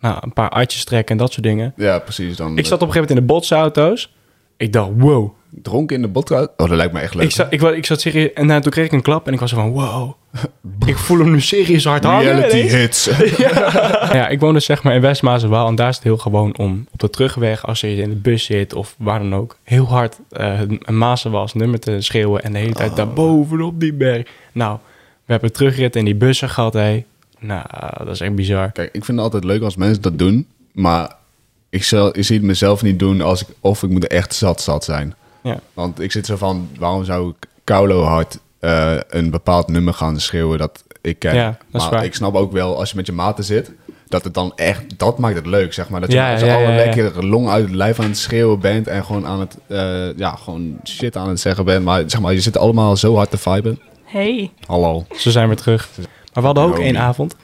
Nou, 0.00 0.16
een 0.20 0.32
paar 0.32 0.50
uitjes 0.50 0.84
trekken 0.84 1.10
en 1.16 1.22
dat 1.22 1.32
soort 1.32 1.42
dingen. 1.46 1.72
ja, 1.76 1.98
precies. 1.98 2.36
Dan, 2.36 2.58
Ik 2.58 2.66
zat 2.66 2.82
op 2.82 2.86
een 2.88 2.92
gegeven 2.92 3.00
moment 3.00 3.10
in 3.10 3.16
de 3.16 3.32
botsauto's. 3.32 4.12
Ik 4.56 4.72
dacht, 4.72 4.90
wow. 4.96 5.30
Dronken 5.62 5.96
in 5.96 6.02
de 6.02 6.08
botka. 6.08 6.40
Oh, 6.40 6.48
dat 6.56 6.70
lijkt 6.70 6.92
me 6.92 7.00
echt 7.00 7.14
leuk. 7.14 7.24
Ik 7.24 7.30
zat, 7.30 7.46
ik, 7.52 7.62
ik 7.62 7.86
zat 7.86 8.00
serieus... 8.00 8.32
En 8.32 8.46
nou, 8.46 8.60
toen 8.60 8.72
kreeg 8.72 8.84
ik 8.84 8.92
een 8.92 9.02
klap 9.02 9.26
en 9.26 9.32
ik 9.32 9.40
was 9.40 9.52
van, 9.52 9.70
wow. 9.70 10.12
ik 10.86 10.98
voel 10.98 11.18
hem 11.18 11.30
nu 11.30 11.40
serieus 11.40 11.84
hard 11.84 12.04
hangen. 12.04 12.22
Reality 12.22 12.76
hits. 12.76 13.10
Ja, 14.12 14.28
ik 14.28 14.40
woon 14.40 14.54
dus 14.54 14.64
zeg 14.64 14.82
maar 14.82 14.94
in 14.94 15.00
West-Mazenwaal. 15.00 15.66
En 15.66 15.74
daar 15.74 15.88
is 15.88 15.94
het 15.94 16.04
heel 16.04 16.16
gewoon 16.16 16.56
om 16.56 16.86
op 16.92 17.00
de 17.00 17.10
terugweg, 17.10 17.66
als 17.66 17.80
je 17.80 17.96
in 17.96 18.08
de 18.08 18.16
bus 18.16 18.44
zit 18.44 18.74
of 18.74 18.94
waar 18.98 19.18
dan 19.18 19.34
ook, 19.34 19.56
heel 19.62 19.86
hard 19.86 20.18
eh 20.30 20.60
een 20.78 20.98
Mazenwaals 20.98 21.54
nummer 21.54 21.80
te 21.80 22.00
schreeuwen. 22.00 22.42
En 22.42 22.52
de 22.52 22.58
hele 22.58 22.74
tijd 22.74 22.96
daarboven 22.96 23.60
op 23.60 23.80
die 23.80 23.92
berg. 23.92 24.26
Nou, 24.52 24.78
we 25.24 25.32
hebben 25.32 25.52
terugrit 25.52 25.96
in 25.96 26.04
die 26.04 26.14
bussen 26.14 26.48
gehad, 26.48 26.72
hé. 26.72 27.04
Nou, 27.38 27.64
dat 27.98 28.08
is 28.08 28.20
echt 28.20 28.34
bizar. 28.34 28.72
Kijk, 28.72 28.88
ik 28.92 29.04
vind 29.04 29.16
het 29.16 29.26
altijd 29.26 29.44
leuk 29.44 29.62
als 29.62 29.76
mensen 29.76 30.02
dat 30.02 30.18
doen. 30.18 30.46
Maar 30.72 31.16
ik, 31.70 31.84
zal, 31.84 32.18
ik 32.18 32.24
zie 32.24 32.36
het 32.36 32.44
mezelf 32.44 32.82
niet 32.82 32.98
doen 32.98 33.20
als 33.20 33.42
ik, 33.42 33.48
of 33.60 33.82
ik 33.82 33.90
moet 33.90 34.06
echt 34.06 34.34
zat 34.34 34.60
zat 34.60 34.84
zijn. 34.84 35.14
Ja. 35.44 35.60
Want 35.72 36.00
ik 36.00 36.12
zit 36.12 36.26
zo 36.26 36.36
van, 36.36 36.68
waarom 36.78 37.04
zou 37.04 37.28
ik 37.28 37.48
Kaulo 37.64 38.02
hard 38.02 38.38
eh, 38.60 38.96
een 39.08 39.30
bepaald 39.30 39.68
nummer 39.68 39.94
gaan 39.94 40.20
schreeuwen 40.20 40.58
dat 40.58 40.84
ik 41.00 41.18
ken? 41.18 41.34
Ja, 41.34 41.46
dat 41.46 41.56
is 41.80 41.80
maar 41.80 41.90
waar. 41.90 42.04
ik 42.04 42.14
snap 42.14 42.34
ook 42.34 42.52
wel, 42.52 42.78
als 42.78 42.90
je 42.90 42.96
met 42.96 43.06
je 43.06 43.12
maten 43.12 43.44
zit, 43.44 43.72
dat 44.08 44.24
het 44.24 44.34
dan 44.34 44.52
echt, 44.56 44.98
dat 44.98 45.18
maakt 45.18 45.36
het 45.36 45.46
leuk, 45.46 45.72
zeg 45.72 45.88
maar. 45.88 46.00
Dat 46.00 46.10
je 46.10 46.16
Ja, 46.16 46.38
ja, 46.38 46.58
ja. 46.58 46.74
lekker 46.74 47.26
long 47.26 47.48
uit 47.48 47.64
het 47.64 47.74
lijf 47.74 47.98
aan 48.00 48.06
het 48.06 48.18
schreeuwen 48.18 48.60
bent 48.60 48.86
en 48.86 49.04
gewoon 49.04 49.26
aan 49.26 49.40
het, 49.40 49.56
eh, 49.66 50.16
ja, 50.16 50.30
gewoon 50.30 50.78
shit 50.84 51.16
aan 51.16 51.28
het 51.28 51.40
zeggen 51.40 51.64
bent. 51.64 51.84
Maar 51.84 52.02
zeg 52.06 52.20
maar, 52.20 52.32
je 52.32 52.40
zit 52.40 52.56
allemaal 52.56 52.96
zo 52.96 53.14
hard 53.16 53.30
te 53.30 53.38
viben. 53.38 53.80
Hey. 54.04 54.50
Hallo. 54.66 55.06
Ze 55.16 55.30
zijn 55.30 55.46
weer 55.46 55.56
terug. 55.56 55.88
Maar 56.32 56.42
we 56.42 56.46
hadden 56.48 56.64
ook 56.64 56.78
één 56.78 56.98
avond. 56.98 57.36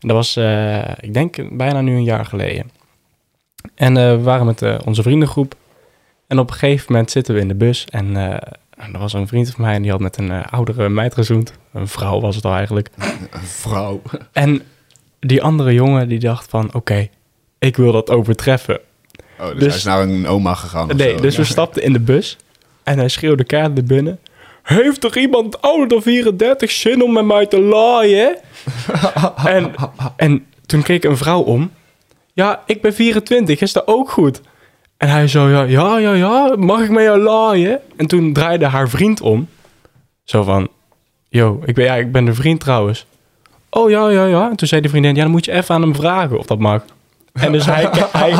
En 0.00 0.08
dat 0.08 0.16
was, 0.16 0.36
eh, 0.36 0.88
ik 1.00 1.14
denk, 1.14 1.56
bijna 1.56 1.80
nu 1.80 1.96
een 1.96 2.04
jaar 2.04 2.24
geleden. 2.24 2.70
En 3.74 3.96
eh, 3.96 4.10
we 4.10 4.22
waren 4.22 4.46
met 4.46 4.84
onze 4.84 5.02
vriendengroep. 5.02 5.54
En 6.32 6.38
op 6.38 6.50
een 6.50 6.56
gegeven 6.56 6.92
moment 6.92 7.10
zitten 7.10 7.34
we 7.34 7.40
in 7.40 7.48
de 7.48 7.54
bus. 7.54 7.86
En 7.90 8.16
eh, 8.16 8.92
er 8.92 8.98
was 8.98 9.12
een 9.12 9.28
vriend 9.28 9.50
van 9.50 9.64
mij 9.64 9.74
en 9.74 9.82
die 9.82 9.90
had 9.90 10.00
met 10.00 10.16
een 10.16 10.30
eh, 10.30 10.40
oudere 10.50 10.88
meid 10.88 11.14
gezoend. 11.14 11.52
Een 11.72 11.88
vrouw 11.88 12.20
was 12.20 12.36
het 12.36 12.44
al 12.44 12.54
eigenlijk. 12.54 12.88
Een 13.30 13.40
vrouw. 13.42 14.02
En 14.32 14.62
die 15.20 15.42
andere 15.42 15.72
jongen 15.72 16.08
die 16.08 16.18
dacht 16.18 16.50
van, 16.50 16.74
oké, 16.74 17.08
ik 17.58 17.76
wil 17.76 17.92
dat 17.92 18.10
overtreffen. 18.10 18.80
Oh, 19.40 19.46
dus, 19.46 19.58
Dus- 19.58 19.66
hij 19.66 19.76
is 19.76 19.84
naar 19.84 20.00
een 20.00 20.26
oma 20.26 20.54
gegaan 20.54 20.96
Nee, 20.96 21.20
dus 21.20 21.36
we 21.36 21.44
stapten 21.44 21.82
in 21.82 21.92
de 21.92 22.00
bus. 22.00 22.36
En 22.82 22.98
hij 22.98 23.08
schreeuwde 23.08 23.44
naar 23.48 23.72
binnen. 23.72 24.18
Heeft 24.62 25.04
er 25.04 25.18
iemand 25.18 25.62
ouder 25.62 25.88
dan 25.88 26.02
34 26.02 26.70
zin 26.70 27.02
om 27.02 27.12
met 27.12 27.24
mij 27.24 27.46
te 27.46 27.60
laaien? 27.60 28.38
en, 29.44 29.74
en 30.16 30.46
toen 30.66 30.82
keek 30.82 31.04
een 31.04 31.16
vrouw 31.16 31.40
om. 31.40 31.70
Ja, 32.32 32.62
ik 32.66 32.82
ben 32.82 32.94
24, 32.94 33.60
is 33.60 33.72
dat 33.72 33.86
ook 33.86 34.10
goed? 34.10 34.40
En 35.02 35.08
hij 35.08 35.26
zo, 35.28 35.48
ja, 35.48 35.62
ja, 35.62 35.98
ja, 35.98 36.12
ja, 36.12 36.54
mag 36.58 36.80
ik 36.80 36.90
met 36.90 37.02
jou 37.04 37.18
laaien? 37.20 37.80
En 37.96 38.06
toen 38.06 38.32
draaide 38.32 38.66
haar 38.66 38.88
vriend 38.88 39.20
om. 39.20 39.48
Zo 40.24 40.42
van, 40.42 40.68
yo, 41.28 41.62
ik 41.64 41.74
ben, 41.74 41.84
ja, 41.84 41.94
ik 41.94 42.12
ben 42.12 42.24
de 42.24 42.34
vriend 42.34 42.60
trouwens. 42.60 43.06
Oh, 43.70 43.90
ja, 43.90 44.08
ja, 44.10 44.24
ja. 44.26 44.50
En 44.50 44.56
toen 44.56 44.68
zei 44.68 44.80
de 44.80 44.88
vriendin, 44.88 45.14
ja, 45.14 45.22
dan 45.22 45.30
moet 45.30 45.44
je 45.44 45.52
even 45.52 45.74
aan 45.74 45.82
hem 45.82 45.94
vragen 45.94 46.38
of 46.38 46.46
dat 46.46 46.58
mag. 46.58 46.84
En 47.32 47.52
dus 47.52 47.66
hij, 47.66 47.88
hij, 48.12 48.34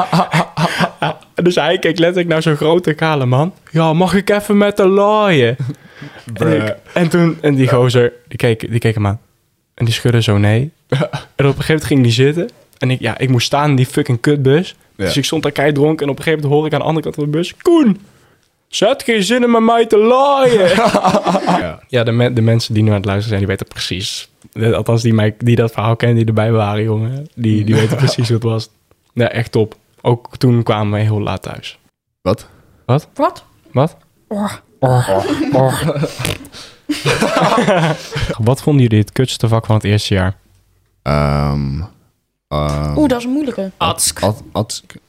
dus 1.35 1.55
hij 1.55 1.79
keek 1.79 1.99
letterlijk 1.99 2.29
naar 2.29 2.43
zo'n 2.43 2.57
grote 2.57 2.93
kale 2.95 3.27
man. 3.27 3.53
Ja, 3.71 3.93
mag 3.93 4.15
ik 4.15 4.31
even 4.31 4.57
met 4.59 4.77
de 4.77 4.87
laaien? 4.89 5.57
En, 6.35 6.53
ik- 6.67 6.77
en 6.93 7.09
toen, 7.09 7.39
en 7.41 7.55
die 7.55 7.69
gozer, 7.69 8.13
die 8.29 8.39
keek, 8.39 8.71
die 8.71 8.79
keek 8.79 8.95
hem 8.95 9.07
aan. 9.07 9.21
En 9.75 9.85
die 9.85 9.95
schudde 9.95 10.23
zo 10.23 10.39
nee. 10.39 10.71
En 10.89 10.99
op 11.01 11.11
een 11.37 11.47
gegeven 11.47 11.65
moment 11.67 11.85
ging 11.85 12.03
die 12.03 12.13
zitten. 12.13 12.49
En 12.79 12.91
ik, 12.91 13.01
ja, 13.01 13.19
ik 13.19 13.29
moest 13.29 13.47
staan 13.47 13.71
in 13.71 13.77
die 13.77 13.87
fucking 13.87 14.21
kutbus. 14.21 14.77
Ja. 15.03 15.09
Dus 15.09 15.17
ik 15.17 15.25
stond 15.25 15.43
daar 15.43 15.53
kei 15.53 15.73
dronken. 15.73 16.07
En 16.07 16.13
op 16.13 16.19
een 16.19 16.23
gegeven 16.23 16.43
moment 16.45 16.59
hoor 16.61 16.67
ik 16.69 16.73
aan 16.73 16.79
de 16.81 16.85
andere 16.87 17.03
kant 17.05 17.15
van 17.15 17.25
de 17.25 17.31
bus... 17.31 17.57
Koen, 17.57 18.01
zet 18.69 19.03
geen 19.03 19.23
zin 19.23 19.43
in 19.43 19.51
met 19.51 19.63
mij 19.63 19.87
te 19.87 19.97
laaien. 19.99 20.69
Ja. 21.63 21.79
ja, 21.89 22.03
de, 22.05 22.13
me- 22.13 22.33
de 22.33 22.41
mensen 22.43 22.75
die 22.75 22.83
nu 22.83 22.89
aan 22.89 22.97
het 22.97 23.05
luisteren 23.05 23.29
zijn, 23.39 23.41
die 23.49 23.57
weten 23.57 23.67
precies. 23.75 24.31
Althans, 24.75 25.03
die, 25.03 25.15
mij, 25.15 25.35
die 25.39 25.57
dat 25.57 25.73
verhaal 25.73 25.97
kennen, 25.97 26.17
die 26.17 26.27
erbij 26.27 26.53
waren, 26.53 26.83
jongen. 26.83 27.29
Die, 27.35 27.65
die 27.65 27.75
weten 27.75 27.97
precies 27.97 28.27
hoe 28.29 28.37
het 28.37 28.45
was. 28.47 28.71
Ja, 29.15 29.29
echt 29.29 29.53
top. 29.53 29.75
Ook 30.01 30.37
toen 30.37 30.63
kwamen 30.63 30.93
we 30.99 31.05
heel 31.05 31.21
laat 31.21 31.43
thuis. 31.43 31.79
Wat? 32.23 32.49
Wat? 32.85 33.09
Wat? 33.73 33.97
Oh. 35.53 35.83
Wat 38.39 38.63
vonden 38.63 38.83
jullie 38.83 38.99
het 38.99 39.13
kutste 39.13 39.49
vak 39.49 39.67
van 39.67 39.75
het 39.75 39.85
eerste 39.85 40.15
jaar? 40.15 40.37
Ehm, 41.03 41.81
ehm, 42.53 42.97
Oeh, 42.99 43.09
dat 43.09 43.19
is 43.19 43.25
een 43.25 43.31
moeilijke. 43.31 43.71
Atsk. 43.77 44.21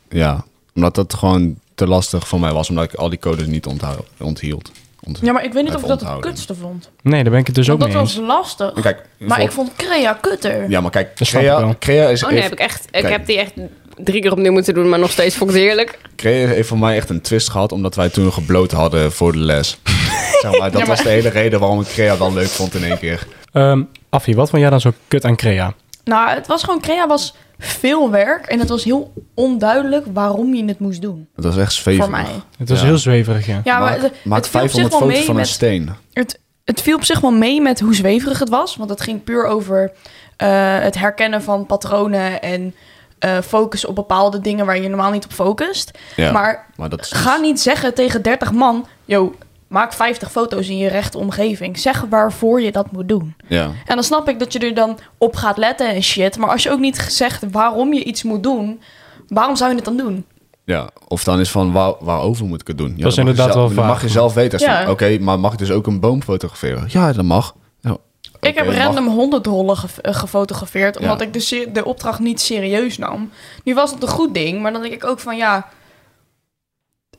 Ja, 0.09 0.43
omdat 0.75 0.95
dat 0.95 1.13
gewoon 1.13 1.55
te 1.75 1.87
lastig 1.87 2.27
voor 2.27 2.39
mij 2.39 2.51
was, 2.51 2.69
omdat 2.69 2.83
ik 2.83 2.93
al 2.93 3.09
die 3.09 3.19
codes 3.19 3.47
niet 3.47 3.65
onthou- 3.65 3.99
onthield. 4.19 4.71
Ont- 5.05 5.19
Ja, 5.21 5.31
maar 5.31 5.43
ik 5.43 5.53
weet 5.53 5.63
niet 5.63 5.75
of 5.75 5.81
ik 5.81 5.87
dat 5.87 6.01
het 6.01 6.19
kutste 6.19 6.55
vond. 6.55 6.89
Nee, 7.01 7.21
daar 7.23 7.31
ben 7.31 7.39
ik 7.39 7.45
het 7.47 7.55
dus 7.55 7.69
ook 7.69 7.79
mee 7.79 7.91
dat 7.91 8.01
eens. 8.01 8.15
was 8.15 8.25
lastig. 8.27 8.73
Kijk, 8.81 9.05
Maar 9.19 9.41
ik 9.41 9.51
vond 9.51 9.71
Crea 9.75 10.13
kutter. 10.13 10.69
Ja, 10.69 10.81
maar 10.81 10.91
kijk, 10.91 11.17
Dat 11.17 11.27
ik 11.27 11.33
Crea. 11.33 11.75
Crea, 11.79 12.07
is, 12.09 12.23
Oh 12.23 12.29
nee, 12.29 12.37
heeft, 12.39 12.49
heb 12.49 12.59
ik 12.59 12.65
echt... 12.65 12.87
Ik 12.91 13.05
heb 13.05 13.25
die 13.25 13.37
echt 13.37 13.51
drie 13.97 14.21
keer 14.21 14.31
opnieuw 14.31 14.51
moeten 14.51 14.73
doen, 14.73 14.89
maar 14.89 14.99
nog 14.99 15.11
steeds 15.11 15.35
vond 15.35 15.49
ik 15.49 15.55
het 15.55 15.65
heerlijk. 15.65 15.99
Crea 16.15 16.47
heeft 16.47 16.67
voor 16.67 16.77
mij 16.79 16.95
echt 16.95 17.09
een 17.09 17.21
twist 17.21 17.49
gehad, 17.49 17.71
omdat 17.71 17.95
wij 17.95 18.09
toen 18.09 18.33
gebloot 18.33 18.71
hadden 18.71 19.11
voor 19.11 19.31
de 19.31 19.37
les. 19.37 19.77
zeg 20.41 20.57
maar, 20.59 20.71
dat 20.71 20.87
was 20.87 21.03
de 21.03 21.09
hele 21.09 21.29
reden 21.29 21.59
waarom 21.59 21.81
ik 21.81 21.87
Crea 21.87 22.17
wel 22.17 22.33
leuk 22.33 22.47
vond 22.47 22.73
in 22.75 22.83
één 22.83 22.99
keer. 22.99 23.27
Ehm 23.51 23.81
Affie, 24.09 24.35
wat 24.35 24.49
vond 24.49 24.61
jij 24.61 24.69
dan 24.71 24.81
zo 24.81 24.91
kut 25.07 25.25
aan 25.25 25.35
Crea? 25.35 25.73
Nou, 26.03 26.29
het 26.29 26.47
was 26.47 26.63
gewoon... 26.63 26.81
Crea 26.81 27.07
was 27.07 27.35
veel 27.59 28.11
werk. 28.11 28.45
En 28.45 28.59
het 28.59 28.69
was 28.69 28.83
heel 28.83 29.13
onduidelijk 29.33 30.05
waarom 30.13 30.53
je 30.55 30.65
het 30.65 30.79
moest 30.79 31.01
doen. 31.01 31.27
Het 31.35 31.45
was 31.45 31.57
echt 31.57 31.73
zweverig. 31.73 32.09
Voor 32.09 32.15
mij. 32.21 32.41
Het 32.57 32.69
was 32.69 32.79
Ja. 32.79 32.85
heel 32.85 32.97
zweverig, 32.97 33.45
ja. 33.45 33.61
Ja, 33.63 33.79
maar 33.79 33.89
maak 33.91 34.01
het, 34.01 34.13
maak 34.23 34.37
het 34.43 34.47
viel 34.49 34.61
op 34.61 34.69
zich 34.69 34.79
500 34.81 34.91
wel 34.91 34.99
foto's 34.99 35.17
mee 35.17 35.25
van 35.25 35.37
een 35.37 35.45
steen. 35.45 35.89
Het, 36.13 36.39
het 36.63 36.81
viel 36.81 36.95
op 36.95 37.03
zich 37.03 37.19
wel 37.19 37.31
mee 37.31 37.61
met 37.61 37.79
hoe 37.79 37.95
zweverig 37.95 38.39
het 38.39 38.49
was. 38.49 38.75
Want 38.75 38.89
het 38.89 39.01
ging 39.01 39.23
puur 39.23 39.45
over 39.45 39.91
eh, 40.37 40.79
het 40.79 40.99
herkennen 40.99 41.43
van 41.43 41.65
patronen 41.65 42.41
en 42.41 42.75
eh 43.19 43.37
focussen 43.41 43.89
op 43.89 43.95
bepaalde 43.95 44.41
dingen 44.41 44.65
waar 44.65 44.81
je 44.81 44.87
normaal 44.89 45.11
niet 45.11 45.25
op 45.25 45.31
focust. 45.31 45.91
Ja, 46.15 46.31
maar, 46.31 46.65
Maar 46.75 46.89
dat 46.89 47.01
is 47.01 47.11
ga 47.11 47.37
niet 47.37 47.59
zeggen 47.61 47.93
tegen 47.93 48.21
30 48.21 48.51
man: 48.51 48.87
yo, 49.05 49.35
maak 49.73 49.93
50 49.93 50.31
foto's 50.31 50.67
in 50.69 50.77
je 50.77 50.87
rechte 50.89 51.17
omgeving. 51.17 51.79
Zeg 51.79 52.05
waarvoor 52.09 52.61
je 52.61 52.71
dat 52.71 52.91
moet 52.91 53.07
doen. 53.07 53.35
Ja, 53.47 53.63
En 53.85 53.95
dan 53.95 54.03
snap 54.03 54.29
ik 54.29 54.39
dat 54.39 54.53
je 54.53 54.59
er 54.59 54.73
dan 54.73 54.97
op 55.17 55.35
gaat 55.35 55.57
letten 55.57 55.89
en 55.89 56.03
shit. 56.03 56.37
Maar 56.37 56.49
als 56.49 56.63
je 56.63 56.71
ook 56.71 56.79
niet 56.79 57.05
zegt 57.09 57.43
waarom 57.51 57.93
je 57.93 58.03
iets 58.03 58.23
moet 58.23 58.43
doen, 58.43 58.81
waarom 59.27 59.55
zou 59.55 59.69
je 59.69 59.75
het 59.75 59.85
dan 59.85 59.97
doen? 59.97 60.25
ja. 60.65 60.89
Of 61.07 61.23
dan 61.23 61.39
is 61.39 61.49
van, 61.51 61.71
waar, 61.71 61.93
waarover 61.99 62.45
moet 62.45 62.61
ik 62.61 62.67
het 62.67 62.77
doen? 62.77 62.93
Ja, 62.95 63.01
Dat 63.03 63.05
is 63.09 63.15
dan 63.15 63.25
mag 63.25 63.33
je 63.35 63.39
inderdaad 63.41 63.53
zelf- 63.53 63.67
wel 63.67 63.75
Dan 63.75 63.85
vaag. 63.85 63.93
mag 63.93 64.01
je 64.01 64.09
zelf 64.09 64.33
weten. 64.33 64.59
Ja. 64.59 64.89
Oké, 64.89 65.17
maar 65.19 65.39
mag 65.39 65.51
ik 65.53 65.57
dus 65.59 65.71
ook 65.71 65.87
een 65.87 65.99
boom 65.99 66.21
fotograferen? 66.23 66.85
Ja, 66.87 67.13
dat 67.13 67.25
mag. 67.25 67.55
Ja, 67.81 67.97
ik 68.41 68.55
heb 68.57 68.65
mag. 68.65 68.77
random 68.77 69.07
honderdrollen 69.07 69.77
ge- 69.77 70.01
eh, 70.01 70.13
gefotografeerd, 70.15 70.97
omdat 70.99 71.19
Ja. 71.19 71.25
ik 71.25 71.33
de, 71.33 71.39
se- 71.39 71.69
de 71.73 71.85
opdracht 71.85 72.19
niet 72.19 72.41
serieus 72.41 72.97
nam. 72.97 73.29
Nu 73.63 73.73
was 73.73 73.91
het 73.91 74.01
een 74.01 74.07
goed 74.09 74.33
ding, 74.33 74.61
maar 74.61 74.71
dan 74.73 74.81
denk 74.81 74.93
ik 74.93 75.05
ook 75.05 75.19
van 75.19 75.37
ja, 75.37 75.67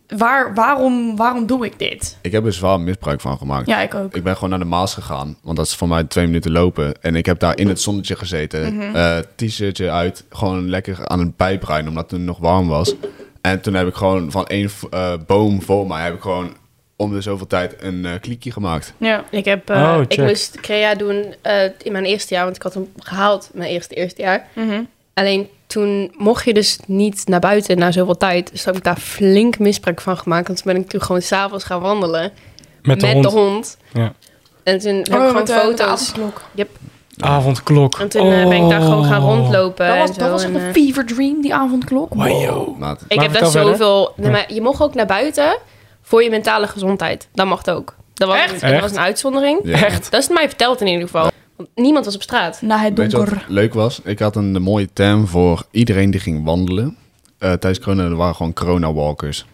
waar, 0.09 0.55
waarom, 0.55 1.17
waarom 1.17 1.47
doe 1.47 1.65
ik 1.67 1.79
dit? 1.79 2.19
Ik 2.23 2.33
heb 2.33 2.47
er 2.47 2.53
zwaar 2.53 2.81
misbruik 2.81 3.21
van 3.21 3.39
gemaakt. 3.39 3.67
Ja, 3.67 3.81
ik 3.81 3.95
ook. 3.95 4.15
Ik 4.17 4.23
ben 4.23 4.35
gewoon 4.35 4.51
naar 4.51 4.59
de 4.59 4.65
Maas 4.65 4.95
gegaan, 4.95 5.37
want 5.43 5.57
dat 5.57 5.67
is 5.67 5.75
voor 5.75 5.89
mij 5.89 6.05
twee 6.05 6.27
minuten 6.27 6.51
lopen. 6.53 7.03
En 7.03 7.17
ik 7.17 7.27
heb 7.27 7.39
daar 7.39 7.59
in 7.59 7.69
het 7.69 7.81
zonnetje 7.81 8.17
gezeten, 8.17 8.75
Mhm. 8.77 8.95
eh, 8.97 9.17
t-shirtje 9.37 9.91
uit, 9.91 10.25
gewoon 10.31 10.69
lekker 10.69 11.07
aan 11.09 11.21
een 11.21 11.35
pijpruin, 11.35 11.89
omdat 11.89 12.11
het 12.11 12.21
nog 12.21 12.39
warm 12.39 12.69
was. 12.69 12.95
En 13.41 13.61
toen 13.61 13.75
heb 13.75 13.87
ik 13.87 13.95
gewoon 13.95 14.31
van 14.31 14.47
één 14.47 14.71
eh, 14.91 15.13
boom 15.27 15.63
voor 15.63 15.87
mij, 15.87 16.03
heb 16.05 16.15
ik 16.15 16.21
gewoon 16.23 16.53
om 16.97 17.13
de 17.13 17.21
zoveel 17.21 17.47
tijd 17.47 17.75
een 17.83 18.05
eh 18.05 18.13
kliekje 18.21 18.51
gemaakt. 18.53 18.93
Ja. 18.97 19.25
Ik, 19.31 19.45
heb, 19.45 19.71
eh, 19.71 19.77
Oh, 19.97 20.03
ik 20.09 20.19
moest 20.19 20.61
Crea 20.61 20.95
doen 20.95 21.35
eh, 21.43 21.63
in 21.83 21.93
mijn 21.93 22.05
eerste 22.05 22.35
jaar, 22.35 22.45
want 22.45 22.57
ik 22.57 22.63
had 22.63 22.75
hem 22.75 22.89
gehaald 22.99 23.51
mijn 23.53 23.71
eerste 23.71 23.95
eerste 23.95 24.23
jaar. 24.23 24.47
Mhm. 24.55 24.83
Alleen 25.15 25.49
toen 25.75 26.13
mocht 26.17 26.45
je 26.45 26.55
dus 26.55 26.79
niet 26.87 27.23
naar 27.27 27.41
buiten 27.41 27.79
na 27.79 27.93
zoveel 27.93 28.17
tijd. 28.17 28.51
Dus 28.51 28.63
toen 28.63 28.73
heb 28.73 28.77
ik 28.83 28.89
daar 28.89 28.97
flink 29.03 29.59
misbruik 29.59 30.01
van 30.01 30.17
gemaakt. 30.17 30.47
Want 30.47 30.63
toen 30.63 30.73
ben 30.73 30.83
ik 30.83 30.89
toen 30.89 31.03
gewoon 31.03 31.23
s'avonds 31.23 31.65
gaan 31.65 31.81
wandelen 31.81 32.33
Met 32.83 33.01
de 33.01 33.29
hond. 33.29 33.77
Ja. 33.93 34.13
En 34.63 34.79
toen 34.79 34.95
heb 34.95 35.07
ik 35.07 35.13
Oh, 35.13 35.19
gewoon 35.19 35.35
met 35.35 35.47
de- 35.47 35.53
met 35.53 35.63
de 35.63 35.69
foto's. 35.69 35.81
avondklok. 36.13 36.41
Avondklok. 37.19 37.99
En 37.99 38.09
toen 38.09 38.33
eh, 38.33 38.49
ben 38.49 38.63
ik 38.63 38.69
daar 38.69 38.81
gewoon 38.81 39.05
gaan 39.05 39.23
Oh. 39.23 39.29
rondlopen. 39.37 39.87
Dat 39.87 39.97
was, 39.99 40.09
en 40.09 40.15
zo. 40.15 40.21
dat 40.21 40.31
was 40.31 40.43
echt 40.45 40.55
eh, 40.55 40.65
een 40.67 40.73
fever 40.73 41.07
dream, 41.07 41.41
die 41.43 41.55
avondklok. 41.55 42.15
Wow. 42.15 42.79
Maat. 42.79 43.05
ik 43.09 43.21
heb 43.21 43.33
daar 43.33 43.47
zoveel... 43.47 44.13
Nee, 44.17 44.31
maar 44.31 44.53
je 44.53 44.61
mocht 44.61 44.83
ook 44.83 44.95
naar 44.95 45.07
buiten 45.07 45.59
voor 46.03 46.23
je 46.23 46.31
mentale 46.31 46.67
gezondheid. 46.67 47.29
Dat 47.33 47.47
mocht 47.47 47.71
ook. 47.71 47.95
Dat 48.15 48.29
was, 48.29 48.37
Echt? 48.37 48.53
Een, 48.53 48.61
dat 48.61 48.71
Echt? 48.71 48.81
was 48.81 48.91
een 48.91 48.99
uitzondering. 48.99 49.61
Ja. 49.65 49.85
Echt? 49.85 50.11
Dat 50.11 50.23
is 50.23 50.29
mij 50.29 50.49
verteld 50.49 50.81
in 50.81 50.87
ieder 50.87 51.03
geval. 51.03 51.31
Want 51.57 51.69
niemand 51.75 52.05
was 52.05 52.15
op 52.15 52.23
straat. 52.23 52.63
Na 52.63 52.79
het 52.79 52.99
Weet 52.99 53.11
je 53.11 53.17
wat 53.17 53.27
donker. 53.27 53.45
leuk 53.49 53.75
was? 53.75 54.01
Ik 54.05 54.19
had 54.19 54.37
een 54.37 54.63
mooie 54.63 54.89
term 54.93 55.27
voor 55.27 55.63
iedereen 55.71 56.11
die 56.11 56.21
ging 56.21 56.45
wandelen. 56.45 56.97
Eh 57.39 57.53
tijdens 57.53 57.79
corona 57.85 58.03
er 58.03 58.17
waren 58.17 58.35
gewoon 58.35 58.53
corona-walkers. 58.53 59.47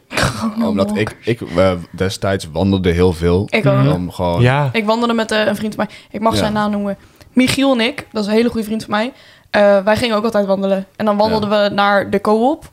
Omdat 0.65 0.97
ik, 0.97 1.17
ik 1.25 1.41
eh, 1.41 1.73
destijds 1.91 2.49
wandelde 2.53 2.91
heel 2.91 3.13
veel. 3.13 3.47
Ik 3.51 3.67
ook. 3.67 3.93
Om 3.95 4.11
gewoon... 4.11 4.41
Ja. 4.43 4.69
Ik 4.73 4.85
wandelde 4.85 5.15
met 5.15 5.31
eh, 5.31 5.47
een 5.47 5.57
vriend 5.57 5.75
van 5.75 5.85
mij. 5.87 5.97
Ik 6.11 6.21
mag 6.21 6.33
Ja. 6.33 6.39
zijn 6.39 6.53
naam 6.53 6.71
noemen. 6.71 6.97
Michiel 7.33 7.73
en 7.73 7.81
ik. 7.81 8.07
Dat 8.13 8.23
is 8.23 8.29
een 8.29 8.35
hele 8.37 8.49
goede 8.49 8.67
vriend 8.67 8.83
van 8.85 8.91
mij. 8.91 9.13
Eh, 9.51 9.79
wij 9.85 9.97
gingen 9.97 10.17
ook 10.17 10.25
altijd 10.25 10.47
wandelen. 10.47 10.87
En 10.97 11.05
dan 11.05 11.17
wandelden 11.17 11.49
we 11.51 11.71
naar 11.75 12.11
de 12.11 12.21
co-op. 12.21 12.71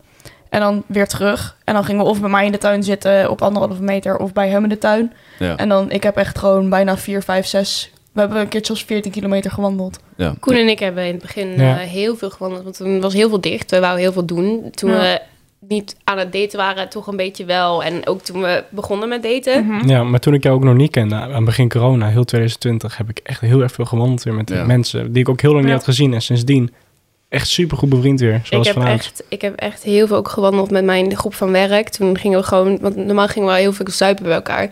En 0.50 0.60
dan 0.60 0.84
weer 0.88 1.08
terug. 1.08 1.58
En 1.64 1.74
dan 1.74 1.84
gingen 1.84 2.04
we 2.04 2.10
of 2.10 2.20
bij 2.22 2.30
mij 2.30 2.46
in 2.46 2.52
de 2.52 2.58
tuin 2.58 2.84
zitten 2.84 3.30
op 3.30 3.42
anderhalve 3.42 3.82
meter. 3.84 4.18
Of 4.18 4.34
bij 4.34 4.50
hem 4.50 4.64
in 4.64 4.70
de 4.70 4.78
tuin. 4.78 5.14
Ja. 5.40 5.56
En 5.56 5.70
dan, 5.70 5.92
ik 5.92 6.04
heb 6.04 6.16
echt 6.18 6.38
gewoon 6.38 6.70
bijna 6.70 6.98
4, 6.98 7.22
5, 7.24 7.46
6... 7.46 7.92
We 8.18 8.24
hebben 8.24 8.42
een 8.42 8.48
keertje 8.50 8.74
als 8.74 8.84
14 8.84 9.12
kilometer 9.12 9.52
gewandeld. 9.52 10.00
ja. 10.16 10.34
Koen 10.40 10.56
en 10.56 10.68
ik 10.68 10.80
hebben 10.80 11.06
in 11.06 11.12
het 11.14 11.22
begin 11.22 11.48
Ja. 11.58 11.80
eh, 11.80 11.88
heel 11.88 12.16
veel 12.16 12.30
gewandeld. 12.30 12.64
Want 12.64 12.78
toen 12.78 13.02
was 13.02 13.14
heel 13.14 13.30
veel 13.30 13.42
dicht. 13.42 13.72
We 13.72 13.80
wouden 13.80 14.02
heel 14.02 14.12
veel 14.12 14.26
doen. 14.26 14.70
Toen 14.72 14.90
Ja. 14.92 14.98
we 15.00 15.22
niet 15.68 15.96
aan 16.04 16.18
het 16.18 16.32
daten 16.34 16.58
waren, 16.58 16.90
toch 16.90 17.08
een 17.08 17.16
beetje 17.16 17.46
wel. 17.46 17.84
En 17.84 18.08
ook 18.08 18.22
toen 18.22 18.42
we 18.42 18.64
begonnen 18.70 19.10
met 19.10 19.24
daten. 19.24 19.66
Mhm. 19.66 19.88
Ja, 19.90 20.04
maar 20.04 20.20
toen 20.20 20.34
ik 20.34 20.44
jou 20.44 20.56
ook 20.56 20.64
nog 20.64 20.76
niet 20.76 20.92
kende, 20.92 21.16
aan 21.16 21.46
begin 21.46 21.70
corona, 21.70 22.08
heel 22.08 22.24
2020, 22.24 22.98
heb 22.98 23.10
ik 23.10 23.20
echt 23.24 23.42
heel 23.42 23.62
erg 23.62 23.72
veel 23.72 23.86
gewandeld 23.86 24.24
weer 24.24 24.34
met 24.34 24.50
Ja. 24.50 24.64
mensen 24.66 25.12
die 25.12 25.22
ik 25.22 25.30
ook 25.30 25.42
heel 25.42 25.52
lang 25.54 25.64
niet 25.64 25.74
had 25.74 25.84
gezien. 25.84 26.14
En 26.14 26.22
sindsdien 26.22 26.74
echt 27.30 27.48
super 27.48 27.78
goed 27.78 27.90
bevriend 27.90 28.20
weer, 28.20 28.34
Ik 28.36 28.46
zoals 28.46 28.68
heb, 28.68 28.76
vanavond. 28.76 29.02
echt, 29.02 29.24
ik 29.30 29.42
heb 29.42 29.56
echt 29.56 29.84
heel 29.84 30.08
veel 30.08 30.18
ook 30.18 30.28
gewandeld 30.30 30.72
met 30.72 30.84
mijn 30.86 31.16
groep 31.18 31.34
van 31.34 31.52
werk. 31.52 31.90
Toen 31.90 32.18
gingen 32.18 32.40
we 32.40 32.46
gewoon, 32.46 32.78
want 32.82 32.96
normaal 32.96 33.28
gingen 33.28 33.48
we 33.54 33.56
heel 33.60 33.74
veel 33.74 33.86
zuipen 33.90 34.24
bij 34.24 34.34
elkaar. 34.34 34.72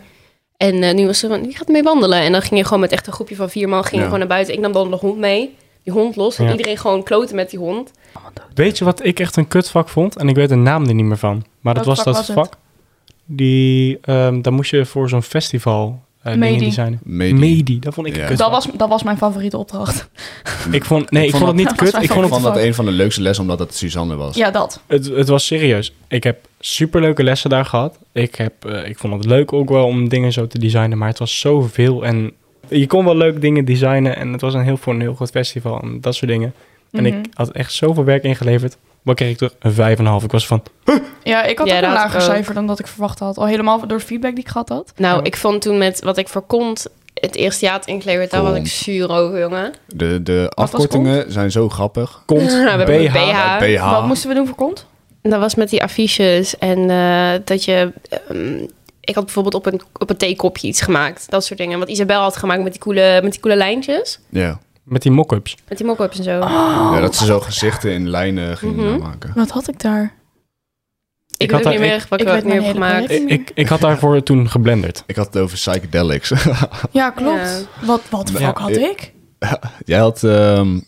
En 0.56 0.82
eh, 0.82 0.94
nu 0.94 1.06
was 1.06 1.18
ze 1.18 1.28
van, 1.28 1.42
wie 1.42 1.56
gaat 1.56 1.68
mee 1.68 1.82
wandelen? 1.82 2.18
En 2.20 2.32
dan 2.32 2.42
ging 2.42 2.56
je 2.60 2.64
gewoon 2.64 2.80
met 2.80 2.92
echt 2.92 3.06
een 3.06 3.12
groepje 3.12 3.36
van 3.36 3.50
vier 3.50 3.68
man 3.68 3.80
ging 3.82 3.90
je 3.94 3.98
Ja. 3.98 4.04
gewoon 4.04 4.18
naar 4.18 4.28
buiten. 4.28 4.54
Ik 4.54 4.60
nam 4.60 4.72
dan 4.72 4.90
de 4.90 4.96
hond 4.96 5.18
mee, 5.18 5.54
die 5.82 5.92
hond 5.92 6.16
los. 6.16 6.38
En 6.38 6.44
Ja. 6.44 6.50
iedereen 6.50 6.78
gewoon 6.78 7.02
kloten 7.02 7.36
met 7.36 7.50
die 7.50 7.58
hond. 7.58 7.90
Weet 8.54 8.78
je 8.78 8.84
wat 8.84 9.04
ik 9.04 9.20
echt 9.20 9.36
een 9.36 9.48
kutvak 9.48 9.88
vond? 9.88 10.16
En 10.16 10.28
ik 10.28 10.34
weet 10.34 10.48
de 10.48 10.54
naam 10.54 10.86
er 10.88 10.94
niet 10.94 11.04
meer 11.06 11.16
van. 11.16 11.44
Maar 11.60 11.74
dat 11.74 11.84
Welk 11.84 11.96
was 11.96 12.14
vak 12.14 12.26
dat 12.26 12.34
vak. 12.36 12.54
Die, 13.24 13.98
ehm 14.02 14.42
daar 14.42 14.52
moest 14.52 14.70
je 14.70 14.84
voor 14.84 15.08
zo'n 15.08 15.22
festival 15.22 16.00
eh 16.22 16.32
dingen 16.32 16.38
Medi. 16.52 16.64
designen. 16.64 17.00
Medi. 17.02 17.34
Medi, 17.34 17.78
dat 17.78 17.94
vond 17.94 18.06
ik 18.06 18.16
Ja. 18.16 18.22
een 18.22 18.28
Dat 18.28 18.36
kutvak. 18.36 18.52
was, 18.64 18.68
dat 18.76 18.88
was 18.88 19.02
mijn 19.02 19.16
favoriete 19.16 19.58
opdracht. 19.58 20.08
Ik 20.70 20.84
vond, 20.84 21.10
nee, 21.10 21.22
ik, 21.26 21.28
Ik 21.28 21.34
vond, 21.36 21.46
het 21.46 21.56
niet 21.56 21.72
kut. 21.74 22.02
Ik 22.02 22.10
vond 22.10 22.20
het, 22.20 22.28
vond 22.28 22.42
dat 22.42 22.56
een 22.56 22.74
van 22.74 22.84
de 22.84 22.90
leukste 22.90 23.20
lessen, 23.22 23.42
omdat 23.44 23.58
het 23.58 23.74
Suzanne 23.74 24.14
was. 24.16 24.36
Ja, 24.36 24.50
dat. 24.50 24.80
het, 24.86 25.06
het 25.06 25.28
was 25.28 25.46
serieus. 25.46 25.92
Ik 26.08 26.22
heb 26.24 26.48
superleuke 26.66 27.22
lessen 27.22 27.50
daar 27.50 27.64
gehad. 27.64 27.98
Ik, 28.12 28.34
heb, 28.34 28.64
eh, 28.64 28.88
ik 28.88 28.98
vond 28.98 29.12
het 29.14 29.24
leuk 29.24 29.52
ook 29.52 29.68
wel 29.68 29.84
om 29.84 30.08
dingen 30.08 30.32
zo 30.32 30.46
te 30.46 30.58
designen. 30.58 30.98
Maar 30.98 31.08
het 31.08 31.18
was 31.18 31.40
zoveel. 31.40 32.04
En 32.04 32.32
je 32.68 32.86
kon 32.86 33.04
wel 33.04 33.16
leuke 33.16 33.38
dingen 33.38 33.64
designen. 33.64 34.16
En 34.16 34.32
het 34.32 34.40
was 34.40 34.54
een 34.54 34.62
heel, 34.64 34.76
voor 34.76 34.92
een 34.94 35.00
heel 35.00 35.14
groot 35.14 35.30
festival 35.30 35.80
en 35.82 36.00
dat 36.00 36.14
soort 36.14 36.30
dingen. 36.30 36.54
En 36.92 37.02
Mhm. 37.02 37.18
ik 37.18 37.26
had 37.34 37.50
echt 37.50 37.72
zoveel 37.72 38.04
werk 38.04 38.22
ingeleverd. 38.22 38.76
Wat 39.02 39.14
kreeg 39.16 39.30
ik 39.30 39.36
terug? 39.36 39.54
Een 39.58 39.72
5,5. 39.72 40.24
Ik 40.24 40.32
was 40.32 40.46
van, 40.46 40.62
Ja, 41.22 41.42
ik 41.44 41.58
had 41.58 41.66
Ja, 41.66 41.76
ook 41.76 41.82
een 41.82 41.92
lager 41.92 42.20
cijfer 42.20 42.54
dan 42.54 42.66
dat 42.66 42.78
ik 42.78 42.86
verwacht 42.86 43.18
had. 43.18 43.36
Al 43.38 43.46
helemaal 43.46 43.86
door 43.86 44.00
feedback 44.00 44.34
die 44.34 44.44
ik 44.44 44.50
gehad 44.50 44.68
had. 44.68 44.92
Nou, 44.96 45.16
Ja. 45.18 45.24
ik 45.24 45.36
vond 45.36 45.62
toen 45.62 45.78
met 45.78 46.02
wat 46.04 46.16
ik 46.16 46.28
voor 46.28 46.42
kont 46.46 46.86
het 47.14 47.34
eerste 47.36 47.64
jaar 47.64 47.74
had 47.74 47.86
ingeleverd, 47.86 48.30
daar 48.30 48.42
was 48.42 48.56
ik 48.56 48.66
zuur 48.66 49.10
over, 49.10 49.38
jongen. 49.40 49.72
De, 49.86 50.22
de 50.22 50.52
afkortingen 50.54 51.32
zijn 51.32 51.50
zo 51.50 51.68
grappig. 51.68 52.22
kont, 52.26 52.50
Ja, 52.50 52.62
we 52.62 52.68
hebben 52.68 52.86
BH. 53.06 53.12
BH. 53.12 53.58
BH. 53.58 53.90
Wat 53.90 54.06
moesten 54.06 54.28
we 54.28 54.34
doen 54.34 54.46
voor 54.46 54.56
kont? 54.56 54.86
Dat 55.30 55.40
was 55.40 55.54
met 55.54 55.70
die 55.70 55.82
affiches 55.82 56.58
en 56.58 56.90
eh, 56.90 57.32
dat 57.44 57.64
je... 57.64 57.92
ehm, 58.28 58.66
ik 59.00 59.14
had 59.14 59.24
bijvoorbeeld 59.24 59.54
op 59.54 59.66
een, 59.66 59.80
op 59.98 60.10
een 60.10 60.16
theekopje 60.16 60.68
iets 60.68 60.80
gemaakt. 60.80 61.30
Dat 61.30 61.44
soort 61.44 61.58
dingen. 61.58 61.78
Wat 61.78 61.88
Isabel 61.88 62.20
had 62.20 62.36
gemaakt 62.36 62.62
met 62.62 62.72
die 62.72 62.80
coole, 62.80 63.20
met 63.22 63.32
die 63.32 63.40
coole 63.40 63.56
lijntjes. 63.56 64.18
Ja. 64.28 64.60
Met 64.82 65.02
die 65.02 65.12
mock-ups. 65.12 65.56
Met 65.68 65.78
die 65.78 65.86
mock-ups 65.86 66.18
en 66.18 66.24
zo. 66.24 66.30
ja, 66.38 67.00
dat 67.00 67.14
ze 67.14 67.24
zo 67.24 67.40
gezichten 67.40 67.90
in 67.92 68.08
lijnen 68.10 68.56
gingen 68.56 68.92
Mhm. 68.92 68.98
maken. 69.02 69.32
Wat 69.34 69.50
had 69.50 69.68
ik 69.68 69.80
daar? 69.80 70.14
ik 71.36 71.42
ik 71.42 71.50
weet 71.50 71.64
had 71.64 71.66
ook 71.74 71.80
niet 71.80 71.88
daar- 71.88 71.98
meer 71.98 72.06
wat 72.08 72.20
ik 72.20 72.26
ik, 72.26 72.32
weet 72.32 72.42
wat 72.42 72.52
ik 72.52 72.58
heb 72.58 72.62
hele 72.62 72.72
gemaakt. 72.74 73.10
Ik, 73.30 73.50
ik 73.54 73.68
had 73.68 73.80
daarvoor 73.80 74.22
toen 74.22 74.50
geblenderd. 74.50 75.02
Ik 75.06 75.16
had 75.16 75.26
het 75.26 75.36
over 75.38 75.56
psychedelics. 75.56 76.32
Ja, 76.90 77.10
klopt. 77.10 77.40
Ja. 77.80 77.86
Wat, 77.86 78.02
wat 78.10 78.30
Ja, 78.32 78.38
fuck 78.46 78.58
had 78.58 78.70
ik- 78.76 78.82
ik? 78.90 79.12
Jij 79.84 79.98
had, 79.98 80.24
ehm, 80.24 80.78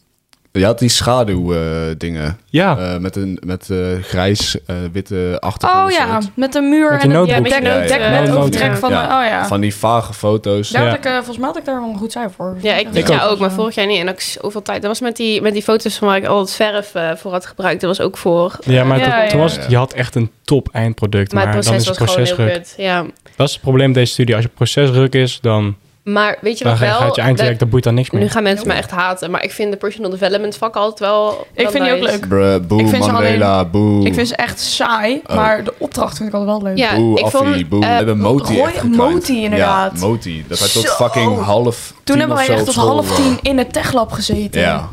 jij 0.52 0.62
had 0.66 0.78
die 0.78 0.88
schaduw 0.88 1.54
eh, 1.54 1.61
dingen. 1.98 2.38
Ja, 2.46 2.78
Eh, 2.78 2.96
met 2.98 3.16
een 3.16 3.38
met 3.46 3.70
eh, 3.70 3.78
grijs 4.02 4.56
eh, 4.66 4.76
witte 4.92 5.37
achtergrond. 5.40 5.84
Oh 5.92 5.98
ja, 5.98 6.20
met 6.34 6.54
een 6.54 6.68
muur 6.68 6.90
Met 6.92 7.02
en 7.02 7.08
die 7.08 7.18
een 7.18 7.26
dek, 7.32 8.52
dek 8.52 8.76
van... 8.76 8.90
Ja. 8.90 9.20
oh 9.20 9.26
ja. 9.26 9.46
Van 9.46 9.61
die 9.61 9.74
vage 9.74 10.12
foto's. 10.14 10.68
Daar 10.70 10.82
Ja. 10.82 10.88
had 10.88 10.98
ik, 10.98 11.04
eh, 11.04 11.14
volgens 11.14 11.37
mij 11.38 11.46
had 11.46 11.56
ik 11.56 11.64
daar 11.64 11.80
wel 11.80 11.88
een 11.90 11.96
goed 11.98 12.12
cijfer 12.12 12.32
voor. 12.37 12.56
Ja, 12.62 12.74
ik 12.74 12.88
Ik 12.92 13.11
ook. 13.11 13.20
ook, 13.22 13.38
maar 13.38 13.52
vorig 13.52 13.74
jaar 13.74 13.87
niet. 13.87 13.98
En 14.00 14.08
ook 14.08 14.20
zoveel 14.20 14.62
tijd. 14.62 14.80
Dat 14.82 14.90
was 14.90 15.00
met 15.00 15.16
die, 15.16 15.42
met 15.42 15.52
die 15.52 15.62
foto's 15.62 15.96
van 15.98 16.08
waar 16.08 16.16
ik 16.16 16.26
al 16.26 16.38
het 16.40 16.52
verf 16.52 16.94
eh, 16.94 17.11
voor 17.16 17.30
had 17.32 17.46
gebruikt. 17.46 17.80
Dat 17.80 17.96
was 17.96 18.06
ook 18.06 18.16
voor. 18.16 18.58
ja 18.64 18.84
maar 18.84 18.98
Ja, 18.98 19.26
toen- 19.28 19.40
was 19.40 19.56
het, 19.56 19.66
je 19.70 19.76
had 19.76 19.92
echt 19.92 20.14
een 20.14 20.30
top 20.44 20.68
eindproduct. 20.72 21.32
Maar 21.32 21.44
Maar, 21.46 21.54
het 21.54 21.64
dan 21.64 21.72
proces 21.72 21.90
is 21.92 21.98
was 21.98 22.08
het 22.08 22.11
gewoon 22.11 22.26
heel 22.26 22.34
procesruk. 22.46 22.76
kut. 22.76 22.84
Ja. 22.84 23.04
Dat 23.37 23.46
is 23.46 23.52
het 23.52 23.62
probleem 23.62 23.92
deze 23.92 24.12
studie. 24.12 24.34
Als 24.34 24.44
je 24.44 24.50
procesruk 24.54 25.14
is, 25.14 25.38
dan, 25.40 25.76
Maar 26.12 26.38
weet 26.40 26.59
je 26.59 26.64
wat 26.64 26.79
wel? 26.79 26.94
gaat 26.99 27.14
je 27.14 27.21
eindwerk, 27.23 27.59
Dat- 27.59 27.71
boeit 27.71 27.85
dan 27.85 27.94
niks 27.94 28.11
nu 28.11 28.18
meer. 28.18 28.31
gaan 28.31 28.42
mensen 28.42 28.66
me 28.66 28.73
echt 28.73 28.90
haten. 28.90 29.31
Maar 29.31 29.44
ik 29.44 29.51
vind 29.51 29.71
de 29.73 29.77
personal 29.77 30.11
development 30.11 30.57
vak 30.57 30.77
altijd 30.77 30.99
wel. 30.99 31.47
Ik 31.55 31.71
vind 31.71 31.85
die 31.85 31.92
ook 31.94 32.01
leuk. 32.03 32.29
Bruh, 32.29 32.66
boe, 32.66 32.81
Ik 32.81 32.88
vind 32.88 33.05
ze 33.05 33.12
Mandela, 33.12 33.64
boe. 33.64 34.05
Ik 34.07 34.14
vind 34.14 34.29
ze 34.29 34.37
echt 34.37 34.61
saai, 34.61 35.21
Oh. 35.27 35.37
maar 35.37 35.64
de 35.64 35.75
opdracht 35.79 36.16
vind 36.16 36.29
ik 36.29 36.35
altijd 36.35 36.62
wel 36.62 36.68
leuk. 36.68 36.79
Ja, 36.79 36.94
boe, 36.97 37.18
ik 37.18 37.25
affie, 37.25 37.40
vond, 37.40 37.68
boe. 37.68 37.83
eh, 37.83 37.88
we 37.88 37.94
hebben 37.94 38.18
Moti 38.18 38.57
Roy-. 38.59 38.73
Moti, 38.97 39.44
inderdaad. 39.44 40.01
Ja, 40.01 40.07
Moti. 40.07 40.44
Dat 40.49 40.59
hij 40.59 40.68
tot 40.68 40.87
fucking 40.88 41.38
half 41.38 41.87
Toen 41.88 41.97
tien 42.05 42.18
hebben 42.18 42.37
of 42.37 42.47
wij 42.47 42.57
echt 42.57 42.64
tot 42.64 42.75
half 42.75 43.16
tien 43.16 43.38
in 43.42 43.59
het 43.59 43.73
techlab 43.73 44.12
gezeten. 44.12 44.61
Ja. 44.61 44.88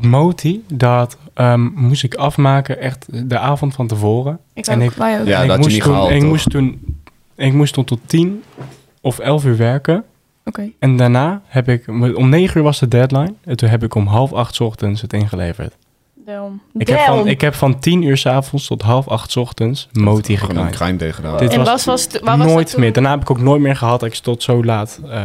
Moti, 0.00 0.64
dat 0.72 1.16
ehm, 1.34 1.64
moest 1.74 2.02
ik 2.02 2.14
afmaken 2.14 2.80
echt 2.80 3.06
de 3.28 3.38
avond 3.38 3.74
van 3.74 3.86
tevoren. 3.86 4.38
Ik 4.54 4.66
En 4.66 4.82
ook, 4.82 4.90
ik- 4.90 4.96
wij 4.96 5.20
ook. 5.20 5.26
Ja, 5.26 5.40
En 5.40 5.46
dat 5.48 5.48
ik 5.48 5.50
had 5.50 5.56
je 5.56 5.62
moest 5.62 5.74
niet 5.74 5.82
toen, 5.82 5.92
gehaald, 5.92 6.10
Ik 6.10 6.22
moest 6.22 6.50
toen, 6.50 6.96
ik 7.36 7.52
moest 7.52 7.72
toen 7.74 7.84
tot 7.84 7.98
tien 8.06 8.42
of 9.00 9.18
elf 9.18 9.44
uur 9.44 9.56
werken. 9.56 10.04
Oké. 10.50 10.70
En 10.78 10.96
daarna 10.96 11.42
heb 11.46 11.68
ik, 11.68 11.88
om 12.16 12.28
negen 12.28 12.56
uur 12.58 12.62
was 12.62 12.78
de 12.78 12.88
deadline. 12.88 13.34
En 13.44 13.56
toen 13.56 13.68
heb 13.68 13.82
ik 13.82 13.94
om 13.94 14.06
half 14.06 14.32
acht 14.32 14.54
's 14.54 14.60
ochtends 14.60 15.00
het 15.00 15.12
ingeleverd. 15.12 15.76
Damn. 16.26 16.60
Ik 16.78 16.88
heb, 16.88 16.98
van, 16.98 17.26
ik 17.28 17.40
heb 17.40 17.54
van 17.54 17.78
tien 17.78 18.02
uur 18.02 18.16
s 18.16 18.26
avonds 18.26 18.66
tot 18.66 18.82
half 18.82 19.08
acht 19.08 19.30
's 19.30 19.36
ochtends 19.36 19.88
Moti 19.92 20.36
Gewoon 20.36 20.40
een 20.50 20.56
gekleind. 20.56 20.76
grind 20.76 20.98
tegen 20.98 21.14
gedaan. 21.14 21.36
Dit 21.38 21.52
En 21.52 21.58
was 21.64 21.84
was, 21.84 22.06
was, 22.06 22.20
was 22.22 22.36
nooit 22.38 22.56
dat 22.56 22.70
toen? 22.70 22.80
meer. 22.80 22.92
Daarna 22.92 23.10
heb 23.10 23.20
ik 23.20 23.30
ook 23.30 23.40
nooit 23.40 23.60
meer 23.60 23.76
gehad 23.76 24.02
ik 24.04 24.14
tot 24.14 24.42
zo 24.42 24.64
laat. 24.64 25.00
eh, 25.10 25.24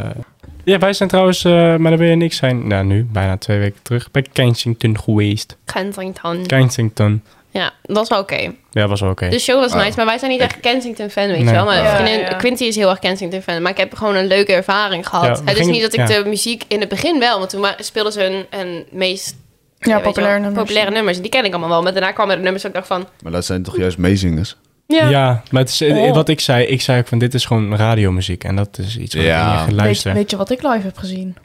ja, 0.63 0.77
wij 0.77 0.93
zijn 0.93 1.09
trouwens, 1.09 1.43
eh, 1.43 1.51
maar 1.51 1.89
dan 1.91 1.97
wil 1.97 2.09
je 2.09 2.15
niks 2.15 2.37
zijn. 2.37 2.67
Nou, 2.67 2.85
nu, 2.85 3.03
bijna 3.11 3.37
twee 3.37 3.59
weken 3.59 3.79
terug, 3.81 4.11
bij 4.11 4.25
Kensington 4.33 4.99
geweest. 4.99 5.57
Kensington. 5.65 6.45
Kensington. 6.45 7.21
Ja, 7.61 7.73
dat 7.83 7.97
was 7.97 8.09
wel 8.09 8.19
oké. 8.19 8.53
Ja, 8.71 8.87
was 8.87 9.01
wel 9.01 9.09
oké. 9.09 9.29
De 9.29 9.39
show 9.39 9.59
was 9.59 9.71
Oh. 9.73 9.83
nice, 9.83 9.93
maar 9.97 10.05
wij 10.05 10.17
zijn 10.17 10.31
niet 10.31 10.39
echt 10.39 10.59
Kensington-fan, 10.59 11.27
weet 11.27 11.35
Nee. 11.37 11.45
je 11.45 11.51
wel. 11.51 11.65
Maar 11.65 11.83
Ja, 11.83 11.95
vriendin, 11.95 12.19
ja. 12.19 12.33
Quinty 12.33 12.63
is 12.63 12.75
heel 12.75 12.89
erg 12.89 12.99
Kensington-fan. 12.99 13.61
Maar 13.61 13.71
ik 13.71 13.77
heb 13.77 13.93
gewoon 13.95 14.15
een 14.15 14.27
leuke 14.27 14.53
ervaring 14.53 15.07
gehad. 15.07 15.41
Het 15.45 15.57
is 15.57 15.65
niet 15.65 15.81
dat 15.81 15.93
ik 15.93 15.99
ja. 15.99 16.05
de 16.23 16.29
muziek 16.29 16.63
in 16.67 16.79
het 16.79 16.89
begin 16.89 17.19
wel... 17.19 17.37
Want 17.37 17.49
toen 17.49 17.65
speelden 17.77 18.11
ze 18.11 18.23
een, 18.25 18.45
een 18.59 18.85
meest... 18.91 19.35
Ja, 19.79 19.97
je 19.97 20.03
populaire 20.03 20.39
nummers. 20.39 20.61
Populaire 20.61 20.91
nummers. 20.91 21.21
Die 21.21 21.29
ken 21.29 21.45
ik 21.45 21.51
allemaal 21.51 21.69
wel. 21.69 21.81
Maar 21.83 21.91
daarna 21.93 22.11
kwamen 22.11 22.35
er 22.35 22.41
nummers 22.41 22.61
dat 22.63 22.71
ik 22.71 22.77
dacht 22.77 22.87
van... 22.89 23.07
Maar 23.23 23.31
dat 23.31 23.45
zijn 23.45 23.63
toch 23.63 23.77
juist 23.77 23.97
meezingers? 23.97 24.55
Ja, 24.87 25.09
Ja, 25.09 25.41
maar 25.51 25.61
het 25.61 25.69
is, 25.71 25.81
eh, 25.81 25.97
Oh. 25.97 26.13
wat 26.13 26.29
ik 26.29 26.39
zei, 26.39 26.65
ik 26.65 26.81
zei 26.81 26.99
ook 26.99 27.07
van 27.07 27.17
dit 27.17 27.33
is 27.33 27.45
gewoon 27.45 27.75
radiomuziek. 27.75 28.43
En 28.43 28.55
dat 28.55 28.77
is 28.77 28.97
iets 28.97 29.15
wat 29.15 29.23
Ja. 29.23 29.39
ik 29.41 29.45
niet 29.49 29.55
echt 29.55 29.65
Weet, 29.65 29.75
luister. 29.75 30.13
weet 30.13 30.29
je 30.29 30.37
wat 30.37 30.49
ik 30.49 30.61
live 30.63 30.79
heb 30.85 30.97
gezien? 30.97 31.35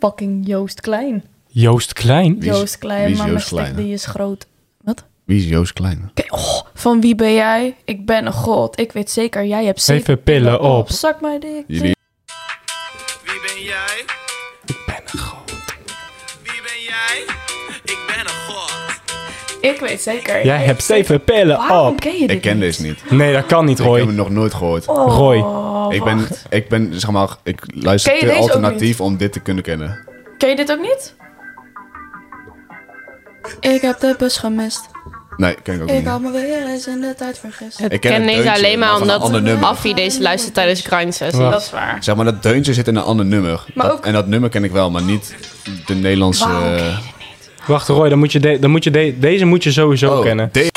Fucking 0.00 0.46
Joost 0.46 0.80
Klein. 0.80 1.24
Joost 1.48 1.92
Klein? 1.92 2.36
Joost 2.40 2.78
Klein, 2.78 3.16
maar 3.16 3.44
Klein? 3.48 3.74
die 3.76 3.92
is 3.92 4.06
groot. 4.06 4.46
Wie 5.26 5.38
is 5.38 5.48
Joost 5.48 5.72
Klein? 5.72 6.10
Oh, 6.28 6.60
van 6.74 7.00
wie 7.00 7.14
ben 7.14 7.32
jij? 7.34 7.76
Ik 7.84 8.06
ben 8.06 8.26
een 8.26 8.32
god. 8.32 8.80
Ik 8.80 8.92
weet 8.92 9.10
zeker, 9.10 9.44
jij 9.44 9.64
hebt 9.64 9.82
zeven, 9.82 10.22
pillen 10.22 10.60
op. 10.60 10.90
Zak 10.90 11.20
mij 11.20 11.38
dik. 11.38 11.64
Jullie... 11.66 11.94
Wie 13.24 13.40
ben 13.46 13.62
jij? 13.62 14.04
Ik 14.66 14.82
ben 14.86 14.96
een 15.12 15.18
god. 15.18 15.52
Wie 16.42 16.62
ben 16.62 16.82
jij? 16.86 17.24
Ik 17.84 17.98
ben 18.06 18.20
een 18.20 18.54
god. 18.54 18.72
Ik 19.60 19.80
weet 19.80 20.00
zeker. 20.00 20.44
Jij 20.44 20.64
hebt 20.64 20.82
zeven 20.82 21.24
pillen 21.24 21.56
Waarom 21.56 21.92
op. 21.92 22.00
ken 22.00 22.12
je 22.12 22.18
dit 22.26 22.30
Ik 22.30 22.40
ken 22.42 22.52
niet? 22.52 22.60
deze 22.60 22.82
niet. 22.82 23.10
Nee, 23.10 23.32
dat 23.32 23.46
kan 23.46 23.64
niet, 23.64 23.78
Ik 23.78 23.84
heb 23.84 23.92
Roy. 23.94 24.00
hem 24.06 24.14
nog 24.14 24.30
nooit 24.30 24.54
gehoord. 24.54 24.88
Oh, 24.88 25.16
Roy. 25.16 25.36
ik, 25.94 26.04
ben, 26.04 26.16
wacht. 26.18 26.46
ik 26.50 26.68
ben, 26.68 27.00
zeg 27.00 27.10
maar, 27.10 27.36
ik 27.42 27.60
luister 27.66 28.12
Ken 28.12 28.20
je 28.20 28.26
te 28.26 28.32
deze 28.32 28.42
ook 28.44 28.50
alternatief 28.54 29.00
om 29.00 29.16
dit 29.16 29.32
te 29.32 29.40
kunnen 29.40 29.62
kennen. 29.64 30.04
Ken 30.38 30.48
je 30.48 30.56
dit 30.56 30.72
ook 30.72 30.80
niet? 30.80 31.14
Ik 33.60 33.80
heb 33.80 33.98
de 34.00 34.14
bus 34.18 34.36
gemist. 34.38 34.94
Nee, 35.36 35.54
ken 35.62 35.74
ik 35.74 35.82
ook 35.82 35.88
Ik 35.88 35.94
niet. 35.94 36.06
had 36.06 36.20
me 36.20 36.30
weer 36.30 36.66
eens 36.68 36.86
in 36.86 37.00
de 37.00 37.14
tijd 37.16 37.38
vergist. 37.38 37.80
Ik 37.80 37.92
Ik 37.92 38.00
ken 38.00 38.10
ken 38.10 38.22
het 38.22 38.36
deze 38.36 38.52
alleen 38.52 38.78
maar 38.78 39.00
omdat. 39.00 39.62
Affie 39.62 39.94
deze 39.94 40.20
luistert 40.22 40.54
tijdens 40.54 40.82
sessie. 41.16 41.42
Ja. 41.42 41.50
Dat 41.50 41.60
is 41.62 41.70
waar. 41.70 41.96
Zeg 42.00 42.14
maar, 42.16 42.24
dat 42.24 42.42
deuntje 42.42 42.74
zit 42.74 42.88
in 42.88 42.96
een 42.96 43.02
ander 43.02 43.26
nummer. 43.26 43.64
Maar 43.74 43.86
Dat- 43.86 43.94
ook- 43.96 44.04
En 44.06 44.12
dat 44.12 44.26
nummer 44.26 44.50
ken 44.50 44.64
ik 44.64 44.70
wel, 44.72 44.90
maar 44.90 45.02
niet 45.02 45.34
de 45.86 45.94
Nederlandse... 45.94 46.46
Wacht, 47.66 47.88
Roy, 47.88 48.08
dan 48.08 48.18
moet 48.18 48.32
je, 48.32 48.40
de, 48.40 48.58
dan 48.58 48.70
moet 48.70 48.84
je 48.84 48.90
de, 48.90 49.14
deze 49.18 49.44
moet 49.44 49.62
je 49.62 49.72
sowieso 49.72 50.16
oh, 50.16 50.22
kennen. 50.22 50.48
de- 50.52 50.70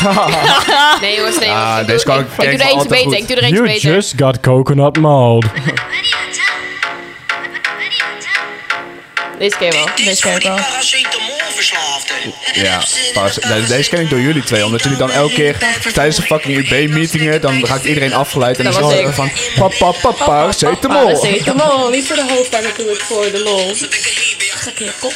Nee 1.00 1.16
jongens, 1.16 1.38
nee 1.38 1.48
Ah. 1.50 1.78
Ik 1.80 1.86
deze 1.86 2.04
doe, 2.04 2.14
kan 2.14 2.24
ik, 2.24 2.26
ik- 2.26 2.52
ik 2.52 2.58
doe 2.58 2.58
ik 2.58 2.60
er 2.60 2.66
eentje 2.72 2.88
beter. 2.88 3.04
goed. 3.04 3.14
Ik 3.18 3.28
doe 3.28 3.36
er 3.36 3.42
eentje 3.42 3.56
You 3.56 3.66
beter. 3.68 3.94
just 3.94 4.12
got 4.16 4.40
coconut 4.40 4.98
mold. 4.98 5.44
Deze 9.38 9.56
ken 9.56 9.66
je 9.66 9.72
wel. 9.72 9.86
Deze 9.96 10.20
ken 10.22 10.36
ik 10.36 10.42
wel. 10.42 10.56
Ja, 12.52 12.82
nee, 13.48 13.66
deze 13.66 13.90
ken 13.90 14.00
ik 14.00 14.10
door 14.10 14.20
jullie 14.20 14.42
twee. 14.42 14.64
Omdat 14.64 14.82
jullie 14.82 14.98
dan 14.98 15.10
elke 15.10 15.34
keer 15.34 15.58
tijdens 15.92 16.16
de 16.16 16.22
fucking 16.22 16.56
UB-meetingen... 16.56 17.40
dan 17.40 17.64
raakt 17.64 17.84
iedereen 17.84 18.12
afgeleid 18.14 18.58
en 18.58 18.64
dan 18.64 18.72
Dat 18.72 18.90
is 18.92 18.98
het 18.98 19.08
ik. 19.08 19.14
van... 19.14 19.30
Papa, 19.58 19.90
papa, 20.00 20.24
paracetamol. 20.24 21.02
Paracetamol, 21.04 21.90
niet 21.90 22.06
voor 22.06 22.16
de 22.16 22.26
hoofdpijn, 22.34 22.64
ik 22.64 22.76
doe 22.76 22.88
het 22.88 22.98
voor 23.02 23.22
de 23.22 23.42
lol. 23.44 23.72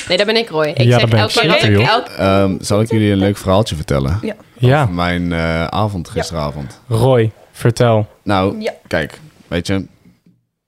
Nee, 0.09 0.17
dat 0.17 0.27
ben 0.27 0.37
ik 0.37 0.49
Roy. 0.49 0.67
Ik 0.67 0.79
Ja, 0.79 0.91
zeg 0.91 1.01
dat 1.01 1.11
ben 1.11 1.19
elke 1.19 1.61
keer 1.61 2.03
Ehm, 2.19 2.57
zal 2.61 2.81
ik 2.81 2.91
jullie 2.91 3.11
een 3.13 3.19
leuk 3.19 3.37
verhaaltje 3.37 3.77
vertellen? 3.77 4.21
Ja, 4.59 4.87
Mijn 4.87 5.33
eh, 5.33 5.65
avond 5.65 6.09
gisteravond. 6.09 6.81
Roy, 6.89 7.31
vertel. 7.53 8.07
Nou, 8.23 8.61
Ja. 8.61 8.73
kijk, 8.87 9.21
weet 9.49 9.67
je... 9.67 9.87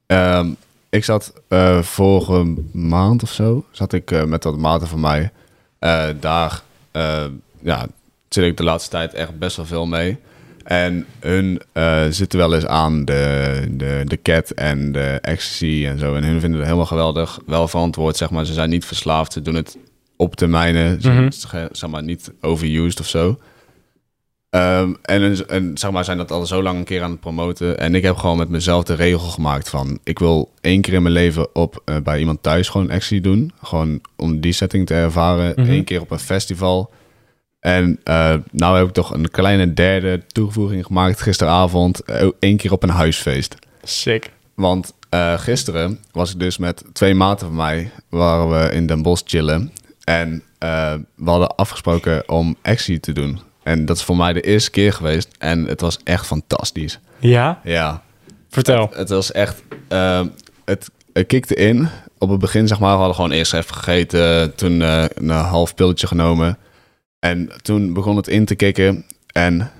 ehm, 0.06 0.48
ik 0.90 1.04
zat 1.04 1.32
eh, 1.48 1.82
vorige 1.82 2.54
maand 2.72 3.22
of 3.22 3.30
zo... 3.32 3.64
zat 3.70 3.92
ik 3.92 4.10
eh, 4.10 4.22
met 4.24 4.44
wat 4.44 4.56
maten 4.58 4.88
van 4.88 5.00
mij... 5.00 5.30
eh, 5.86 6.08
daar 6.20 6.62
eh, 6.92 7.24
ja, 7.62 7.86
zit 8.28 8.44
ik 8.44 8.56
de 8.56 8.62
laatste 8.64 8.90
tijd 8.90 9.14
echt 9.14 9.38
best 9.38 9.56
wel 9.56 9.66
veel 9.66 9.86
mee. 9.86 10.16
En 10.64 11.06
hun 11.20 11.60
eh, 11.72 12.04
zitten 12.10 12.38
wel 12.38 12.54
eens 12.54 12.66
aan 12.66 13.04
de, 13.04 13.64
de, 13.70 14.02
de 14.04 14.22
cat 14.22 14.50
en 14.50 14.92
de 14.92 15.18
ecstasy 15.22 15.84
en 15.88 15.98
zo. 15.98 16.14
En 16.14 16.24
hun 16.24 16.40
vinden 16.40 16.58
het 16.58 16.64
helemaal 16.64 16.86
geweldig. 16.86 17.38
Wel 17.46 17.68
verantwoord, 17.68 18.16
zeg 18.16 18.30
maar. 18.30 18.44
Ze 18.46 18.52
zijn 18.52 18.70
niet 18.70 18.84
verslaafd. 18.84 19.32
Ze 19.32 19.42
doen 19.42 19.54
het 19.54 19.76
op 20.16 20.36
termijnen. 20.36 21.00
Ze 21.02 21.10
Mhm. 21.10 21.30
ze- 21.30 21.68
zeg 21.72 21.90
maar 21.90 22.02
niet 22.02 22.30
overused 22.40 23.00
of 23.00 23.06
zo. 23.08 23.38
Ehm, 24.50 24.92
en, 25.02 25.48
en 25.48 25.78
zeg 25.78 25.90
maar, 25.90 26.04
zijn 26.04 26.16
dat 26.18 26.30
al 26.30 26.46
zo 26.46 26.62
lang 26.62 26.78
een 26.78 26.84
keer 26.84 27.02
aan 27.02 27.10
het 27.10 27.20
promoten. 27.20 27.78
En 27.78 27.94
ik 27.94 28.02
heb 28.02 28.16
gewoon 28.16 28.36
met 28.36 28.48
mezelf 28.48 28.84
de 28.84 28.94
regel 28.94 29.18
gemaakt 29.28 29.68
van... 29.68 29.98
ik 30.04 30.18
wil 30.18 30.52
één 30.60 30.80
keer 30.80 30.92
in 30.94 31.02
mijn 31.02 31.14
leven 31.14 31.54
op, 31.54 31.82
eh, 31.84 31.96
bij 31.96 32.18
iemand 32.18 32.42
thuis 32.42 32.68
gewoon 32.68 32.90
actie 32.90 33.20
doen. 33.20 33.52
Gewoon 33.62 34.00
om 34.16 34.40
die 34.40 34.52
setting 34.52 34.86
te 34.86 34.94
ervaren. 34.94 35.52
Mhm. 35.56 35.70
Eén 35.70 35.84
keer 35.84 36.00
op 36.00 36.10
een 36.10 36.18
festival. 36.18 36.90
En 37.60 38.00
eh 38.04 38.34
nou 38.50 38.76
heb 38.78 38.86
ik 38.86 38.92
toch 38.92 39.14
een 39.14 39.30
kleine 39.30 39.74
derde 39.74 40.22
toevoeging 40.26 40.86
gemaakt 40.86 41.20
gisteravond. 41.20 42.00
eh, 42.00 42.28
Eén 42.40 42.56
keer 42.56 42.72
op 42.72 42.82
een 42.82 42.88
huisfeest. 42.88 43.56
Sick. 43.82 44.30
Want 44.54 44.94
gisteren 45.36 45.98
was 46.12 46.32
ik 46.32 46.38
dus 46.38 46.58
met 46.58 46.84
twee 46.92 47.14
maten 47.14 47.46
van 47.46 47.56
mij... 47.56 47.90
waren 48.08 48.50
we 48.50 48.74
in 48.74 48.86
Den 48.86 49.02
Bosch 49.02 49.22
chillen. 49.26 49.72
En 50.04 50.42
we 51.14 51.24
hadden 51.30 51.56
afgesproken 51.56 52.28
om 52.28 52.56
actie 52.62 53.00
te 53.00 53.12
doen. 53.12 53.40
En 53.66 53.84
dat 53.84 53.96
is 53.96 54.02
voor 54.02 54.16
mij 54.16 54.32
de 54.32 54.40
eerste 54.40 54.70
keer 54.70 54.92
geweest. 54.92 55.28
En 55.38 55.64
het 55.64 55.80
was 55.80 55.98
echt 56.04 56.26
fantastisch. 56.26 57.00
Ja, 57.18 57.60
Ja, 57.64 58.02
vertel. 58.48 58.90
het 58.94 59.08
was 59.08 59.32
echt... 59.32 59.62
eh, 59.88 60.22
het, 60.64 60.90
het 61.12 61.26
kikte 61.26 61.54
in. 61.54 61.88
Op 62.18 62.28
het 62.30 62.38
begin, 62.38 62.68
zeg 62.68 62.78
maar, 62.80 62.90
we 62.90 62.96
hadden 62.96 63.14
gewoon 63.14 63.30
eerst 63.30 63.54
even 63.54 63.74
gegeten. 63.74 64.54
Toen 64.54 64.82
eh, 64.82 65.04
een 65.14 65.28
half 65.30 65.74
pilletje 65.74 66.06
genomen. 66.06 66.58
En 67.18 67.50
toen 67.62 67.92
begon 67.92 68.16
het 68.16 68.28
in 68.28 68.44
te 68.44 68.54
kicken. 68.54 69.04
En 69.32 69.70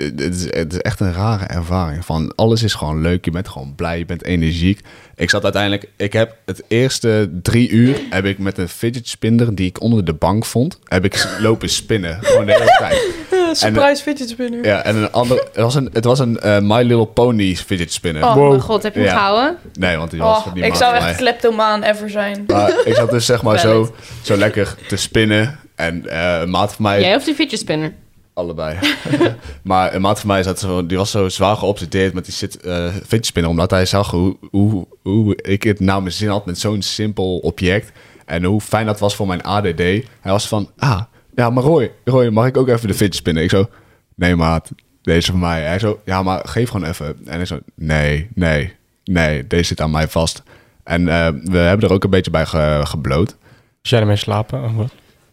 het 0.00 0.20
is, 0.34 0.42
het 0.54 0.72
is 0.72 0.78
echt 0.78 1.00
een 1.00 1.12
rare 1.12 1.44
ervaring. 1.44 2.04
Van 2.04 2.32
alles 2.36 2.62
is 2.62 2.74
gewoon 2.74 3.00
leuk. 3.00 3.24
Je 3.24 3.30
bent 3.30 3.48
gewoon 3.48 3.72
blij. 3.76 3.98
Je 3.98 4.04
bent 4.04 4.24
energiek. 4.24 4.80
Ik 5.16 5.30
zat 5.30 5.42
uiteindelijk... 5.44 5.88
Ik 5.96 6.12
heb 6.12 6.36
het 6.46 6.62
eerste 6.68 7.30
drie 7.42 7.68
uur... 7.70 8.00
heb 8.10 8.24
ik 8.24 8.38
met 8.38 8.58
een 8.58 8.68
fidget 8.68 9.08
spinner... 9.08 9.54
die 9.54 9.66
ik 9.66 9.80
onder 9.80 10.04
de 10.04 10.12
bank 10.12 10.44
vond... 10.44 10.78
heb 10.84 11.04
ik 11.04 11.26
lopen 11.40 11.68
spinnen. 11.68 12.18
Gewoon 12.20 12.46
de 12.46 12.52
hele 12.52 12.76
tijd. 12.78 12.98
Surprise 13.58 14.02
fidget 14.02 14.28
spinner. 14.28 14.64
Ja, 14.64 14.82
en 14.82 14.96
een 14.96 15.12
ander... 15.12 15.36
Het 15.36 15.62
was 15.62 15.74
een, 15.74 15.90
het 15.92 16.04
was 16.04 16.18
een 16.18 16.40
eh, 16.40 16.58
My 16.60 16.82
Little 16.82 17.06
Pony 17.06 17.56
fidget 17.56 17.92
spinner. 17.92 18.24
Oh, 18.24 18.48
mijn 18.48 18.60
god, 18.60 18.82
heb 18.82 18.94
je 18.94 19.00
hem 19.00 19.08
Ja. 19.08 19.14
gehouden? 19.14 19.56
Nee, 19.78 19.96
want 19.96 20.10
die 20.10 20.20
was 20.20 20.44
Oh, 20.46 20.56
ik 20.56 20.74
zou 20.74 20.94
echt 20.94 21.16
kleptomaan 21.16 21.82
ever 21.82 22.10
zijn. 22.10 22.44
Maar 22.46 22.74
ik 22.84 22.94
zat 22.94 23.10
dus 23.10 23.26
zeg 23.26 23.42
maar 23.42 23.58
zo, 23.58 23.94
zo 24.22 24.36
lekker 24.36 24.74
te 24.88 24.96
spinnen. 24.96 25.58
En 25.74 26.08
eh, 26.08 26.40
een 26.40 26.50
maat 26.50 26.74
van 26.74 26.82
mij... 26.84 27.00
Jij 27.00 27.16
of 27.16 27.24
die 27.24 27.34
fidget 27.34 27.58
spinner? 27.58 27.92
Allebei. 28.34 28.78
maar 29.62 29.94
een 29.94 30.00
maat 30.00 30.20
van 30.20 30.28
mij 30.28 30.42
zat 30.42 30.58
zo, 30.58 30.86
die 30.86 30.96
was 30.96 31.10
zo 31.10 31.28
zwaar 31.28 31.56
geobsedeerd 31.56 32.14
met 32.14 32.24
die 32.24 32.34
zit, 32.34 32.60
eh. 32.60 33.48
Omdat 33.48 33.70
hij 33.70 33.86
zag 33.86 34.10
hoe, 34.10 34.36
hoe, 34.50 34.86
hoe 35.02 35.36
ik 35.42 35.62
het 35.62 35.80
naar 35.80 36.00
mijn 36.02 36.14
zin 36.14 36.28
had 36.28 36.46
met 36.46 36.58
zo'n 36.58 36.82
simpel 36.82 37.38
object. 37.38 37.92
En 38.26 38.44
hoe 38.44 38.60
fijn 38.60 38.86
dat 38.86 39.00
was 39.00 39.16
voor 39.16 39.26
mijn 39.26 39.42
ADD. 39.42 39.78
Hij 39.78 40.02
was 40.22 40.48
van, 40.48 40.70
ah, 40.78 41.00
ja, 41.34 41.50
maar 41.50 41.62
Roy, 41.62 41.92
Roy, 42.04 42.28
mag 42.28 42.46
ik 42.46 42.56
ook 42.56 42.68
even 42.68 42.88
de 42.88 42.94
fidget 42.94 43.14
spinner? 43.14 43.42
Ik 43.42 43.50
zo, 43.50 43.68
nee 44.14 44.36
maat, 44.36 44.70
deze 45.02 45.30
van 45.30 45.40
mij. 45.40 45.62
Hij 45.62 45.78
zo, 45.78 46.00
ja, 46.04 46.22
maar 46.22 46.48
geef 46.48 46.70
gewoon 46.70 46.88
even. 46.88 47.16
En 47.26 47.40
ik 47.40 47.46
zo, 47.46 47.58
nee, 47.74 48.28
nee, 48.34 48.72
nee, 49.04 49.46
deze 49.46 49.64
zit 49.64 49.80
aan 49.80 49.90
mij 49.90 50.08
vast. 50.08 50.42
En 50.84 51.08
eh, 51.08 51.28
we 51.44 51.58
hebben 51.58 51.88
er 51.88 51.94
ook 51.94 52.04
een 52.04 52.10
beetje 52.10 52.30
bij 52.30 52.46
ge- 52.46 52.80
gebloot. 52.84 53.36
Als 53.80 53.90
jij 53.90 54.00
ermee 54.00 54.16
slapen? 54.16 54.90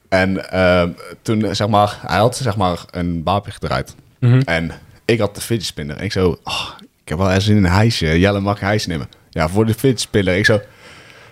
En 0.09 0.51
eh, 0.51 0.83
toen, 1.21 1.55
zeg 1.55 1.67
maar, 1.67 1.97
hij 2.07 2.17
had 2.17 2.35
zeg 2.35 2.55
maar 2.55 2.85
een 2.91 3.21
wapen 3.23 3.51
gedraaid. 3.51 3.95
Mhm. 4.19 4.41
En 4.45 4.71
ik 5.05 5.19
had 5.19 5.35
de 5.35 5.41
fidget 5.41 5.65
spinner. 5.65 5.97
En 5.97 6.03
ik 6.03 6.11
zo, 6.11 6.37
oh, 6.43 6.69
ik 7.03 7.09
heb 7.09 7.17
wel 7.17 7.31
eens 7.31 7.47
in 7.47 7.57
een 7.57 7.71
hijsje. 7.71 8.19
Jelle, 8.19 8.39
mag 8.39 8.61
een 8.61 8.67
hijsje 8.67 8.89
nemen? 8.89 9.09
Ja, 9.29 9.49
voor 9.49 9.65
de 9.65 9.73
fidget 9.73 9.99
spinner. 9.99 10.35
Ik 10.35 10.45
zo, 10.45 10.61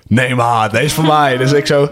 nee 0.08 0.36
maar, 0.36 0.72
deze 0.72 0.84
is 0.84 0.94
voor 0.94 1.06
mij. 1.06 1.38
Dus 1.38 1.52
ik 1.52 1.66
zo, 1.66 1.90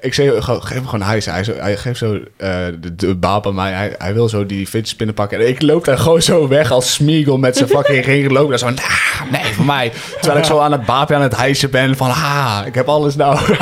ik 0.00 0.14
zei, 0.14 0.42
geef 0.42 0.68
hem 0.68 0.84
gewoon 0.84 1.00
een 1.00 1.06
hijsje. 1.06 1.30
Hij, 1.30 1.44
zo, 1.44 1.52
hij 1.54 1.76
geeft 1.76 1.98
zo 1.98 2.14
eh, 2.14 2.48
de, 2.80 2.94
de 2.94 3.14
baap 3.14 3.46
aan 3.46 3.54
mij. 3.54 3.72
Hij, 3.72 3.94
hij 3.98 4.14
wil 4.14 4.28
zo 4.28 4.46
die 4.46 4.66
fidget 4.66 4.88
spinner 4.88 5.14
pakken. 5.14 5.38
En 5.38 5.48
ik 5.48 5.62
loop 5.62 5.84
daar 5.84 5.98
gewoon 5.98 6.22
zo 6.22 6.48
weg 6.48 6.70
als 6.70 6.92
Smeagol 6.92 7.38
met 7.38 7.56
zijn 7.56 7.68
fucking 7.68 8.04
ring 8.14 8.30
lopen. 8.30 8.50
Daar 8.50 8.58
zo, 8.58 8.70
nah, 8.70 9.30
nee, 9.42 9.54
voor 9.54 9.64
mij. 9.64 9.92
Terwijl 10.20 10.38
ik 10.38 10.44
zo 10.44 10.58
aan 10.58 10.72
het 10.72 10.84
baapje 10.84 11.14
aan 11.14 11.22
het 11.22 11.36
hijsen 11.36 11.70
ben 11.70 11.96
van, 11.96 12.10
ha, 12.10 12.64
ik 12.64 12.74
heb 12.74 12.88
alles 12.88 13.16
nou. 13.16 13.38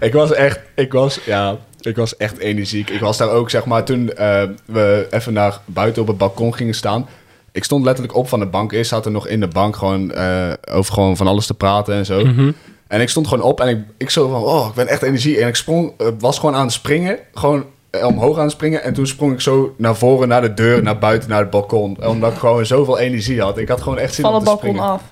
ik 0.00 0.12
was 0.12 0.32
echt, 0.32 0.60
ik 0.74 0.92
was, 0.92 1.20
ja, 1.24 1.58
ik 1.80 1.96
was 1.96 2.16
echt 2.16 2.38
energiek. 2.38 2.90
Ik 2.90 3.00
was 3.00 3.16
daar 3.16 3.30
ook, 3.30 3.50
zeg 3.50 3.64
maar, 3.64 3.84
toen 3.84 4.12
eh, 4.12 4.42
we 4.64 5.06
even 5.10 5.32
naar 5.32 5.60
buiten 5.64 6.02
op 6.02 6.08
het 6.08 6.18
balkon 6.18 6.54
gingen 6.54 6.74
staan. 6.74 7.08
Ik 7.52 7.64
stond 7.64 7.84
letterlijk 7.84 8.16
op 8.16 8.28
van 8.28 8.38
de 8.38 8.46
bank. 8.46 8.72
Eerst 8.72 8.90
zat 8.90 9.04
er 9.04 9.10
nog 9.10 9.26
in 9.26 9.40
de 9.40 9.48
bank 9.48 9.76
gewoon 9.76 10.12
eh, 10.12 10.52
over 10.70 10.92
gewoon 10.92 11.16
van 11.16 11.26
alles 11.26 11.46
te 11.46 11.54
praten 11.54 11.94
en 11.94 12.06
zo. 12.06 12.24
Mhm. 12.24 12.52
En 12.86 13.00
ik 13.00 13.08
stond 13.08 13.28
gewoon 13.28 13.44
op 13.44 13.60
en 13.60 13.68
ik, 13.68 13.78
ik 13.96 14.10
zo 14.10 14.28
van, 14.28 14.42
oh, 14.42 14.66
ik 14.68 14.74
ben 14.74 14.88
echt 14.88 15.02
energie. 15.02 15.40
En 15.40 15.48
ik 15.48 15.56
sprong, 15.56 15.92
eh, 15.98 16.06
was 16.18 16.38
gewoon 16.38 16.54
aan 16.54 16.64
het 16.64 16.72
springen, 16.72 17.18
gewoon 17.34 17.64
omhoog 18.04 18.36
aan 18.36 18.42
het 18.42 18.52
springen. 18.52 18.82
En 18.82 18.94
toen 18.94 19.06
sprong 19.06 19.32
ik 19.32 19.40
zo 19.40 19.74
naar 19.78 19.96
voren, 19.96 20.28
naar 20.28 20.40
de 20.40 20.54
deur, 20.54 20.82
naar 20.82 20.98
buiten, 20.98 21.28
naar 21.30 21.38
het 21.40 21.50
balkon. 21.50 21.96
Omdat 22.06 22.32
ik 22.32 22.38
gewoon 22.38 22.66
zoveel 22.66 22.98
energie 22.98 23.40
had. 23.42 23.58
Ik 23.58 23.68
had 23.68 23.80
gewoon 23.82 23.98
echt 23.98 24.14
zin 24.14 24.24
Van 24.24 24.34
om 24.34 24.40
het 24.40 24.48
te 24.48 24.50
balkon 24.50 24.68
springen. 24.70 24.90
af. 24.90 25.02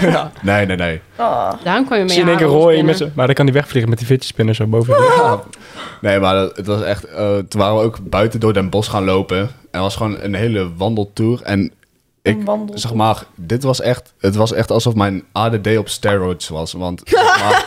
Ja. 0.12 0.32
Nee, 0.42 0.66
nee, 0.66 0.76
nee. 0.76 1.00
Oh. 1.18 1.52
Daarom 1.64 1.84
kwam 1.86 1.98
je 1.98 2.04
mee 2.04 2.12
Zie 2.14 2.24
je 2.24 2.30
in 2.30 2.38
één 2.38 2.38
keer 2.48 2.56
Roy 2.56 2.80
met 2.80 2.96
z'n- 2.96 3.12
Maar 3.14 3.26
dan 3.26 3.34
kan 3.34 3.44
hij 3.44 3.54
wegvliegen 3.54 3.88
met 3.90 3.98
die 3.98 4.06
fidget 4.06 4.26
spinner 4.26 4.54
zo 4.54 4.66
boven. 4.66 4.94
Ja. 5.02 5.40
Nee, 6.00 6.18
maar 6.20 6.34
dat- 6.34 6.56
het 6.56 6.66
was 6.66 6.82
echt... 6.82 7.04
eh, 7.04 7.36
toen 7.48 7.60
waren 7.60 7.76
we 7.76 7.82
ook 7.82 7.98
buiten 8.02 8.40
door 8.40 8.52
Den 8.52 8.70
Bosch 8.70 8.90
gaan 8.90 9.04
lopen. 9.04 9.38
En 9.38 9.48
het 9.70 9.80
was 9.80 9.96
gewoon 9.96 10.16
een 10.20 10.34
hele 10.34 10.68
wandeltour. 10.76 11.40
En 11.42 11.72
ik, 12.28 12.38
Een 12.38 12.44
wandeltour. 12.44 12.78
zeg 12.80 12.94
maar, 12.94 13.24
dit 13.34 13.62
was 13.62 13.80
echt... 13.80 14.12
Het 14.18 14.36
was 14.36 14.52
echt 14.52 14.70
alsof 14.70 14.94
mijn 14.94 15.24
ADD 15.32 15.76
op 15.78 15.88
steroids 15.88 16.48
was. 16.48 16.72
Want 16.72 17.02
zeg 17.04 17.40
maar, 17.42 17.64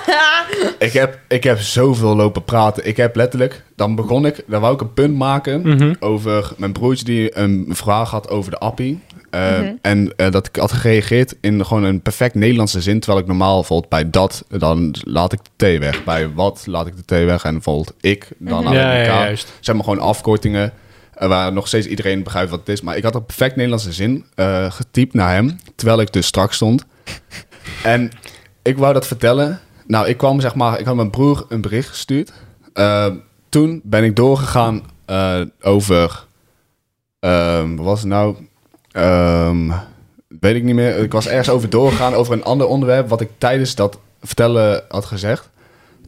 ik, 0.79 0.93
heb, 0.93 1.19
ik 1.27 1.43
heb 1.43 1.59
zoveel 1.59 2.15
lopen 2.15 2.43
praten. 2.43 2.87
Ik 2.87 2.97
heb 2.97 3.15
letterlijk... 3.15 3.63
Dan 3.75 3.95
begon 3.95 4.25
ik... 4.25 4.43
Dan 4.47 4.61
wou 4.61 4.73
ik 4.73 4.81
een 4.81 4.93
punt 4.93 5.15
maken 5.15 5.61
Mhm. 5.61 5.93
over 5.99 6.51
mijn 6.57 6.71
broertje 6.71 7.05
die 7.05 7.37
een 7.37 7.65
vraag 7.69 8.09
had 8.09 8.29
over 8.29 8.51
de 8.51 8.57
appie. 8.57 8.99
Eh, 9.29 9.59
Mhm. 9.59 9.73
En 9.81 10.13
eh, 10.15 10.31
dat 10.31 10.47
ik 10.47 10.55
had 10.55 10.71
gereageerd 10.71 11.35
in 11.41 11.65
gewoon 11.65 11.83
een 11.83 12.01
perfect 12.01 12.35
Nederlandse 12.35 12.81
zin. 12.81 12.99
Terwijl 12.99 13.21
ik 13.21 13.27
normaal 13.27 13.55
bijvoorbeeld 13.55 13.89
bij 13.89 14.09
dat, 14.09 14.43
dan 14.47 14.95
laat 15.03 15.33
ik 15.33 15.39
de 15.55 15.75
T 15.75 15.79
weg. 15.79 16.03
Bij 16.03 16.29
wat 16.33 16.63
laat 16.65 16.87
ik 16.87 16.93
de 16.95 17.03
T 17.05 17.25
weg. 17.25 17.43
En 17.43 17.53
bijvoorbeeld 17.53 17.93
ik, 18.01 18.27
dan 18.37 18.65
alleen 18.65 18.79
Ja, 18.79 18.93
ja, 18.93 18.99
elkaar. 19.01 19.23
juist. 19.25 19.53
Zeg 19.59 19.75
maar 19.75 19.83
gewoon 19.83 19.99
afkortingen. 19.99 20.73
Waar 21.27 21.53
nog 21.53 21.67
steeds 21.67 21.87
iedereen 21.87 22.23
begrijpt 22.23 22.49
wat 22.49 22.59
het 22.59 22.69
is. 22.69 22.81
Maar 22.81 22.97
ik 22.97 23.03
had 23.03 23.15
een 23.15 23.25
perfect 23.25 23.55
Nederlandse 23.55 23.93
zin 23.93 24.25
eh, 24.35 24.71
getypt 24.71 25.13
naar 25.13 25.33
hem. 25.33 25.59
Terwijl 25.75 26.01
ik 26.01 26.13
dus 26.13 26.25
straks 26.25 26.55
stond. 26.55 26.85
En 27.83 28.11
ik 28.61 28.77
wou 28.77 28.93
dat 28.93 29.07
vertellen. 29.07 29.59
Nou, 29.87 30.07
ik 30.07 30.17
kwam 30.17 30.41
zeg 30.41 30.55
maar, 30.55 30.79
ik 30.79 30.85
had 30.85 30.95
mijn 30.95 31.09
broer 31.09 31.45
een 31.49 31.61
bericht 31.61 31.89
gestuurd. 31.89 32.31
Eh, 32.73 33.07
toen 33.49 33.81
ben 33.83 34.03
ik 34.03 34.15
doorgegaan 34.15 34.81
eh, 35.05 35.41
over, 35.61 36.25
ehm, 37.19 37.75
wat 37.75 37.85
was 37.85 37.99
het 37.99 38.09
nou? 38.09 38.35
Ehm, 38.91 39.71
weet 40.39 40.55
ik 40.55 40.63
niet 40.63 40.75
meer. 40.75 40.97
Ik 40.97 41.11
was 41.11 41.27
ergens 41.27 41.49
over 41.49 41.69
doorgegaan 41.69 42.13
over 42.13 42.33
een 42.33 42.43
ander 42.43 42.67
onderwerp 42.67 43.09
wat 43.09 43.21
ik 43.21 43.29
tijdens 43.37 43.75
dat 43.75 43.99
vertellen 44.21 44.83
had 44.87 45.05
gezegd. 45.05 45.49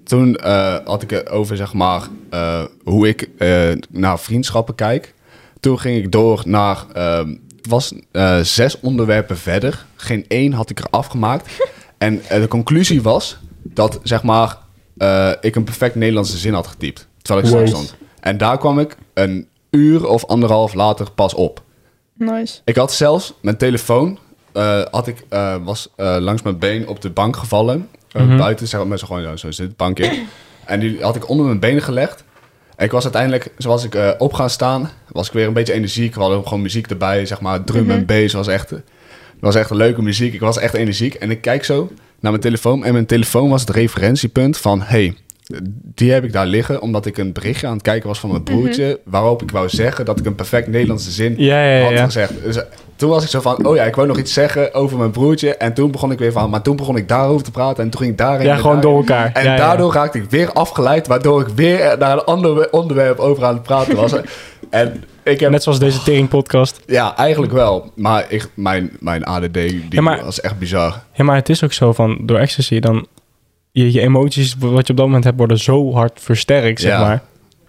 Toen 0.04 0.36
eh, 0.36 0.76
had 0.86 1.02
ik 1.02 1.10
het 1.10 1.30
over 1.30 1.56
zeg 1.56 1.74
maar 1.74 2.08
eh, 2.30 2.64
hoe 2.84 3.08
ik 3.08 3.30
eh, 3.38 3.72
naar 3.90 4.20
vriendschappen 4.20 4.76
kijk. 4.76 5.14
Toen 5.60 5.80
ging 5.80 6.04
ik 6.04 6.12
door 6.12 6.42
naar 6.46 6.86
ehm, 6.94 7.30
het 7.58 7.68
was 7.72 7.94
eh, 8.12 8.40
zes 8.40 8.80
onderwerpen 8.80 9.38
verder. 9.38 9.86
Geen 9.96 10.26
één 10.28 10.54
had 10.54 10.70
ik 10.70 10.80
er 10.80 10.88
afgemaakt. 10.90 11.54
en 11.98 12.22
de 12.30 12.48
conclusie 12.48 13.02
was 13.02 13.38
dat 13.64 14.00
zeg 14.04 14.24
maar 14.24 14.58
eh, 14.98 15.32
ik 15.42 15.56
een 15.56 15.64
perfect 15.64 15.96
Nederlandse 15.96 16.38
zin 16.38 16.54
had 16.54 16.68
getypt. 16.68 17.08
Terwijl 17.22 17.46
ik 17.46 17.54
stil 17.54 17.68
stond. 17.68 17.96
En 18.20 18.38
daar 18.38 18.58
kwam 18.58 18.80
ik 18.80 18.98
een 19.14 19.48
uur 19.70 20.08
of 20.08 20.26
anderhalf 20.26 20.74
later 20.74 21.12
pas 21.12 21.34
op. 21.34 21.62
Nice. 22.14 22.62
Ik 22.66 22.76
had 22.76 22.94
zelfs 22.94 23.34
mijn 23.42 23.58
telefoon, 23.58 24.20
eh, 24.54 24.82
had 24.92 25.08
ik, 25.08 25.26
eh, 25.30 25.56
was 25.64 25.90
eh, 25.96 26.16
langs 26.20 26.42
mijn 26.42 26.58
been 26.58 26.88
op 26.88 27.02
de 27.02 27.10
bank 27.10 27.36
gevallen. 27.38 27.90
Eh, 28.14 28.22
Mhm. 28.22 28.38
Buiten, 28.38 28.68
zeg 28.68 28.80
maar, 28.80 28.90
met 28.90 29.00
zo 29.00 29.06
gewoon 29.08 29.24
zo, 29.24 29.36
zo 29.36 29.52
zitbankje. 29.52 30.24
en 30.66 30.80
die 30.80 30.98
had 31.02 31.16
ik 31.16 31.30
onder 31.30 31.46
mijn 31.46 31.60
benen 31.60 31.82
gelegd. 31.84 32.24
En 32.76 32.86
ik 32.86 32.92
was 32.92 33.04
uiteindelijk, 33.04 33.52
zoals 33.58 33.84
ik 33.84 33.96
eh, 33.96 34.10
op 34.18 34.34
gaan 34.34 34.50
staan, 34.50 34.90
was 35.12 35.28
ik 35.28 35.34
weer 35.34 35.48
een 35.48 35.54
beetje 35.54 35.74
energiek. 35.74 36.14
We 36.16 36.20
hadden 36.22 36.44
gewoon 36.44 36.62
muziek 36.62 36.88
erbij, 36.88 37.26
zeg 37.26 37.42
maar, 37.42 37.64
drum 37.64 37.92
en 37.92 38.06
bass 38.06 38.34
was 38.34 38.48
echt, 38.48 38.72
was 39.40 39.56
echt 39.56 39.70
een 39.70 39.78
leuke 39.78 40.02
muziek. 40.02 40.34
Ik 40.34 40.40
was 40.40 40.58
echt 40.58 40.74
energiek. 40.74 41.14
En 41.14 41.32
ik 41.32 41.42
kijk 41.42 41.64
zo 41.66 41.92
naar 42.20 42.32
mijn 42.32 42.44
telefoon 42.44 42.86
en 42.86 42.94
mijn 42.94 43.06
telefoon 43.06 43.50
was 43.50 43.62
het 43.62 43.70
referentiepunt 43.70 44.58
van, 44.58 44.82
hey, 44.82 45.16
die 45.96 46.12
heb 46.12 46.24
ik 46.24 46.34
daar 46.34 46.46
liggen 46.46 46.82
omdat 46.82 47.06
ik 47.06 47.18
een 47.18 47.34
berichtje 47.34 47.68
aan 47.68 47.74
het 47.74 47.82
kijken 47.82 48.08
was 48.08 48.20
van 48.20 48.30
mijn 48.30 48.44
broertje, 48.44 49.00
waarop 49.06 49.42
ik 49.42 49.52
wou 49.52 49.70
zeggen 49.70 50.06
dat 50.06 50.20
ik 50.20 50.26
een 50.26 50.36
perfect 50.36 50.68
Nederlandse 50.68 51.12
zin 51.12 51.34
Ja, 51.38 51.64
ja, 51.64 51.78
ja. 51.78 51.84
had 51.84 51.92
ja. 51.94 52.04
gezegd. 52.06 52.34
Dus 52.44 52.56
eh, 52.56 52.64
toen 52.96 53.10
was 53.10 53.24
ik 53.24 53.30
zo 53.30 53.42
van, 53.42 53.66
oh 53.66 53.76
ja, 53.76 53.84
ik 53.84 53.96
wou 53.96 54.08
nog 54.08 54.18
iets 54.18 54.34
zeggen 54.34 54.74
over 54.74 54.98
mijn 54.98 55.12
broertje. 55.12 55.56
En 55.58 55.74
toen 55.74 55.92
begon 55.92 56.12
ik 56.12 56.20
weer 56.20 56.32
van, 56.32 56.50
maar 56.50 56.62
toen 56.62 56.76
begon 56.76 56.98
ik 56.98 57.08
daarover 57.08 57.44
te 57.44 57.52
praten. 57.52 57.84
En 57.84 57.90
toen 57.90 58.00
ging 58.00 58.12
ik 58.12 58.18
daarheen. 58.18 58.48
Ja, 58.48 58.56
gewoon 58.56 58.82
door 58.82 58.98
elkaar. 58.98 59.32
En 59.34 59.44
Ja, 59.44 59.52
ja. 59.52 59.58
daardoor 59.58 59.94
raakte 59.94 60.18
ik 60.18 60.30
weer 60.30 60.52
afgeleid, 60.52 61.08
waardoor 61.08 61.42
ik 61.42 61.48
weer 61.48 61.96
naar 62.00 62.12
een 62.14 62.24
ander 62.24 62.72
onderwerp 62.72 63.20
over 63.20 63.46
aan 63.46 63.54
het 63.54 63.64
praten 63.64 63.96
was. 63.96 64.14
en 64.70 65.04
ik 65.24 65.40
heb, 65.40 65.52
Net 65.52 65.64
zoals 65.64 65.80
deze 65.80 66.04
Tering 66.04 66.30
podcast. 66.30 66.80
ja, 66.86 67.18
eigenlijk 67.18 67.54
wel. 67.54 67.92
Maar 67.96 68.26
ik, 68.30 68.48
mijn, 68.54 68.92
mijn 69.00 69.24
ADD, 69.24 69.54
die 69.54 69.86
Ja, 69.90 70.02
maar- 70.02 70.24
was 70.24 70.42
echt 70.42 70.60
bizar. 70.60 71.04
Ja, 71.14 71.24
maar 71.24 71.36
het 71.36 71.50
is 71.50 71.64
ook 71.64 71.74
zo 71.74 71.92
van, 71.94 72.18
door 72.22 72.38
ecstasy, 72.38 72.80
dan... 72.80 73.08
Je, 73.76 73.92
je 73.92 74.00
emoties, 74.02 74.56
wat 74.60 74.86
je 74.88 74.92
op 74.94 74.98
dat 74.98 75.06
moment 75.06 75.24
hebt, 75.24 75.38
worden 75.38 75.58
zo 75.60 75.94
hard 75.94 76.20
versterkt, 76.22 76.80
zeg 76.82 76.92
Ja. 76.92 77.00
maar. 77.00 77.24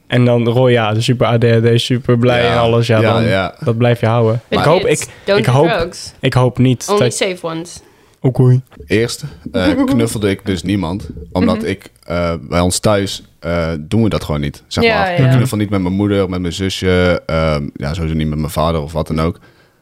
En 0.06 0.24
dan 0.24 0.48
Roy, 0.48 0.70
ja, 0.70 1.00
super 1.00 1.26
ADHD, 1.26 1.80
super 1.80 2.18
blij 2.18 2.42
Ja. 2.44 2.52
en 2.52 2.58
alles. 2.58 2.86
Ja, 2.86 3.00
Ja, 3.00 3.12
dan, 3.12 3.24
ja. 3.24 3.54
dat 3.60 3.76
blijf 3.78 4.00
je 4.00 4.06
houden. 4.06 4.40
Ik, 4.48 4.58
hoop, 4.58 4.80
ik, 4.86 5.06
ik, 5.24 5.46
hoop, 5.46 5.68
drugs. 5.68 6.12
ik 6.20 6.34
hoop 6.34 6.58
niet 6.58 6.86
Only 6.90 7.00
dat... 7.02 7.14
safe 7.14 7.46
ones. 7.46 7.80
Oké. 8.20 8.60
Eerst 8.86 9.24
eh, 9.52 9.68
knuffelde 9.84 10.30
ik 10.30 10.46
dus 10.46 10.62
niemand. 10.62 11.08
Omdat 11.32 11.64
ik 11.64 11.90
eh, 12.06 12.32
bij 12.40 12.60
ons 12.60 12.78
thuis 12.78 13.22
eh, 13.40 13.68
doen 13.80 14.02
we 14.02 14.08
dat 14.08 14.24
gewoon 14.24 14.40
niet. 14.40 14.62
Zeg 14.66 14.84
Ja, 14.84 14.98
maar. 14.98 15.20
ja. 15.20 15.26
Ik 15.28 15.36
knuffel 15.36 15.56
niet 15.56 15.70
met 15.70 15.82
mijn 15.82 15.94
moeder, 15.94 16.28
met 16.30 16.40
mijn 16.40 16.52
zusje. 16.52 17.22
ehm, 17.26 17.68
ja, 17.74 17.94
sowieso 17.94 18.16
niet 18.16 18.28
met 18.28 18.38
mijn 18.38 18.50
vader 18.50 18.80
of 18.80 18.92
wat 18.92 19.06
dan 19.06 19.20
ook. 19.20 19.38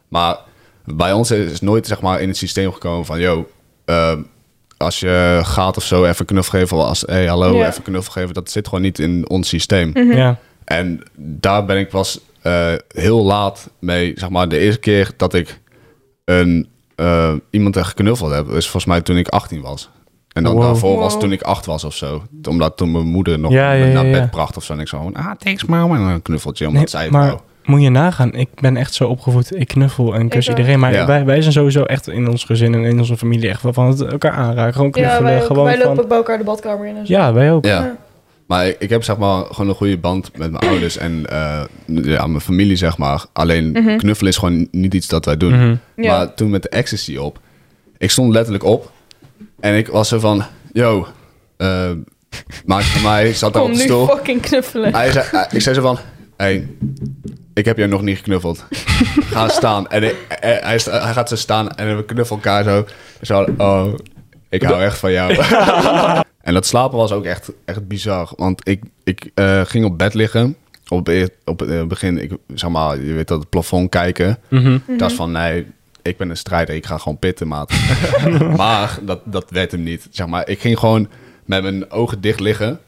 Maar 0.07 0.37
bij 0.85 1.11
ons 1.13 1.31
is 1.31 1.61
nooit 1.61 1.87
zeg 1.87 2.01
maar, 2.01 2.21
in 2.21 2.27
het 2.27 2.37
systeem 2.37 2.71
gekomen 2.71 3.05
van... 3.05 3.19
Yo, 3.19 3.47
ehm, 3.85 4.21
als 4.77 4.99
je 4.99 5.39
gaat 5.43 5.77
of 5.77 5.83
zo, 5.83 6.05
even 6.05 6.25
knuffel 6.25 6.59
geven. 6.59 6.77
Of 6.77 6.83
als, 6.83 7.03
hey, 7.05 7.25
hallo, 7.27 7.55
Ja. 7.57 7.67
even 7.67 7.83
knuffel 7.83 8.11
geven. 8.11 8.33
Dat 8.33 8.51
zit 8.51 8.67
gewoon 8.67 8.83
niet 8.83 8.99
in 8.99 9.29
ons 9.29 9.47
systeem. 9.47 9.91
Ja. 10.13 10.37
En 10.65 11.01
daar 11.17 11.65
ben 11.65 11.77
ik 11.77 11.89
pas 11.89 12.19
eh, 12.41 12.71
heel 12.87 13.23
laat 13.23 13.69
mee. 13.79 14.11
Zeg 14.15 14.29
maar, 14.29 14.49
de 14.49 14.57
eerste 14.57 14.79
keer 14.79 15.11
dat 15.17 15.33
ik 15.33 15.59
een, 16.25 16.67
eh, 16.95 17.33
iemand 17.49 17.77
echt 17.77 17.87
geknuffeld 17.87 18.31
heb, 18.31 18.45
is 18.47 18.63
volgens 18.63 18.85
mij 18.85 19.01
toen 19.01 19.17
ik 19.17 19.27
18 19.27 19.61
was. 19.61 19.89
En 20.33 20.43
dan 20.43 20.53
Wow. 20.53 20.63
daarvoor 20.63 20.97
was 20.97 21.19
toen 21.19 21.31
ik 21.31 21.41
acht 21.41 21.65
was 21.65 21.83
of 21.83 21.95
zo. 21.95 22.23
Omdat 22.49 22.77
toen 22.77 22.91
mijn 22.91 23.05
moeder 23.07 23.39
nog 23.39 23.51
Ja, 23.51 23.71
ja, 23.71 23.85
me 23.85 23.91
naar 23.93 24.11
bed 24.11 24.31
bracht 24.31 24.57
of 24.57 24.63
zo. 24.63 24.73
En 24.73 24.79
ik 24.79 24.87
zo 24.87 24.97
gewoon, 24.97 25.13
ah, 25.13 25.31
thanks 25.37 25.65
mama. 25.65 25.95
En 25.95 26.01
een 26.01 26.21
knuffeltje, 26.21 26.65
omdat 26.67 26.79
Nee, 26.81 26.89
zij 26.89 27.03
het 27.03 27.11
maar 27.11 27.27
wou. 27.27 27.39
Moet 27.63 27.81
je 27.81 27.89
nagaan, 27.89 28.33
ik 28.33 28.49
ben 28.59 28.77
echt 28.77 28.93
zo 28.93 29.07
opgevoed. 29.07 29.55
Ik 29.59 29.67
knuffel 29.67 30.13
en 30.15 30.29
kus 30.29 30.47
Ik 30.47 30.57
iedereen. 30.57 30.79
Maar 30.79 30.93
Ja. 30.93 31.05
wij, 31.05 31.25
wij 31.25 31.41
zijn 31.41 31.53
sowieso 31.53 31.83
echt 31.83 32.07
in 32.07 32.29
ons 32.29 32.43
gezin 32.43 32.73
en 32.73 32.83
in 32.83 32.99
onze 32.99 33.17
familie 33.17 33.49
echt 33.49 33.61
wel 33.61 33.73
van 33.73 33.87
het 33.87 34.01
elkaar 34.01 34.31
aanraken. 34.31 34.73
Gewoon 34.73 34.87
Ja, 34.87 34.91
knuffelen. 34.93 35.23
wij, 35.23 35.39
ook. 35.41 35.45
gewoon 35.47 35.63
wij 35.65 35.77
lopen 35.77 35.95
van, 35.95 36.07
bij 36.07 36.17
elkaar 36.17 36.37
de 36.37 36.43
badkamer 36.43 36.87
in 36.87 36.95
en 36.97 37.07
zo. 37.07 37.13
ja, 37.13 37.33
wij 37.33 37.51
ook. 37.51 37.65
Ja. 37.65 37.83
Ja. 37.83 37.95
Maar 38.47 38.67
ik, 38.67 38.75
ik 38.79 38.89
heb 38.89 39.03
zeg 39.03 39.17
maar 39.17 39.43
gewoon 39.45 39.69
een 39.69 39.75
goede 39.75 39.97
band 39.97 40.37
met 40.37 40.51
mijn 40.51 40.63
ouders 40.69 40.97
en 40.97 41.25
eh, 41.29 41.61
ja, 41.85 42.27
mijn 42.27 42.41
familie 42.41 42.75
zeg 42.75 42.97
maar. 42.97 43.25
Alleen 43.33 43.71
Mhm. 43.71 43.97
knuffelen 43.97 44.31
is 44.31 44.37
gewoon 44.37 44.67
niet 44.71 44.93
iets 44.93 45.07
dat 45.07 45.25
wij 45.25 45.37
doen. 45.37 45.53
Mhm. 45.53 45.75
Maar 46.07 46.33
toen 46.33 46.49
met 46.49 46.61
de 46.63 46.69
ecstasy 46.69 47.17
op, 47.17 47.39
ik 47.97 48.11
stond 48.11 48.33
letterlijk 48.33 48.63
op 48.63 48.91
en 49.59 49.75
ik 49.75 49.87
was 49.87 50.07
zo 50.07 50.19
van, 50.19 50.43
yo, 50.73 51.07
eh 51.57 51.89
maat 52.65 52.83
van 52.83 53.01
mij 53.01 53.33
zat 53.33 53.53
daar 53.53 53.61
Kom 53.61 53.71
op 53.71 53.77
de 53.77 53.83
nu 53.83 53.89
stoel. 53.89 54.07
fucking 54.07 54.41
knuffelen. 54.41 54.93
Hij 54.95 55.11
zei, 55.11 55.25
hij- 55.31 55.47
ik 55.51 55.61
zei 55.61 55.75
zo 55.75 55.81
van, 55.81 55.97
hey, 56.37 56.67
ik 57.53 57.65
heb 57.65 57.77
jou 57.77 57.89
nog 57.89 58.01
niet 58.01 58.17
geknuffeld. 58.17 58.65
Ga 59.33 59.47
staan. 59.47 59.87
En 59.87 60.01
hij, 60.01 60.15
hij, 60.27 60.59
hij 60.63 60.79
hij 60.85 61.13
gaat 61.13 61.29
zo 61.29 61.35
staan 61.35 61.75
en 61.75 61.97
we 61.97 62.05
knuffelen 62.05 62.43
elkaar 62.43 62.63
zo. 62.63 62.85
Zo, 63.21 63.45
oh, 63.57 63.93
ik 64.49 64.63
hou 64.63 64.81
echt 64.81 64.97
van 64.97 65.11
jou. 65.11 65.35
en 66.41 66.53
dat 66.53 66.65
slapen 66.65 66.97
was 66.97 67.11
ook 67.11 67.25
echt, 67.25 67.51
echt 67.65 67.87
bizar. 67.87 68.31
Want 68.35 68.67
ik, 68.67 68.83
ik 69.03 69.31
eh, 69.33 69.61
ging 69.65 69.85
op 69.85 69.97
bed 69.97 70.13
liggen. 70.13 70.55
Op, 70.87 71.07
e- 71.07 71.27
op 71.45 71.59
het 71.59 71.69
eh, 71.69 71.83
begin, 71.83 72.17
ik, 72.17 72.31
zeg 72.53 72.69
maar, 72.69 72.99
je 72.99 73.13
weet 73.13 73.27
dat 73.27 73.39
het 73.39 73.49
plafond 73.49 73.89
kijken. 73.89 74.37
Mhm. 74.49 74.77
Dat 74.97 75.09
is 75.09 75.15
van, 75.15 75.31
nee, 75.31 75.67
ik 76.01 76.17
ben 76.17 76.29
een 76.29 76.37
strijder. 76.37 76.75
Ik 76.75 76.85
ga 76.85 76.97
gewoon 76.97 77.19
pitten, 77.19 77.47
maat. 77.47 77.73
maar 78.57 78.99
dat, 79.01 79.19
dat 79.25 79.49
werd 79.49 79.71
hem 79.71 79.83
niet. 79.83 80.07
Zeg 80.11 80.27
maar, 80.27 80.49
ik 80.49 80.59
ging 80.59 80.79
gewoon 80.79 81.07
met 81.45 81.63
mijn 81.63 81.91
ogen 81.91 82.21
dicht 82.21 82.39
liggen. 82.39 82.79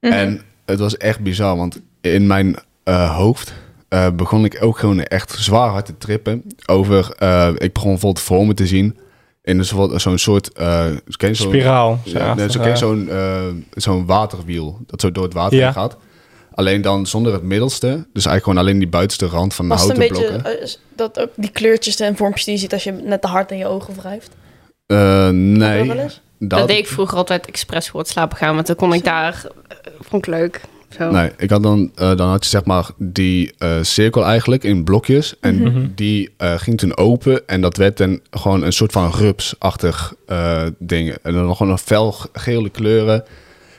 En 0.00 0.42
het 0.64 0.78
was 0.78 0.96
echt 0.96 1.20
bizar, 1.20 1.56
want 1.56 1.80
in 2.14 2.26
mijn 2.26 2.56
eh, 2.84 3.16
hoofd 3.16 3.52
eh, 3.88 4.06
begon 4.10 4.44
ik 4.44 4.58
ook 4.60 4.78
gewoon 4.78 5.02
echt 5.02 5.30
zwaar 5.38 5.68
hard 5.70 5.86
te 5.86 5.98
trippen. 5.98 6.44
Over, 6.66 7.10
eh, 7.18 7.48
ik 7.58 7.72
begon 7.72 7.90
bijvoorbeeld 7.90 8.24
voor 8.24 8.46
me 8.46 8.54
te 8.54 8.66
zien 8.66 8.98
in 9.42 9.58
een 9.58 9.64
soort- 9.64 10.00
zo'n 10.02 10.18
soort... 10.18 10.52
eh 10.52 10.84
ken 11.16 11.28
je 11.28 11.34
zo'n- 11.34 11.48
Spiraal. 11.48 11.98
zo 12.06 12.18
Ja, 12.18 12.34
nee, 12.34 12.50
zo 12.50 12.74
zo'n 12.74 13.08
eh, 13.08 13.42
zo'n 13.72 14.06
waterwiel, 14.06 14.78
dat 14.86 15.00
zo 15.00 15.12
door 15.12 15.24
het 15.24 15.32
water 15.34 15.58
Ja. 15.58 15.72
gaat. 15.72 15.96
Alleen 16.54 16.82
dan 16.82 17.06
zonder 17.06 17.32
het 17.32 17.42
middelste. 17.42 17.86
Dus 17.88 18.26
eigenlijk 18.26 18.42
gewoon 18.44 18.58
alleen 18.58 18.78
die 18.78 18.88
buitenste 18.88 19.26
rand 19.26 19.54
van 19.54 19.64
de 19.68 19.70
Was 19.74 19.82
het 19.82 19.90
een 19.90 19.96
houten 19.96 20.18
beetje 20.18 20.32
blokken. 20.32 20.56
eh, 20.58 20.62
is 20.62 20.80
dat 20.96 21.20
ook 21.20 21.30
die 21.36 21.50
kleurtjes 21.50 22.00
en 22.00 22.16
vormpjes 22.16 22.44
die 22.44 22.54
je 22.54 22.60
ziet 22.60 22.72
als 22.72 22.84
je 22.84 22.92
net 22.92 23.20
te 23.22 23.28
hard 23.28 23.50
in 23.50 23.58
je 23.58 23.66
ogen 23.66 23.94
wrijft? 23.94 24.30
Eh, 24.86 25.28
nee. 25.28 25.92
dat 26.38 26.68
deed 26.68 26.78
ik 26.78 26.86
vroeger 26.86 27.16
altijd 27.16 27.46
expres 27.46 27.88
voor 27.88 28.00
het 28.00 28.08
slapen 28.08 28.36
gaan, 28.36 28.54
want 28.54 28.66
dan 28.66 28.76
kon 28.76 28.92
ik 28.92 29.04
daar... 29.04 29.44
vond 30.00 30.26
ik 30.26 30.34
leuk. 30.34 30.60
Zo. 30.88 31.10
Nee, 31.10 31.30
ik 31.38 31.50
had 31.50 31.62
dan, 31.62 31.90
eh, 31.94 32.16
dan 32.16 32.28
had 32.28 32.44
je 32.44 32.50
zeg 32.50 32.64
maar 32.64 32.88
die 32.96 33.52
eh, 33.58 33.70
cirkel 33.82 34.24
eigenlijk 34.24 34.64
in 34.64 34.84
blokjes. 34.84 35.34
En 35.40 35.62
Mhm. 35.62 35.86
die 35.94 36.30
eh, 36.36 36.54
ging 36.56 36.78
toen 36.78 36.96
open. 36.96 37.48
En 37.48 37.60
dat 37.60 37.76
werd 37.76 37.96
dan 37.96 38.20
gewoon 38.30 38.62
een 38.62 38.72
soort 38.72 38.92
van 38.92 39.10
rupsachtig 39.10 40.14
eh 40.26 40.62
ding. 40.78 41.10
En 41.22 41.32
dan 41.32 41.44
nog 41.46 41.56
gewoon 41.56 41.72
een 41.72 41.78
fel 41.78 42.14
gele 42.32 42.68
kleuren. 42.70 43.24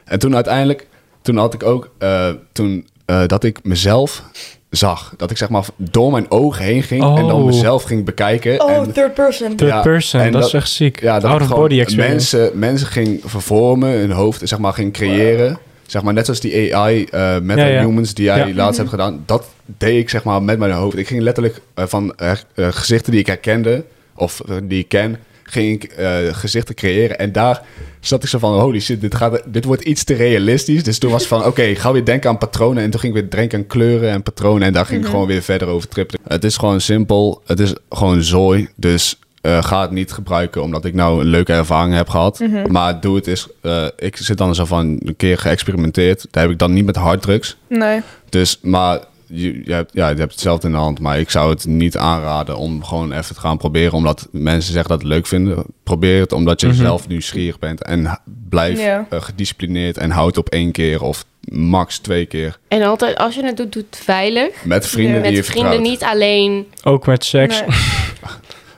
En 0.05 0.19
toen 0.19 0.35
uiteindelijk, 0.35 0.87
toen 1.21 1.37
had 1.37 1.53
ik 1.53 1.63
ook, 1.63 1.89
eh, 1.97 2.29
toen 2.51 2.87
eh, 3.05 3.21
dat 3.25 3.43
ik 3.43 3.59
mezelf 3.63 4.23
zag. 4.69 5.13
Dat 5.17 5.31
ik 5.31 5.37
zeg 5.37 5.49
maar 5.49 5.65
door 5.77 6.11
mijn 6.11 6.31
ogen 6.31 6.63
heen 6.65 6.83
ging. 6.83 7.01
En 7.03 7.27
dan 7.27 7.31
Oh. 7.31 7.45
mezelf 7.45 7.83
ging 7.83 8.05
bekijken. 8.05 8.61
Oh, 8.63 8.71
en, 8.71 8.91
third 8.91 9.13
person. 9.13 9.55
Third 9.55 9.69
Ja, 9.71 9.81
person, 9.81 10.19
en 10.21 10.31
dat, 10.31 10.41
dat- 10.41 10.49
is 10.49 10.55
echt 10.55 10.69
ziek. 10.69 11.01
ja, 11.01 11.19
dat 11.19 11.31
Out 11.31 11.41
of 11.41 11.47
body 11.49 11.79
experience. 11.79 12.37
Mensen, 12.37 12.59
mensen 12.59 12.87
ging 12.87 13.21
vervormen, 13.25 13.89
hun 13.89 14.11
hoofd 14.11 14.41
zeg 14.47 14.59
maar 14.59 14.73
ging 14.73 14.93
creëren. 14.93 15.57
Zeg 15.87 16.01
maar 16.01 16.13
net 16.13 16.25
zoals 16.25 16.39
die 16.39 16.75
AI 16.75 17.03
eh 17.03 17.39
meta 17.39 17.61
Ja, 17.65 17.67
ja. 17.73 17.81
humans 17.85 18.13
die 18.13 18.25
jij 18.25 18.47
Ja. 18.47 18.53
laatst 18.55 18.77
hebt 18.77 18.89
gedaan. 18.89 19.23
Dat 19.25 19.45
deed 19.65 19.97
ik 19.99 20.09
zeg 20.09 20.23
maar 20.23 20.43
met 20.43 20.59
mijn 20.59 20.71
hoofd. 20.71 20.97
Ik 20.97 21.07
ging 21.07 21.21
letterlijk 21.21 21.61
eh, 21.73 21.85
van 21.87 22.15
eh, 22.15 22.31
gezichten 22.55 23.11
die 23.11 23.19
ik 23.19 23.27
herkende 23.27 23.83
of 24.15 24.41
die 24.63 24.79
ik 24.79 24.87
ken, 24.87 25.17
ging 25.43 25.83
ik 25.83 25.91
gezichten 26.31 26.75
creëren. 26.75 27.19
En 27.19 27.31
daar 27.31 27.61
zat 27.99 28.23
ik 28.23 28.29
zo 28.29 28.39
van, 28.39 28.59
holy 28.59 28.79
shit, 28.79 29.01
dit, 29.01 29.15
gaat, 29.15 29.41
dit 29.45 29.65
wordt 29.65 29.83
iets 29.83 30.03
te 30.03 30.13
realistisch. 30.13 30.83
Dus 30.83 30.97
toen 30.99 31.11
was 31.11 31.19
het 31.19 31.29
van, 31.29 31.45
oké, 31.45 31.61
ik 31.61 31.77
ga 31.77 31.91
weer 31.91 32.05
denken 32.05 32.29
aan 32.29 32.37
patronen. 32.37 32.83
En 32.83 32.89
toen 32.89 32.99
ging 32.99 33.15
ik 33.15 33.21
weer 33.21 33.29
denken 33.29 33.59
aan 33.59 33.67
kleuren 33.67 34.09
en 34.09 34.23
patronen. 34.23 34.67
En 34.67 34.73
daar 34.73 34.85
ging 34.85 35.01
ik 35.03 35.09
gewoon 35.09 35.27
weer 35.27 35.41
verder 35.41 35.67
over 35.67 35.87
trippen. 35.87 36.19
Het 36.27 36.43
is 36.43 36.57
gewoon 36.57 36.81
simpel. 36.81 37.41
Het 37.45 37.59
is 37.59 37.73
gewoon 37.89 38.23
zooi. 38.23 38.67
Dus 38.75 39.19
eh, 39.47 39.63
ga 39.63 39.81
het 39.81 39.91
niet 39.91 40.11
gebruiken 40.11 40.61
omdat 40.63 40.85
ik 40.85 40.93
nou 40.93 41.19
een 41.21 41.27
leuke 41.27 41.53
ervaring 41.53 41.93
heb 41.95 42.09
gehad. 42.09 42.41
Maar 42.67 42.99
doe 42.99 43.15
het 43.15 43.27
is, 43.27 43.47
eh, 43.61 43.85
ik 43.97 44.17
zit 44.17 44.37
dan 44.37 44.55
zo 44.55 44.65
van 44.65 44.85
een 45.03 45.15
keer 45.17 45.37
geëxperimenteerd. 45.37 46.25
Daar 46.31 46.43
heb 46.43 46.51
ik 46.51 46.59
dan 46.59 46.73
niet 46.73 46.85
met 46.85 46.95
harddrugs. 46.95 47.57
Nee. 47.69 48.01
Dus, 48.29 48.59
maar 48.61 48.99
je, 49.25 49.61
je, 49.65 49.73
hebt, 49.73 49.91
ja, 49.93 50.09
je 50.09 50.15
hebt 50.15 50.31
hetzelfde 50.31 50.67
in 50.67 50.73
de 50.73 50.79
hand. 50.79 50.99
Maar 50.99 51.19
ik 51.19 51.29
zou 51.29 51.49
het 51.49 51.65
niet 51.65 51.97
aanraden 51.97 52.57
om 52.57 52.83
gewoon 52.83 53.11
even 53.11 53.35
te 53.35 53.41
gaan 53.41 53.57
proberen. 53.57 53.93
Omdat 53.93 54.27
mensen 54.31 54.71
zeggen 54.73 54.89
dat 54.89 54.99
het 55.01 55.07
leuk 55.07 55.27
vinden. 55.27 55.63
Probeer 55.83 56.19
het 56.21 56.31
omdat 56.33 56.61
je 56.61 56.67
Mhm. 56.67 56.75
zelf 56.75 57.07
nieuwsgierig 57.07 57.59
bent. 57.59 57.83
En 57.83 58.19
blijf 58.49 58.79
Ja. 58.79 59.05
eh, 59.09 59.21
gedisciplineerd 59.21 59.97
en 59.97 60.09
houd 60.11 60.37
op 60.37 60.49
één 60.49 60.71
keer 60.71 61.01
of 61.03 61.25
max 61.51 61.99
twee 61.99 62.25
keer. 62.25 62.57
En 62.67 62.81
altijd, 62.83 63.17
als 63.17 63.35
je 63.35 63.43
het 63.45 63.57
doet, 63.57 63.73
doe 63.73 63.83
het 63.89 63.99
veilig. 64.03 64.65
Met 64.65 64.87
vrienden 64.87 65.15
Ja. 65.15 65.21
die 65.21 65.31
je 65.31 65.37
Met 65.37 65.45
vrienden 65.45 65.71
vertrouwt. 65.71 65.91
niet 66.01 66.03
alleen. 66.09 66.65
Ook 66.83 67.05
met 67.05 67.25
seks. 67.25 67.59
Nee. 67.59 67.69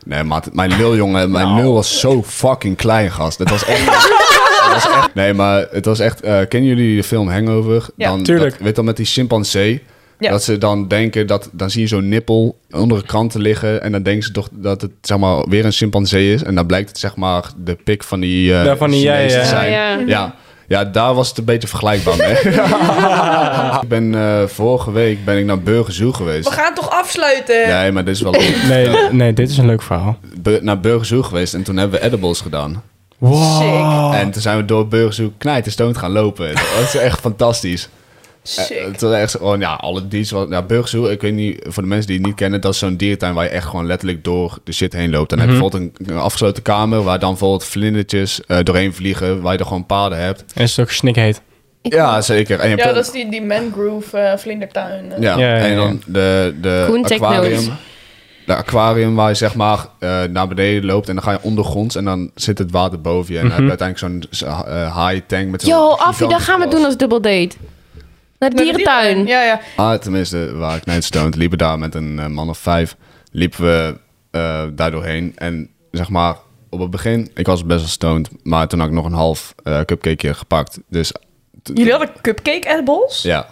Nee, 0.10 0.24
maar 0.24 0.44
mijn 0.54 0.78
luljongen, 0.78 1.32
mijn 1.32 1.56
lul 1.56 1.74
was 1.74 2.00
zo 2.00 2.24
fucking 2.24 2.78
klein, 2.78 3.12
gast. 3.12 3.38
Het 3.38 3.50
was 3.50 3.66
echt... 3.66 3.86
het 4.66 4.74
was 4.74 4.88
echt 4.90 5.14
nee, 5.14 5.34
maar 5.34 5.68
het 5.72 5.86
was 5.86 6.00
echt... 6.00 6.22
eh, 6.22 6.40
kennen 6.48 6.70
jullie 6.70 6.96
de 6.96 7.04
film 7.04 7.30
Hangover? 7.30 7.86
Ja, 7.96 8.10
dan, 8.10 8.24
tuurlijk. 8.24 8.52
Dat, 8.52 8.62
weet 8.62 8.76
dan 8.76 8.86
met 8.86 8.98
die 8.98 9.06
chimpansee? 9.06 9.84
Ja. 10.20 10.32
Dat 10.32 10.44
ze 10.44 10.58
dan 10.58 10.88
denken 10.88 11.28
dat... 11.28 11.50
Dan 11.52 11.70
zie 11.70 11.82
je 11.82 11.88
zo'n 11.88 12.10
nippel 12.10 12.60
onder 12.72 12.98
de 12.98 13.06
kranten 13.06 13.42
liggen... 13.42 13.82
en 13.82 13.92
dan 13.92 14.04
denken 14.04 14.24
ze 14.24 14.32
toch 14.32 14.50
dat 14.52 14.82
het 14.82 14.92
zeg 15.02 15.18
maar 15.18 15.50
weer 15.50 15.66
een 15.66 15.72
chimpansee 15.72 16.34
is. 16.34 16.44
En 16.44 16.56
dan 16.56 16.66
blijkt 16.66 16.90
het 16.90 16.98
zeg 16.98 17.16
maar 17.16 17.44
de 17.58 17.76
pik 17.84 18.04
van 18.04 18.20
die, 18.20 18.54
eh 18.54 18.66
Ja, 18.66 18.78
van 18.78 18.90
die 18.90 19.00
Chinees 19.00 19.34
jij, 19.34 19.42
te 19.42 19.46
ja. 19.46 19.46
zijn. 19.46 19.72
Ja, 19.72 20.00
ja. 20.08 20.36
Ja. 20.70 20.86
Daar 20.86 21.14
was 21.14 21.30
het 21.30 21.38
een 21.38 21.46
beetje 21.46 21.68
vergelijkbaar 21.68 22.18
mee. 22.18 22.32
ik 23.82 23.88
ben 23.88 24.16
eh, 24.16 24.48
vorige 24.48 24.92
week 24.92 25.26
ben 25.26 25.38
ik 25.38 25.46
naar 25.46 25.60
Burger 25.60 25.94
Zoo 25.94 26.12
geweest. 26.12 26.50
We 26.50 26.56
gaan 26.56 26.74
toch 26.74 26.90
afsluiten? 26.90 27.68
Nee, 27.68 27.92
maar 27.92 28.06
dit 28.06 28.16
is 28.16 28.22
wel... 28.22 28.36
Nee, 28.68 28.90
nee, 29.12 29.34
dit 29.34 29.50
is 29.50 29.58
een 29.58 29.66
leuk 29.66 29.82
verhaal. 29.82 30.18
Naar 30.62 30.80
Burger 30.80 31.06
Zoo 31.06 31.22
geweest 31.22 31.54
en 31.54 31.64
toen 31.64 31.78
hebben 31.78 32.00
we 32.00 32.06
edibles 32.06 32.42
gedaan. 32.42 32.84
Wow. 33.18 34.14
En 34.14 34.32
toen 34.32 34.42
zijn 34.42 34.58
we 34.58 34.66
door 34.66 34.88
Burger 34.88 35.14
Zoo 35.14 35.32
knijten 35.38 35.72
stoned 35.72 35.98
gaan 35.98 36.12
lopen. 36.12 36.56
Dat 36.56 36.84
is 36.84 36.96
echt 36.96 37.20
fantastisch. 37.20 37.90
Eh, 38.44 38.50
Sick. 38.52 38.86
Het 38.92 39.02
was 39.02 39.14
echt 39.14 39.32
gewoon, 39.32 39.60
ja, 39.60 39.74
alle 39.74 40.08
dieren. 40.08 40.36
Wat, 40.50 40.66
ja, 40.92 41.10
ik 41.10 41.22
weet 41.22 41.34
niet, 41.34 41.60
voor 41.68 41.84
de 41.84 41.90
mensen 41.90 42.08
die 42.08 42.18
het 42.18 42.26
niet 42.26 42.36
kennen, 42.36 42.62
dat 42.62 42.74
is 42.74 42.80
zo'n 42.80 42.96
dierentuin 42.96 43.34
waar 43.34 43.44
je 43.44 43.50
echt 43.50 43.66
gewoon 43.68 43.86
letterlijk 43.86 44.24
door 44.24 44.58
de 44.64 44.72
shit 44.72 44.94
heen 44.94 45.10
loopt. 45.10 45.30
Dan 45.30 45.40
heb 45.40 45.48
je 45.48 45.54
Mhm. 45.54 45.64
bijvoorbeeld 45.64 46.00
een, 46.00 46.14
een 46.16 46.22
afgesloten 46.22 46.64
kamer 46.64 47.04
waar 47.04 47.20
dan 47.20 47.30
bijvoorbeeld 47.30 47.64
vlindertjes 47.66 48.42
eh, 48.46 48.58
doorheen 48.64 48.94
vliegen, 48.94 49.42
waar 49.42 49.54
je 49.54 49.60
er 49.60 49.66
gewoon 49.66 49.86
paden 49.86 50.18
hebt. 50.18 50.44
En 50.54 50.64
is 50.64 50.76
het 50.76 50.86
ook 50.86 50.92
snikheet? 50.92 51.42
Ja, 51.82 52.22
zeker. 52.22 52.60
En 52.60 52.70
je 52.70 52.78
Ja, 52.78 52.94
dat 52.94 53.06
is 53.06 53.12
die, 53.12 53.30
die 53.32 53.42
mangrove 53.42 54.18
eh, 54.18 54.38
vlindertuin. 54.38 55.06
Ja, 55.20 55.38
Ja, 55.38 55.56
ja, 55.58 55.58
en 55.66 55.76
dan 55.76 56.02
de, 56.06 56.56
de 56.62 56.86
Koen 56.88 57.06
aquarium. 57.06 57.70
De 58.46 58.56
aquarium 58.56 59.16
waar 59.16 59.30
je 59.30 59.36
zeg 59.36 59.56
maar 59.56 59.86
eh, 60.00 60.24
naar 60.24 60.48
beneden 60.48 60.86
loopt 60.86 61.08
en 61.10 61.16
dan 61.16 61.24
ga 61.24 61.32
je 61.32 61.38
ondergronds 61.42 61.96
en 61.96 62.06
dan 62.06 62.32
zit 62.36 62.58
het 62.58 62.72
water 62.72 63.02
boven 63.02 63.34
je. 63.34 63.40
En 63.40 63.48
dan 63.50 63.52
heb 63.58 63.70
je 63.70 63.74
Mhm. 63.74 63.82
uiteindelijk 63.82 64.34
zo'n 64.36 64.48
high 65.06 65.26
tank 65.28 65.50
met 65.50 65.62
zo'n 65.62 65.72
Yo, 65.72 65.90
Affie, 65.90 66.28
dat 66.28 66.42
gaan 66.42 66.60
we 66.60 66.68
doen 66.68 66.86
als 66.86 66.98
dubbel 66.98 67.22
date. 67.22 67.50
Naar 68.40 68.50
de 68.50 68.56
Naar 68.56 68.66
de 68.66 68.72
dierentuin. 68.72 69.26
Ja, 69.28 69.44
ja. 69.44 69.60
Ah, 69.76 70.00
tenminste, 70.00 70.56
waar 70.56 70.76
ik 70.78 70.86
net 70.86 71.04
stoned, 71.04 71.36
liepen 71.36 71.58
daar 71.58 71.80
met 71.80 71.96
een 71.96 72.20
eh, 72.20 72.28
man 72.28 72.50
of 72.50 72.58
vijf, 72.58 72.96
liepen 73.32 73.64
we 73.64 73.98
eh 74.32 74.64
daar 74.74 74.92
doorheen. 74.92 75.32
En 75.36 75.70
zeg 75.92 76.10
maar, 76.10 76.36
op 76.70 76.80
het 76.80 76.90
begin, 76.90 77.32
ik 77.34 77.46
was 77.46 77.66
best 77.66 77.80
wel 77.80 77.88
stoned, 77.90 78.30
maar 78.44 78.68
toen 78.68 78.80
had 78.80 78.88
ik 78.88 78.94
nog 78.94 79.06
een 79.06 79.14
half 79.14 79.54
eh 79.64 79.80
cupcakeje 79.86 80.34
gepakt. 80.34 80.80
Dus 80.90 81.12
Jullie 81.74 81.92
hadden 81.92 82.10
cupcake 82.22 82.68
edibles? 82.70 83.22
ja, 83.22 83.48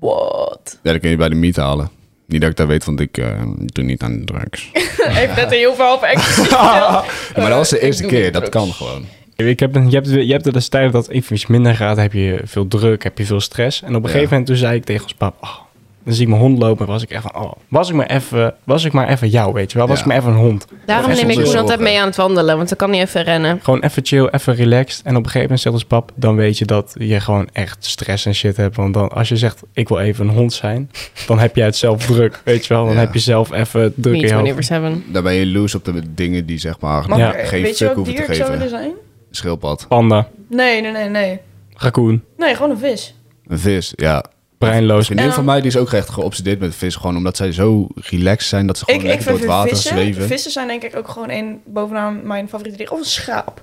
What? 0.00 0.78
ja, 0.82 0.92
dat 0.92 1.00
kun 1.00 1.10
je 1.10 1.16
bij 1.16 1.28
de 1.28 1.34
meet 1.34 1.56
halen. 1.56 1.90
Niet 2.26 2.40
dat 2.40 2.50
ik 2.50 2.56
dat 2.56 2.66
weet, 2.66 2.84
want 2.84 3.00
ik 3.00 3.18
eh, 3.18 3.42
doe 3.56 3.84
niet 3.84 4.02
aan 4.02 4.24
drugs. 4.24 4.70
Heeft 5.20 5.36
net 5.36 5.44
een 5.52 5.58
heel 5.58 5.74
verhaal 5.74 5.94
over 5.94 6.08
ecstasy 6.08 6.40
verteld. 6.40 6.60
Ja, 6.60 7.04
maar 7.36 7.48
dat 7.48 7.58
was 7.58 7.68
de 7.70 7.80
eerste 7.80 8.06
keer, 8.06 8.32
dat 8.32 8.42
drugs. 8.44 8.56
kan 8.56 8.72
gewoon. 8.72 9.06
Ik 9.46 9.60
heb 9.60 9.74
een, 9.74 9.90
je, 9.90 9.96
hebt, 9.96 10.08
je 10.10 10.32
hebt 10.32 10.46
er 10.46 10.52
dus 10.52 10.68
tijden 10.68 10.92
dat 10.92 11.06
het 11.06 11.14
even 11.14 11.34
iets 11.34 11.46
minder 11.46 11.74
gaat. 11.74 11.96
heb 11.96 12.12
je 12.12 12.40
veel 12.44 12.68
druk, 12.68 13.02
heb 13.02 13.18
je 13.18 13.24
veel 13.26 13.40
stress. 13.40 13.82
En 13.82 13.88
op 13.88 13.94
een 13.94 14.00
Ja. 14.02 14.06
gegeven 14.08 14.28
moment 14.30 14.46
toen 14.46 14.56
zei 14.56 14.76
ik 14.76 14.84
tegen 14.84 15.02
ons 15.02 15.14
pap... 15.14 15.34
Oh, 15.40 15.56
dan 16.04 16.14
zie 16.14 16.22
ik 16.22 16.28
mijn 16.28 16.40
hond 16.40 16.58
lopen 16.58 16.86
en 16.86 16.92
was 16.92 17.02
ik 17.02 17.10
echt 17.10 17.22
van... 17.22 17.42
Oh, 17.42 17.52
was 17.68 17.88
ik 17.88 17.94
maar 17.94 18.06
even, 18.06 18.54
was 18.64 18.84
ik 18.84 18.92
maar 18.92 19.08
even 19.08 19.28
jou, 19.28 19.52
weet 19.52 19.72
je 19.72 19.78
wel? 19.78 19.86
Was 19.86 19.96
Ja. 19.96 20.02
ik 20.02 20.08
maar 20.08 20.16
even 20.18 20.30
een 20.30 20.36
hond. 20.38 20.66
Daarom 20.86 21.10
neem 21.12 21.30
ik 21.30 21.36
Koen 21.44 21.56
altijd 21.56 21.80
mee 21.80 22.00
aan 22.00 22.06
het 22.06 22.16
wandelen, 22.16 22.56
want 22.56 22.68
dan 22.68 22.78
kan 22.78 22.90
hij 22.92 23.00
even 23.00 23.22
rennen. 23.22 23.58
Gewoon 23.62 23.80
even 23.82 24.06
chill, 24.06 24.26
even 24.30 24.54
relaxed. 24.54 25.04
En 25.04 25.10
op 25.10 25.16
een 25.16 25.24
gegeven 25.24 25.40
moment 25.42 25.60
zegt 25.60 25.74
ons 25.74 25.84
pap... 25.84 26.12
dan 26.14 26.36
weet 26.36 26.58
je 26.58 26.64
dat 26.64 26.94
je 26.98 27.20
gewoon 27.20 27.48
echt 27.52 27.84
stress 27.84 28.26
en 28.26 28.34
shit 28.34 28.56
hebt. 28.56 28.76
Want 28.76 28.94
dan, 28.94 29.08
als 29.08 29.28
je 29.28 29.36
zegt, 29.36 29.62
ik 29.72 29.88
wil 29.88 29.98
even 29.98 30.28
een 30.28 30.34
hond 30.34 30.52
zijn... 30.52 30.90
dan 31.26 31.38
heb 31.38 31.56
jij 31.56 31.64
het 31.64 31.76
zelf 31.76 32.06
druk, 32.06 32.40
weet 32.44 32.66
je 32.66 32.74
wel? 32.74 32.84
Dan 32.84 32.94
Ja. 32.94 33.00
heb 33.00 33.12
je 33.14 33.18
zelf 33.20 33.52
even 33.52 33.92
druk 33.96 34.14
in 34.14 34.20
Niet 34.20 34.30
je 34.30 34.34
hoofd. 34.36 34.70
24-7. 35.08 35.12
Daar 35.12 35.22
ben 35.22 35.34
je 35.34 35.46
loose 35.46 35.76
op 35.76 35.84
de 35.84 36.14
dingen 36.14 36.46
die 36.46 36.58
zeg 36.58 36.80
maar 36.80 37.08
Maar 37.08 37.18
Ja. 37.18 37.32
geen 37.44 37.62
weet 37.62 37.78
je 37.78 37.86
fuck 37.86 37.94
hoeven 37.94 38.14
te 38.14 38.22
zou 38.22 38.36
geven. 38.36 38.52
willen 38.52 38.68
zijn? 38.68 38.90
Schildpad. 39.30 39.84
Panda. 39.88 40.28
Nee, 40.48 40.80
nee, 40.80 40.92
nee, 40.92 41.08
nee. 41.08 41.40
Raccoon. 41.76 42.22
Nee, 42.36 42.54
gewoon 42.54 42.70
een 42.70 42.78
vis. 42.78 43.14
Een 43.46 43.58
vis, 43.58 43.92
ja. 43.96 44.16
Een 44.16 44.68
Breinloos. 44.68 45.04
vriendin 45.06 45.26
En 45.26 45.32
van 45.32 45.44
dan- 45.44 45.52
mij 45.52 45.62
die 45.62 45.70
is 45.70 45.76
ook 45.76 45.92
echt 45.92 46.08
geobsedeerd 46.08 46.60
met 46.60 46.74
vis. 46.74 46.96
Gewoon 46.96 47.16
omdat 47.16 47.36
zij 47.36 47.52
zo 47.52 47.86
relaxed 47.94 48.48
zijn 48.48 48.66
dat 48.66 48.78
ze 48.78 48.84
gewoon 48.84 49.00
Ik, 49.00 49.06
ik 49.06 49.12
lekker 49.12 49.28
door 49.28 49.38
vind 49.38 49.50
het 49.50 49.58
water 49.58 49.76
vissen, 49.76 49.96
zweven. 49.96 50.26
vissen 50.26 50.50
zijn 50.50 50.66
denk 50.68 50.82
ik 50.82 50.96
ook 50.96 51.08
gewoon 51.08 51.30
een 51.30 51.60
bovenaan 51.64 52.26
mijn 52.26 52.48
favoriete 52.48 52.78
dier. 52.78 52.92
Of 52.92 52.98
een 52.98 53.04
schaap. 53.04 53.62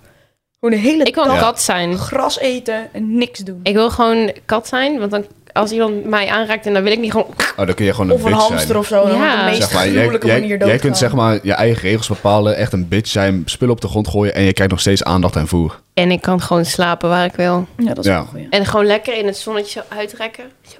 Gewoon 0.59 0.76
de 0.82 0.88
hele 0.89 1.03
Ik 1.03 1.15
wil 1.15 1.24
een 1.24 1.30
dag 1.30 1.39
kat 1.39 1.61
zijn. 1.61 1.97
gras 1.97 2.39
eten 2.39 2.93
en 2.93 3.18
niks 3.18 3.39
doen. 3.39 3.59
Ik 3.63 3.74
wil 3.74 3.89
gewoon 3.89 4.32
kat 4.45 4.68
zijn, 4.68 4.99
want 4.99 5.11
dan 5.11 5.26
als 5.57 5.71
iemand 5.71 6.05
mij 6.05 6.27
aanraakt 6.29 6.65
en 6.65 6.73
dan 6.73 6.83
wil 6.83 6.91
ik 6.91 6.99
niet 6.99 7.11
gewoon... 7.11 7.27
Oh, 7.57 7.65
dan 7.65 7.73
kun 7.75 7.85
je 7.85 7.93
gewoon 7.93 8.09
een 8.09 8.15
Of 8.15 8.23
een 8.23 8.29
bitch 8.31 8.39
hamster 8.47 8.67
zijn. 8.67 8.77
of 8.79 8.87
zo. 8.87 9.07
Dan 9.07 9.17
Ja. 9.17 9.37
de 9.39 9.43
meest 9.45 9.61
Zeg 9.61 9.73
maar, 9.73 9.83
jij, 9.85 9.93
gruwelijke 9.93 10.25
jij, 10.27 10.35
manier 10.35 10.49
jij 10.49 10.57
doodgaan. 10.57 10.79
kunt 10.79 10.97
zeg 10.97 11.13
maar 11.13 11.39
je 11.43 11.53
eigen 11.53 11.81
regels 11.81 12.07
bepalen, 12.07 12.55
echt 12.55 12.73
een 12.73 12.87
bitch 12.87 13.09
zijn, 13.09 13.41
spullen 13.45 13.73
op 13.73 13.81
de 13.81 13.87
grond 13.87 14.07
gooien 14.07 14.33
en 14.35 14.43
je 14.43 14.53
krijgt 14.53 14.71
nog 14.71 14.81
steeds 14.81 15.03
aandacht 15.03 15.35
en 15.35 15.47
voer. 15.47 15.79
En 15.93 16.11
ik 16.11 16.21
kan 16.21 16.41
gewoon 16.41 16.65
slapen 16.65 17.09
waar 17.09 17.25
ik 17.25 17.35
wil. 17.35 17.67
Ja, 17.77 17.93
dat 17.93 18.05
is 18.05 18.11
Ja. 18.11 18.21
goeie. 18.21 18.47
En 18.49 18.65
gewoon 18.65 18.85
lekker 18.85 19.17
in 19.17 19.25
het 19.25 19.37
zonnetje 19.37 19.83
zo 19.89 19.95
uitrekken. 19.95 20.43
Zo. 20.67 20.77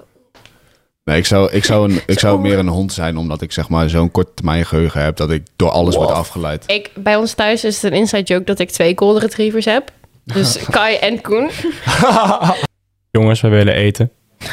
Nee, 1.04 1.18
ik 1.18 1.26
zou, 1.26 1.52
ik 1.52 1.64
zou, 1.64 1.90
een, 1.92 2.00
ik 2.06 2.18
zou 2.18 2.34
Zo. 2.36 2.40
meer 2.42 2.58
een 2.58 2.68
hond 2.68 2.92
zijn, 2.92 3.16
omdat 3.16 3.40
ik 3.42 3.52
zeg 3.52 3.68
maar 3.68 3.88
zo'n 3.88 4.10
kort 4.10 4.36
termijn 4.36 4.66
geheugen 4.66 5.02
heb 5.02 5.16
dat 5.16 5.30
ik 5.30 5.42
door 5.56 5.70
alles 5.70 5.96
word 5.96 6.10
afgeleid. 6.10 6.64
Ik, 6.66 6.90
bij 6.94 7.16
ons 7.16 7.32
thuis 7.32 7.64
is 7.64 7.82
het 7.82 7.92
een 7.92 7.98
inside 7.98 8.22
joke 8.22 8.44
dat 8.44 8.58
ik 8.58 8.70
twee 8.70 8.92
golden 8.96 9.22
retrievers 9.22 9.64
heb. 9.64 9.90
Dus 10.24 10.58
Kai 10.70 10.96
en 10.96 11.20
Koen. 11.20 11.50
Jongens, 13.10 13.40
we 13.40 13.48
willen 13.48 13.74
eten. 13.74 14.10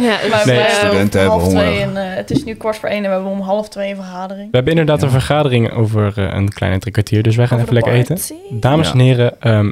ja, 0.00 0.18
dus, 0.20 0.44
Nee, 0.44 0.44
we 0.44 0.50
hebben 0.52 0.70
studenten 0.70 1.20
hebben 1.20 1.38
honger. 1.38 1.80
en, 1.80 1.96
eh, 1.96 2.16
het 2.16 2.30
is 2.30 2.44
nu 2.44 2.54
kwart 2.54 2.76
voor 2.76 2.88
één 2.88 2.96
en 3.04 3.10
we 3.10 3.14
hebben 3.14 3.30
om 3.32 3.40
half 3.40 3.68
twee 3.68 3.90
een 3.90 3.96
vergadering. 3.96 4.50
We 4.50 4.56
hebben 4.56 4.72
inderdaad 4.72 5.02
een 5.02 5.10
vergadering 5.10 5.72
over 5.72 6.12
eh, 6.16 6.34
een 6.34 6.48
kleine 6.52 6.78
drie 6.78 6.92
kwartier. 6.92 7.22
Dus 7.22 7.36
wij 7.36 7.46
gaan 7.46 7.60
Over 7.60 7.76
even 7.76 7.88
lekker 7.90 8.14
eten. 8.14 8.36
Dames 8.60 8.86
Ja. 8.86 8.92
en 8.92 8.98
heren, 8.98 9.40
ehm, 9.40 9.70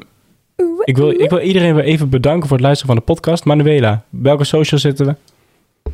ik, 0.84 0.96
wil, 0.96 1.10
ik 1.10 1.30
wil 1.30 1.38
iedereen 1.40 1.74
weer 1.74 1.84
even 1.84 2.08
bedanken 2.08 2.48
voor 2.48 2.56
het 2.56 2.66
luisteren 2.66 2.94
van 2.94 3.04
de 3.06 3.12
podcast. 3.12 3.44
Manuela, 3.44 4.02
welke 4.10 4.44
social 4.44 4.80
zitten 4.80 5.06
we? 5.06 5.14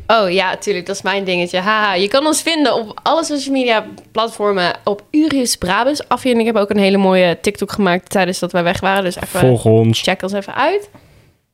Oh 0.07 0.31
ja, 0.31 0.55
tuurlijk, 0.57 0.85
dat 0.85 0.95
is 0.95 1.01
mijn 1.01 1.23
dingetje. 1.23 1.59
Haha, 1.59 1.93
je 1.93 2.07
kan 2.07 2.25
ons 2.25 2.41
vinden 2.41 2.73
op 2.75 2.99
alle 3.03 3.23
social 3.23 3.53
media 3.55 3.85
platformen 4.11 4.73
op 4.83 5.03
Urius 5.11 5.55
Brabus. 5.55 6.07
Affie 6.07 6.33
en 6.33 6.39
ik 6.39 6.45
hebben 6.45 6.61
ook 6.63 6.69
een 6.69 6.77
hele 6.77 6.97
mooie 6.97 7.37
TikTok 7.41 7.71
gemaakt 7.71 8.09
tijdens 8.09 8.39
dat 8.39 8.51
wij 8.51 8.63
weg 8.63 8.79
waren. 8.79 9.03
Dus 9.03 9.15
even 9.15 9.39
Volg 9.39 9.65
ons. 9.65 10.01
check 10.01 10.21
ons 10.23 10.33
even 10.33 10.55
uit. 10.55 10.89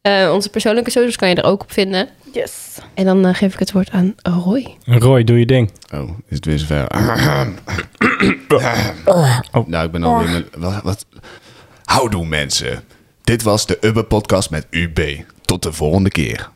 Eh, 0.07 0.33
onze 0.33 0.49
persoonlijke 0.49 0.91
socials 0.91 1.15
kan 1.15 1.29
je 1.29 1.35
er 1.35 1.43
ook 1.43 1.61
op 1.61 1.71
vinden. 1.71 2.09
Yes. 2.33 2.51
En 2.93 3.05
dan 3.05 3.25
eh, 3.25 3.33
geef 3.33 3.53
ik 3.53 3.59
het 3.59 3.71
woord 3.71 3.89
aan 3.89 4.15
Roy. 4.21 4.77
Roy, 4.85 5.23
doe 5.23 5.39
je 5.39 5.45
ding. 5.45 5.71
Oh, 5.93 6.09
is 6.27 6.35
het 6.35 6.45
weer 6.45 6.59
zover? 6.59 6.91
Oh. 9.05 9.39
Nou, 9.65 9.85
ik 9.85 9.91
ben 9.91 10.03
alweer 10.03 10.29
met... 10.29 10.47
Wat, 10.57 10.81
wat? 10.83 11.05
Houdoe 11.83 12.25
mensen. 12.25 12.83
Dit 13.23 13.43
was 13.43 13.65
de 13.65 13.77
Ubbe 13.81 14.03
podcast 14.03 14.49
met 14.49 14.67
UB. 14.69 14.99
Tot 15.41 15.63
de 15.63 15.73
volgende 15.73 16.09
keer. 16.09 16.49